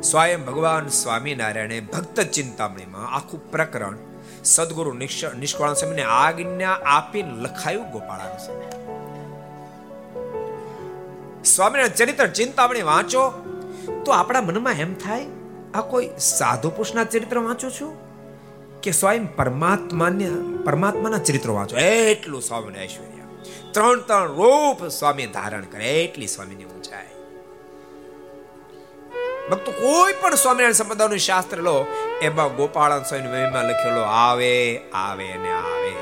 સ્વયં 0.03 0.45
ભગવાન 0.45 0.89
સ્વામિનારાયણે 0.89 1.81
ભક્ત 1.81 2.21
ચિંતામણીમાં 2.21 3.15
આખું 3.15 3.51
પ્રકરણ 3.51 3.97
સદગુરુ 4.45 4.93
નિષ્કાળ 4.93 5.75
સ્વામીને 5.75 6.03
આજ્ઞા 6.03 6.73
આપીને 6.73 7.31
લખાયું 7.31 7.91
ગોપાળાન 7.91 8.37
સ્વામી. 8.37 8.67
સ્વામિનારાયણ 11.45 11.95
ચરિત્ર 11.95 12.27
ચિંતામણી 12.27 12.83
વાંચો, 12.83 13.31
તો 14.05 14.13
આપણા 14.13 14.41
મનમાં 14.41 14.73
એમ 14.73 14.95
થાય, 14.95 15.27
આ 15.75 15.81
કોઈ 15.81 16.11
સાધુ 16.19 16.71
પુરુષના 16.71 17.05
ચરિત્ર 17.05 17.39
વાંચો 17.39 17.71
છું? 17.71 17.93
કે 18.81 18.91
સ્વયં 18.91 19.37
પરમાત્માને 19.37 20.31
પરમાત્માના 20.65 21.19
ચરિત્રો 21.19 21.55
વાંચો? 21.55 21.77
એટલું 21.77 22.43
સ્વામીને 22.43 22.85
ઐશ્વર્ય. 22.85 23.11
ત્રણ 23.73 24.01
ત્રણ 24.01 24.27
રૂપ 24.27 24.89
સ્વામી 24.89 25.27
ધારણ 25.27 25.65
કરે, 25.65 26.05
એટલી 26.05 26.27
સ્વામીની 26.27 26.65
ભક્તો 29.49 29.71
કોઈ 29.71 30.13
પણ 30.13 30.35
સ્વામિનારાયણ 30.35 30.73
સંપ્રદાયનું 30.73 31.19
શાસ્ત્ર 31.19 31.57
લો, 31.57 31.87
એમાં 32.23 32.57
ગોપાળન 32.57 33.03
સ્વામી 33.03 33.29
મહિમા 33.29 33.63
લખેલો, 33.63 34.01
આવે 34.01 34.81
આવે 34.95 35.37
ને 35.37 35.53
આવે. 35.53 35.93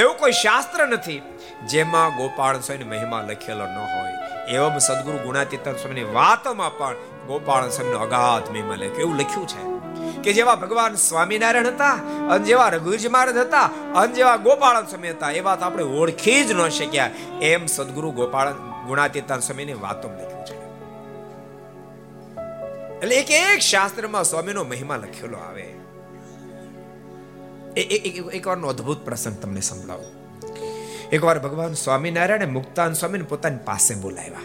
એવું 0.00 0.18
કોઈ 0.18 0.32
શાસ્ત્ર 0.32 0.88
નથી 0.88 1.22
જેમાં 1.66 2.16
ગોપાળન 2.16 2.60
સ્વામી 2.60 2.84
મહિમા 2.84 3.20
લખેલો 3.30 3.64
ન 3.64 3.78
હોય. 3.78 4.12
એવમ 4.48 4.78
સદગુરુ 4.78 5.18
ગુણાતીતન 5.18 5.72
સ્વામીની 5.72 6.02
વાતોમાં 6.02 6.78
પણ 6.78 6.94
ગોપાળન 7.26 7.68
સ્વામીનો 7.68 7.98
અગાધ 7.98 8.50
મહિમા 8.50 8.74
લખ્યો. 8.74 9.00
એવું 9.00 9.16
લખ્યું 9.16 9.48
છે 9.48 9.72
કે 10.22 10.32
જેવા 10.32 10.54
ભગવાન 10.54 10.94
સ્વામિનારાયણ 10.94 11.66
હતા, 11.66 11.92
અને 12.30 12.44
જેવા 12.44 12.68
રઘુજી 12.68 13.08
મહારાજ 13.08 13.36
હતા, 13.36 13.70
અને 13.94 14.14
જેવા 14.14 14.36
ગોપાળન 14.36 14.86
સ્વામી 14.86 15.10
હતા, 15.10 15.30
એ 15.30 15.40
વાત 15.40 15.62
આપણે 15.62 15.84
ઓળખી 15.84 16.44
જ 16.44 16.52
ન 16.52 16.68
શક્યા. 16.68 17.10
એમ 17.42 17.66
સદગુરુ 17.66 18.10
ગોપાળન 18.10 18.54
ગુણાતીતાન 18.86 19.40
સ્વામીની 19.40 19.72
વાતો 19.72 20.08
લખ્યું. 20.08 20.41
એટલે 23.02 23.16
એક 23.16 23.30
એક 23.30 23.60
શાસ્ત્રમાં 23.60 24.24
સ્વામીનો 24.24 24.64
મહિમા 24.64 24.96
લખેલો 24.96 25.38
આવે. 25.38 25.62
એક 28.36 28.46
વારનો 28.46 28.68
અદ્ભુત 28.68 29.04
પ્રસંગ 29.04 29.36
તમને 29.36 29.60
સંભળાવું. 29.60 30.04
એકવાર 31.12 31.38
ભગવાન 31.38 31.72
સ્વામિનારાયણે 31.72 32.46
મુક્તાન 32.46 32.92
સ્વામીને 32.92 33.24
પોતાની 33.24 33.56
પાસે 33.64 33.94
બોલાવ્યા 33.94 34.38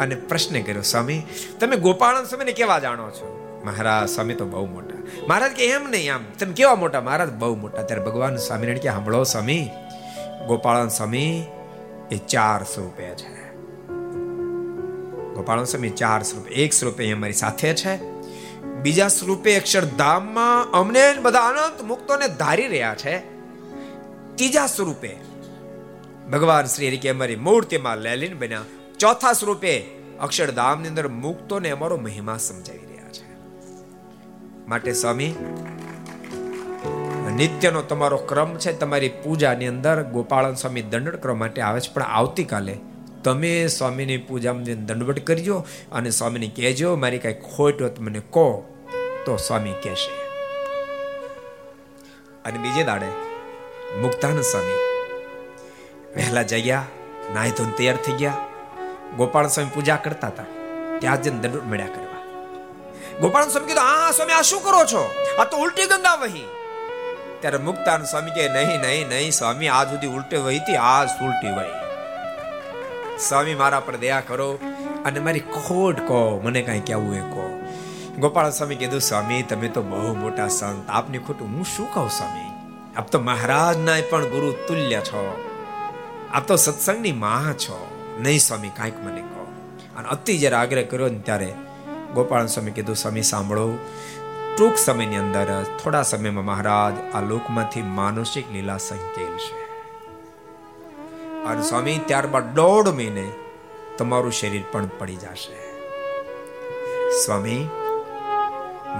અને 0.00 0.14
પ્રશ્ન 0.14 0.62
કર્યો, 0.62 0.82
સ્વામી, 0.82 1.22
તમે 1.60 1.76
ગોપાળન 1.76 2.24
સ્વામીને 2.24 2.52
કેવા 2.52 2.78
જાણો 2.78 3.10
છો? 3.10 3.62
મહારાજ, 3.64 4.08
સ્વામી 4.08 4.34
તો 4.34 4.44
બહુ 4.46 4.66
મોટા. 4.66 5.26
મહારાજ 5.28 5.52
કે 5.52 5.66
એમ 5.66 5.90
નહીં 5.90 6.14
આમ. 6.14 6.24
તમે 6.38 6.52
કેવા 6.52 6.74
મોટા? 6.74 7.00
મહારાજ, 7.00 7.30
બહુ 7.32 7.56
મોટા. 7.56 7.82
ત્યારે 7.82 8.04
ભગવાન 8.04 8.36
સ્વામિનારાયણ 8.36 8.78
કે 8.78 8.88
સાંભળો 8.88 9.24
સ્વામી, 9.24 9.70
ગોપાળન 10.46 10.88
સ્વામી 10.88 11.44
એ 12.10 12.16
ચારસો 12.16 12.82
રૂપિયા 12.82 13.14
છે. 13.14 13.31
ગોપાળન 15.34 15.64
સ્વામી 15.64 15.90
ચાર 15.90 16.22
સ્વરૂપે, 16.22 16.50
એક 16.50 16.72
સ્વરૂપે 16.72 17.12
અમારી 17.12 17.32
સાથે 17.32 17.74
છે. 17.74 17.96
બીજા 18.82 19.08
સ્વરૂપે 19.08 19.60
અક્ષરધામમાં 19.60 20.70
અમને 20.70 21.14
બધા 21.22 21.40
અનંત 21.40 21.82
મુક્તોને 21.82 22.28
ધારી 22.28 22.66
રહ્યા 22.66 22.94
છે. 22.94 23.18
ત્રીજા 24.34 24.66
સ્વરૂપે 24.66 25.16
ભગવાન 26.32 26.64
શ્રી 26.64 26.88
હરિ 26.88 26.96
કે 26.96 27.08
અમારી 27.08 27.36
મૂર્તિમાં 27.36 27.98
લેલીન 27.98 28.38
બન્યા. 28.38 28.62
ચોથા 28.98 29.32
સ્વરૂપે 29.32 29.78
અક્ષરધામની 30.20 30.88
અંદર 30.88 31.08
મુક્તોને 31.08 31.70
અમારો 31.70 31.96
મહિમા 31.96 32.36
સમજાવી 32.36 32.86
રહ્યા 32.86 33.08
છે. 33.08 33.26
માટે 34.68 34.92
સ્વામી, 34.92 35.34
નિત્યનો 37.36 37.82
તમારો 37.82 38.16
ક્રમ 38.16 38.56
છે, 38.56 38.78
તમારી 38.78 39.08
પૂજાની 39.08 39.66
અંદર 39.66 40.02
ગોપાળન 40.02 40.54
સ્વામી 40.54 40.82
દંડ 40.82 41.16
કરવા 41.16 41.34
માટે 41.34 41.60
આવે 41.60 41.80
છે, 41.80 41.94
પણ 41.94 42.02
આવતીકાલે 42.02 42.78
તમે 43.24 43.66
સ્વામીની 43.66 44.16
પૂજામાં 44.16 44.62
દંડવટ 44.62 45.26
કરજો 45.26 45.66
અને 45.92 46.10
સ્વામીને 46.10 46.50
કહેજો, 46.56 46.96
મારી 46.96 47.18
કાંઈ 47.18 47.34
ખોટ 47.34 47.82
હોય 47.82 47.90
મને 48.00 48.18
કહો 48.18 48.76
તો 49.26 49.36
સ્વામી 49.36 49.72
કહેશે. 49.72 50.22
અને 52.44 52.58
બીજે 52.58 52.84
દાડે 52.84 53.06
મુક્તાનંદ 54.00 54.40
સ્વામી 54.40 54.72
વહેલા 56.16 56.42
જગ્યા, 56.42 56.84
નાહી 57.34 57.50
ધોન 57.50 57.70
તૈયાર 57.70 57.96
થઈ 57.96 58.12
ગયા. 58.12 58.34
ગોપાલ 59.16 59.48
સ્વામી 59.48 59.70
પૂજા 59.74 59.96
કરતા 59.96 60.26
હતા. 60.26 60.44
ત્યાં 60.98 61.22
જઈને 61.22 61.38
દંડ 61.38 61.62
મળ્યા 61.62 61.86
કરવા. 61.86 62.22
ગોપાલ 63.20 63.48
સ્વામી 63.48 63.66
કીધું, 63.66 64.08
આ 64.08 64.10
સ્વામી, 64.10 64.32
આ 64.32 64.42
શું 64.42 64.62
કરો 64.62 64.84
છો? 64.84 65.14
આ 65.38 65.44
તો 65.44 65.56
ઉલટી 65.56 65.84
ગંગા 65.84 66.14
વહી. 66.14 66.48
ત્યારે 67.40 67.58
મુક્તાન 67.58 68.04
સ્વામી 68.04 68.30
કે 68.30 68.48
નહીં 68.48 68.80
નહીં 68.80 69.08
નહીં, 69.08 69.32
સ્વામી 69.32 69.68
આજ 69.68 69.90
સુધી 69.90 70.06
ઉલટે 70.06 70.36
વહી 70.36 70.58
હતી 70.58 70.76
આજ 70.76 71.08
ઉલટી 71.22 71.48
વહી. 71.48 71.81
સ્વામી 73.28 73.54
મારા 73.54 73.80
પર 73.80 73.96
દયા 73.96 74.20
કરો 74.20 74.58
અને 75.04 75.20
મારી 75.20 75.40
ખોટ 75.40 75.98
કહો, 75.98 76.40
મને 76.44 76.62
કઈ 76.62 76.80
કહેવું 76.80 77.14
એ 77.14 77.20
કહો. 77.20 77.60
ગોપાલ 78.18 78.50
સ્વામી 78.50 78.74
કીધું, 78.74 79.00
સ્વામી, 79.00 79.42
તમે 79.42 79.68
તો 79.68 79.82
બહુ 79.82 80.14
મોટા 80.14 80.48
સંત. 80.48 80.88
આપની 80.88 81.18
ખોટું 81.18 81.48
હું 81.48 81.64
શું 81.64 81.94
કહું, 81.94 82.08
સ્વામી? 82.08 82.52
આપ 82.96 83.08
તો 83.08 83.20
મહારાજના 83.20 83.92
પણ 84.10 84.24
ગુરુ 84.24 84.52
તુલ્ય 84.68 85.00
છો. 85.00 85.44
આપ 86.32 86.48
તો 86.48 86.56
સત્સંગની 86.56 87.12
માં 87.12 87.54
છો. 87.54 87.90
નહીં, 88.20 88.38
સ્વામી, 88.38 88.68
કાંઈક 88.68 88.94
મને 89.04 89.20
કહો. 89.20 89.52
અને 89.96 90.08
અતિ 90.08 90.38
જ્યારે 90.38 90.56
આગ્રહ 90.56 90.82
કર્યો 90.82 91.08
ને 91.08 91.18
ત્યારે 91.18 91.54
ગોપાલ 92.14 92.46
સ્વામી 92.46 92.70
કીધું, 92.70 92.96
સ્વામી, 92.96 93.22
સાંભળો. 93.22 93.78
ટૂંક 94.58 94.76
સમયની 94.76 95.16
અંદર, 95.16 95.64
થોડા 95.82 96.02
સમયમાં 96.02 96.44
મહારાજ 96.44 97.14
આ 97.14 97.20
લોકમાંથી 97.20 97.82
માનસિક 97.82 98.52
લીલા 98.52 98.76
સંકેલ 98.76 99.36
છે 99.36 99.61
અને 101.46 101.62
સ્વામી, 101.62 101.98
ત્યારબાદ 102.06 102.54
દોઢ 102.54 102.88
મહિને 102.88 103.26
તમારું 103.98 104.32
શરીર 104.32 104.64
પણ 104.72 104.86
પડી 104.98 105.16
જશે. 105.16 105.58
સ્વામી, 107.24 107.68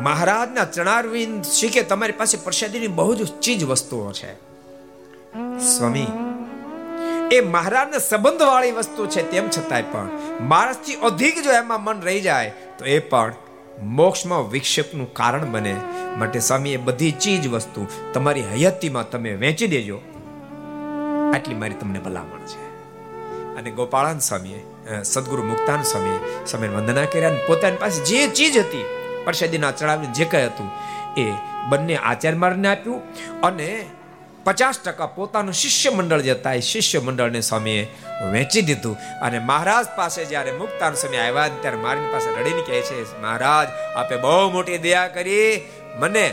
મહારાજના 0.02 0.64
ચણારવિંદ 0.64 1.44
શીખે 1.44 1.82
તમારી 1.82 2.12
પાસે 2.12 2.38
પ્રસાદીની 2.44 2.86
બહુ 2.86 3.14
જ 3.14 3.26
ચીજ 3.40 3.64
વસ્તુઓ 3.64 4.12
છે. 4.12 4.32
સ્વામી, 5.58 6.06
એ 7.32 7.40
મહારાજના 7.40 7.98
સંબંધ 7.98 8.42
વાળી 8.42 8.70
વસ્તુ 8.70 9.06
છે 9.06 9.30
તેમ 9.30 9.48
છતાંય 9.48 9.82
પણ 9.82 10.08
માણસથી 10.40 10.94
અધિક 10.94 11.42
જો 11.44 11.52
એમાં 11.52 11.84
મન 11.84 12.00
રહી 12.00 12.20
જાય, 12.20 12.52
તો 12.78 12.84
એ 12.84 12.98
પણ 12.98 13.34
મોક્ષમાં 13.82 14.50
વિક્ષેપનું 14.50 15.14
કારણ 15.14 15.52
બને. 15.52 15.76
માટે 16.18 16.40
સ્વામી, 16.40 16.72
એ 16.72 16.76
બધી 16.76 17.12
ચીજ 17.12 17.48
વસ્તુ 17.48 17.86
તમારી 18.12 18.42
હયાતીમાં 18.42 19.10
તમે 19.10 19.34
વેચી 19.34 19.66
દેજો. 19.66 20.00
આટલી 21.32 21.54
મારી 21.54 21.74
તમને 21.74 21.98
ભલામણ 21.98 22.44
છે. 22.46 22.60
અને 23.58 23.70
ગોપાળાન 23.70 24.18
સ્વામીએ 24.18 24.60
સદગુરુ 25.02 25.42
મુક્તાન 25.42 25.82
સ્વામીએ 25.82 26.18
સ્વામી 26.46 26.68
વંદના 26.68 27.04
કર્યા 27.04 27.28
અને 27.28 27.40
પોતાની 27.46 27.76
પાસે 27.76 28.04
જે 28.04 28.26
ચીજ 28.28 28.58
હતી, 28.58 28.86
પરસાદીના 29.24 29.72
ચડાવીને 29.72 30.12
જે 30.12 30.24
કંઈ 30.24 30.46
હતું, 30.46 30.70
એ 31.16 31.26
બંને 31.68 31.96
આચાર્ય 31.96 32.36
મારને 32.36 32.68
આપ્યું 32.68 33.00
અને 33.40 33.68
પચાસ 34.44 34.78
ટકા 34.84 35.06
પોતાનું 35.06 35.54
શિષ્ય 35.54 35.90
મંડળ 35.90 36.20
જે 36.20 36.32
હતા 36.32 36.52
એ 36.52 36.60
શિષ્ય 36.60 37.00
મંડળને 37.00 37.40
સ્વામીએ 37.40 37.82
વેચી 38.32 38.62
દીધું. 38.62 38.96
અને 39.22 39.38
મહારાજ 39.38 39.86
પાસે 39.96 40.24
જ્યારે 40.24 40.52
મુક્તાન 40.52 40.94
સ્વામી 40.94 41.16
આવ્યા, 41.16 41.48
ત્યારે 41.60 41.76
મારી 41.76 42.08
પાસે 42.12 42.30
રડીને 42.40 42.62
કહે 42.62 42.80
છે, 42.80 43.20
મહારાજ, 43.22 43.68
આપે 43.96 44.16
બહુ 44.16 44.50
મોટી 44.50 44.78
દયા 44.78 45.08
કરી. 45.08 45.50
મને 45.98 46.24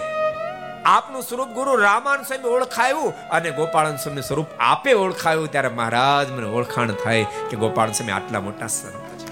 આપનું 0.86 1.22
સ્વરૂપ 1.22 1.48
ગુરુ 1.48 1.76
રામાન 1.76 2.22
સ્વામી 2.22 2.50
ઓળખાયું 2.50 3.30
અને 3.30 3.52
ગોપાળન 3.52 3.96
સ્વામી 3.96 4.22
સ્વરૂપ 4.22 4.48
આપે 4.60 4.94
ઓળખાયું 4.94 5.52
ત્યારે 5.52 5.70
મહારાજ 5.70 6.32
મને 6.32 6.48
ઓળખાણ 6.48 6.92
થાય 6.92 7.26
કે 7.50 7.58
ગોપાળન 7.58 7.92
સ્વામી 7.92 8.12
આટલા 8.12 8.40
મોટા 8.40 8.68
સંત 8.68 9.20
છે. 9.20 9.30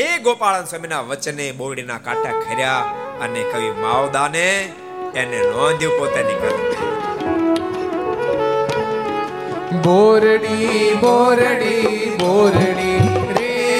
એ 0.00 0.18
ગોપાળન 0.18 0.64
સ્વામીના 0.64 1.00
વચને 1.00 1.52
બોરડીના 1.52 1.98
કાંટા 1.98 2.40
ખર્યા 2.40 2.76
અને 3.22 3.42
કવિ 3.52 3.70
માવદાને 3.70 4.72
એને 5.14 5.38
નોંધ્યું 5.38 5.98
પોતાની 5.98 6.34
કલમ 6.34 6.78
બોરડી 9.82 10.96
બોરડી 11.00 12.16
બોરડી 12.20 12.98
રે 13.32 13.78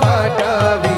કાટાવી 0.00 0.97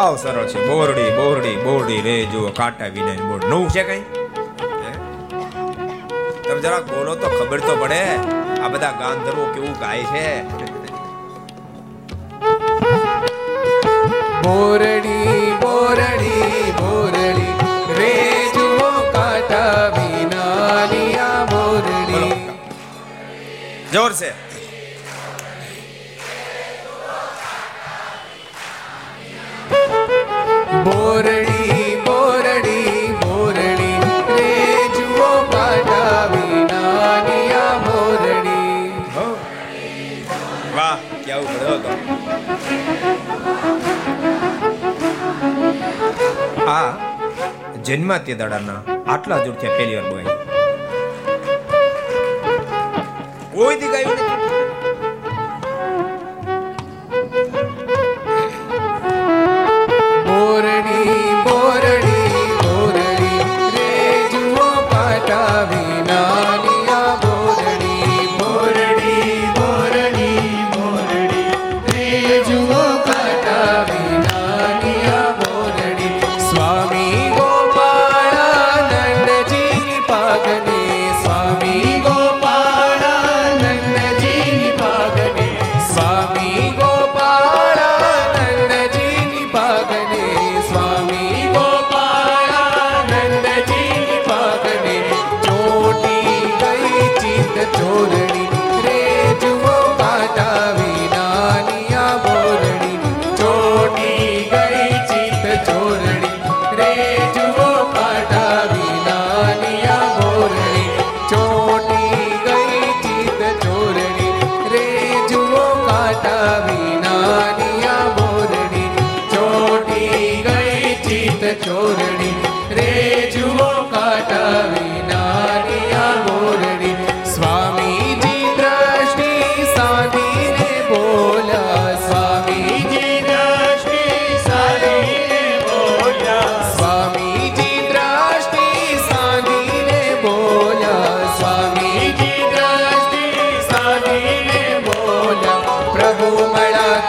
હાવ 0.00 0.14
સરળ 0.16 0.46
છે. 0.46 0.60
બોરડી 0.66 1.10
બોરડી 1.16 1.56
બોરડી 1.64 2.00
રે 2.00 2.16
જુઓ 2.32 2.50
કાંટા 2.58 2.86
વિના 2.94 3.16
બોર્ડ 3.28 3.44
નવું 3.44 3.68
છે 3.74 3.82
કઈ? 3.88 4.02
તમે 6.46 6.60
જરાક 6.64 6.84
બોલો 6.92 7.14
તો 7.22 7.28
ખબર 7.38 7.60
તો 7.66 7.74
પડે. 7.82 8.00
આ 8.62 8.68
બધા 8.72 8.92
ગાંધર્વો 9.00 9.44
કેવું 9.54 9.74
ગાય 9.82 10.04
છે? 10.12 10.26
બોરડી 14.44 15.52
બોરડી 15.64 16.72
બોરડી 16.80 17.54
રે 17.98 18.14
જુઓ 18.56 18.90
કાંટા 19.16 19.74
વિના 19.96 21.34
બોરડી. 21.52 22.30
જોર 23.92 24.12
છે. 24.12 24.49
આ 46.70 46.90
જન્મા 47.88 48.18
તે 48.26 48.34
દાડાના 48.40 48.80
આટલા 49.14 49.40
જોરથી 49.46 49.70
પહેલી 49.76 49.96
વાર 49.98 50.08
બોલાય. 50.10 50.36
કોઈ 53.54 53.76
દી 53.80 53.90
ગાયું 53.94 54.29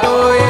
તો 0.04 0.41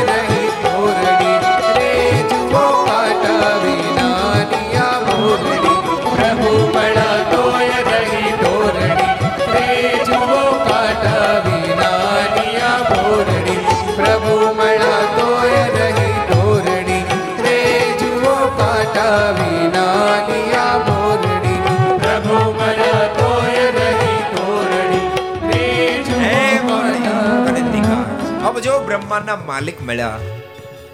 મળ્યા. 29.86 30.20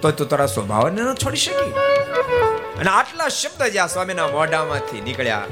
તો 0.02 0.12
તું 0.12 0.28
તારા 0.28 0.46
સ્વભાવને 0.46 1.02
ન 1.02 1.14
છોડી 1.14 1.38
શકી. 1.38 1.72
અને 2.80 2.90
આટલા 2.90 3.28
શબ્દ 3.28 3.64
જે 3.64 3.80
આ 3.80 3.88
સ્વામીના 3.88 4.28
મોઢામાંથી 4.28 5.02
નીકળ્યા. 5.02 5.44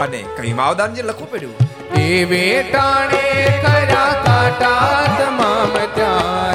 અને 0.00 0.24
કઈ 0.36 0.52
માવદાન 0.52 0.94
જે 0.94 1.02
લખવું 1.02 1.30
પડ્યું. 1.30 1.54
એ 1.94 2.24
વેટાણે 2.24 3.58
કર્યા 3.62 4.22
કાટા 4.24 5.02
તમામ 5.18 5.78
ત્યાં 5.94 6.49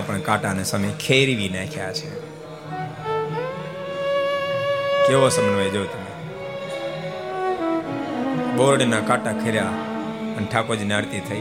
બોરડીના 0.00 0.18
પણ 0.18 0.24
કાંટાને 0.24 0.64
સમય 0.64 0.88
ખેરવી 0.88 1.48
નાખ્યા 1.48 1.92
છે. 1.92 2.20
કેવો 5.08 5.28
સમન્વય 5.28 5.68
જો 5.68 5.84
તમે? 5.84 6.34
બોરડીના 8.56 9.00
કાંટા 9.00 9.32
ખેર્યા 9.32 9.62
અને 9.62 10.46
ઠાકોરજીની 10.52 10.94
આરતી 10.94 11.20
થઈ. 11.20 11.40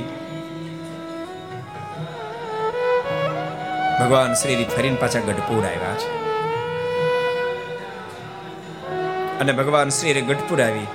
ભગવાન 3.99 4.33
શ્રી 4.33 4.65
ફરીને 4.77 4.95
પાછા 4.95 5.19
ગઢપુર 5.19 5.65
આવ્યા 5.65 5.95
છે. 5.97 6.09
અને 9.39 9.51
ભગવાન 9.51 9.89
શ્રી 9.89 10.21
ગઢપુર 10.21 10.61
આવી. 10.61 10.87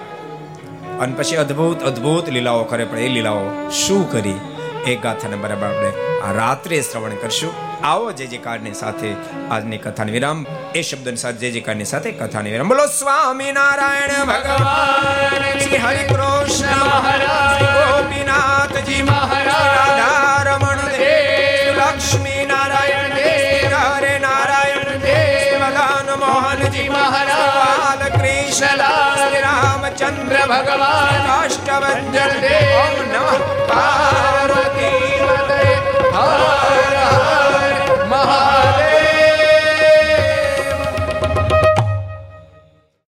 અને 1.00 1.14
પછી 1.14 1.36
અદ્ભુત 1.36 1.82
અદ્ભુત 1.82 2.28
લીલાઓ 2.28 2.64
કરે, 2.64 2.84
પણ 2.84 2.98
એ 2.98 3.08
લીલાઓ 3.08 3.70
શું 3.70 4.12
કરી? 4.12 4.34
એ 4.86 4.96
ગાથાને 4.96 5.36
બરાબર 5.36 5.66
આપણે 5.66 6.13
આ 6.24 6.32
રાત્રે 6.32 6.80
શ્રવણ 6.80 7.10
કરશું. 7.10 7.52
આવો 7.86 8.12
જે 8.12 8.26
જે 8.26 8.40
સાથે 8.72 9.14
આજની 9.50 9.78
કથાને 9.78 10.12
વિરામ. 10.12 10.46
એ 10.74 10.82
શબ્દની 10.82 11.16
સાથે 11.16 11.36
જે 11.36 11.50
જે 11.50 11.60
કાળની 11.60 11.84
સાથે 11.84 12.10
કથાને 12.10 12.50
વિરામ. 12.50 12.68
બોલો, 12.68 12.86
સ્વામી 12.86 13.52
નારાયણ 13.52 14.24
ભગવાન, 14.24 15.58
શ્રી 15.58 15.76
હરિ 15.76 16.04
કૃષ્ણ 16.08 16.84
મહારાજ 16.84 17.62
ગોપીનાથજી 17.62 19.02
મહારાજ 19.02 20.00
રાધારમણ 20.00 20.76
દેવ, 20.76 21.74
લક્ષ્મી 21.78 22.46
નારાયણ 22.46 23.08
દેવ, 23.08 23.76
હરે 23.76 24.18
નારાયણ 24.18 24.98
દેવ, 24.98 25.66
મદન 25.66 26.14
મોહનજી 26.26 26.88
મહારાજ, 26.88 28.12
શ્રી 28.52 29.40
રામચંદ્ર 29.40 30.46
ભગવાન, 30.46 31.44
અષ્ટભંજન 31.44 32.40
દેવ 32.40 33.02
નમઃ 33.12 33.38
પાર્વતી 33.68 35.03
હર 36.26 36.96
હર 37.10 38.06
મહાદેવ 38.06 38.83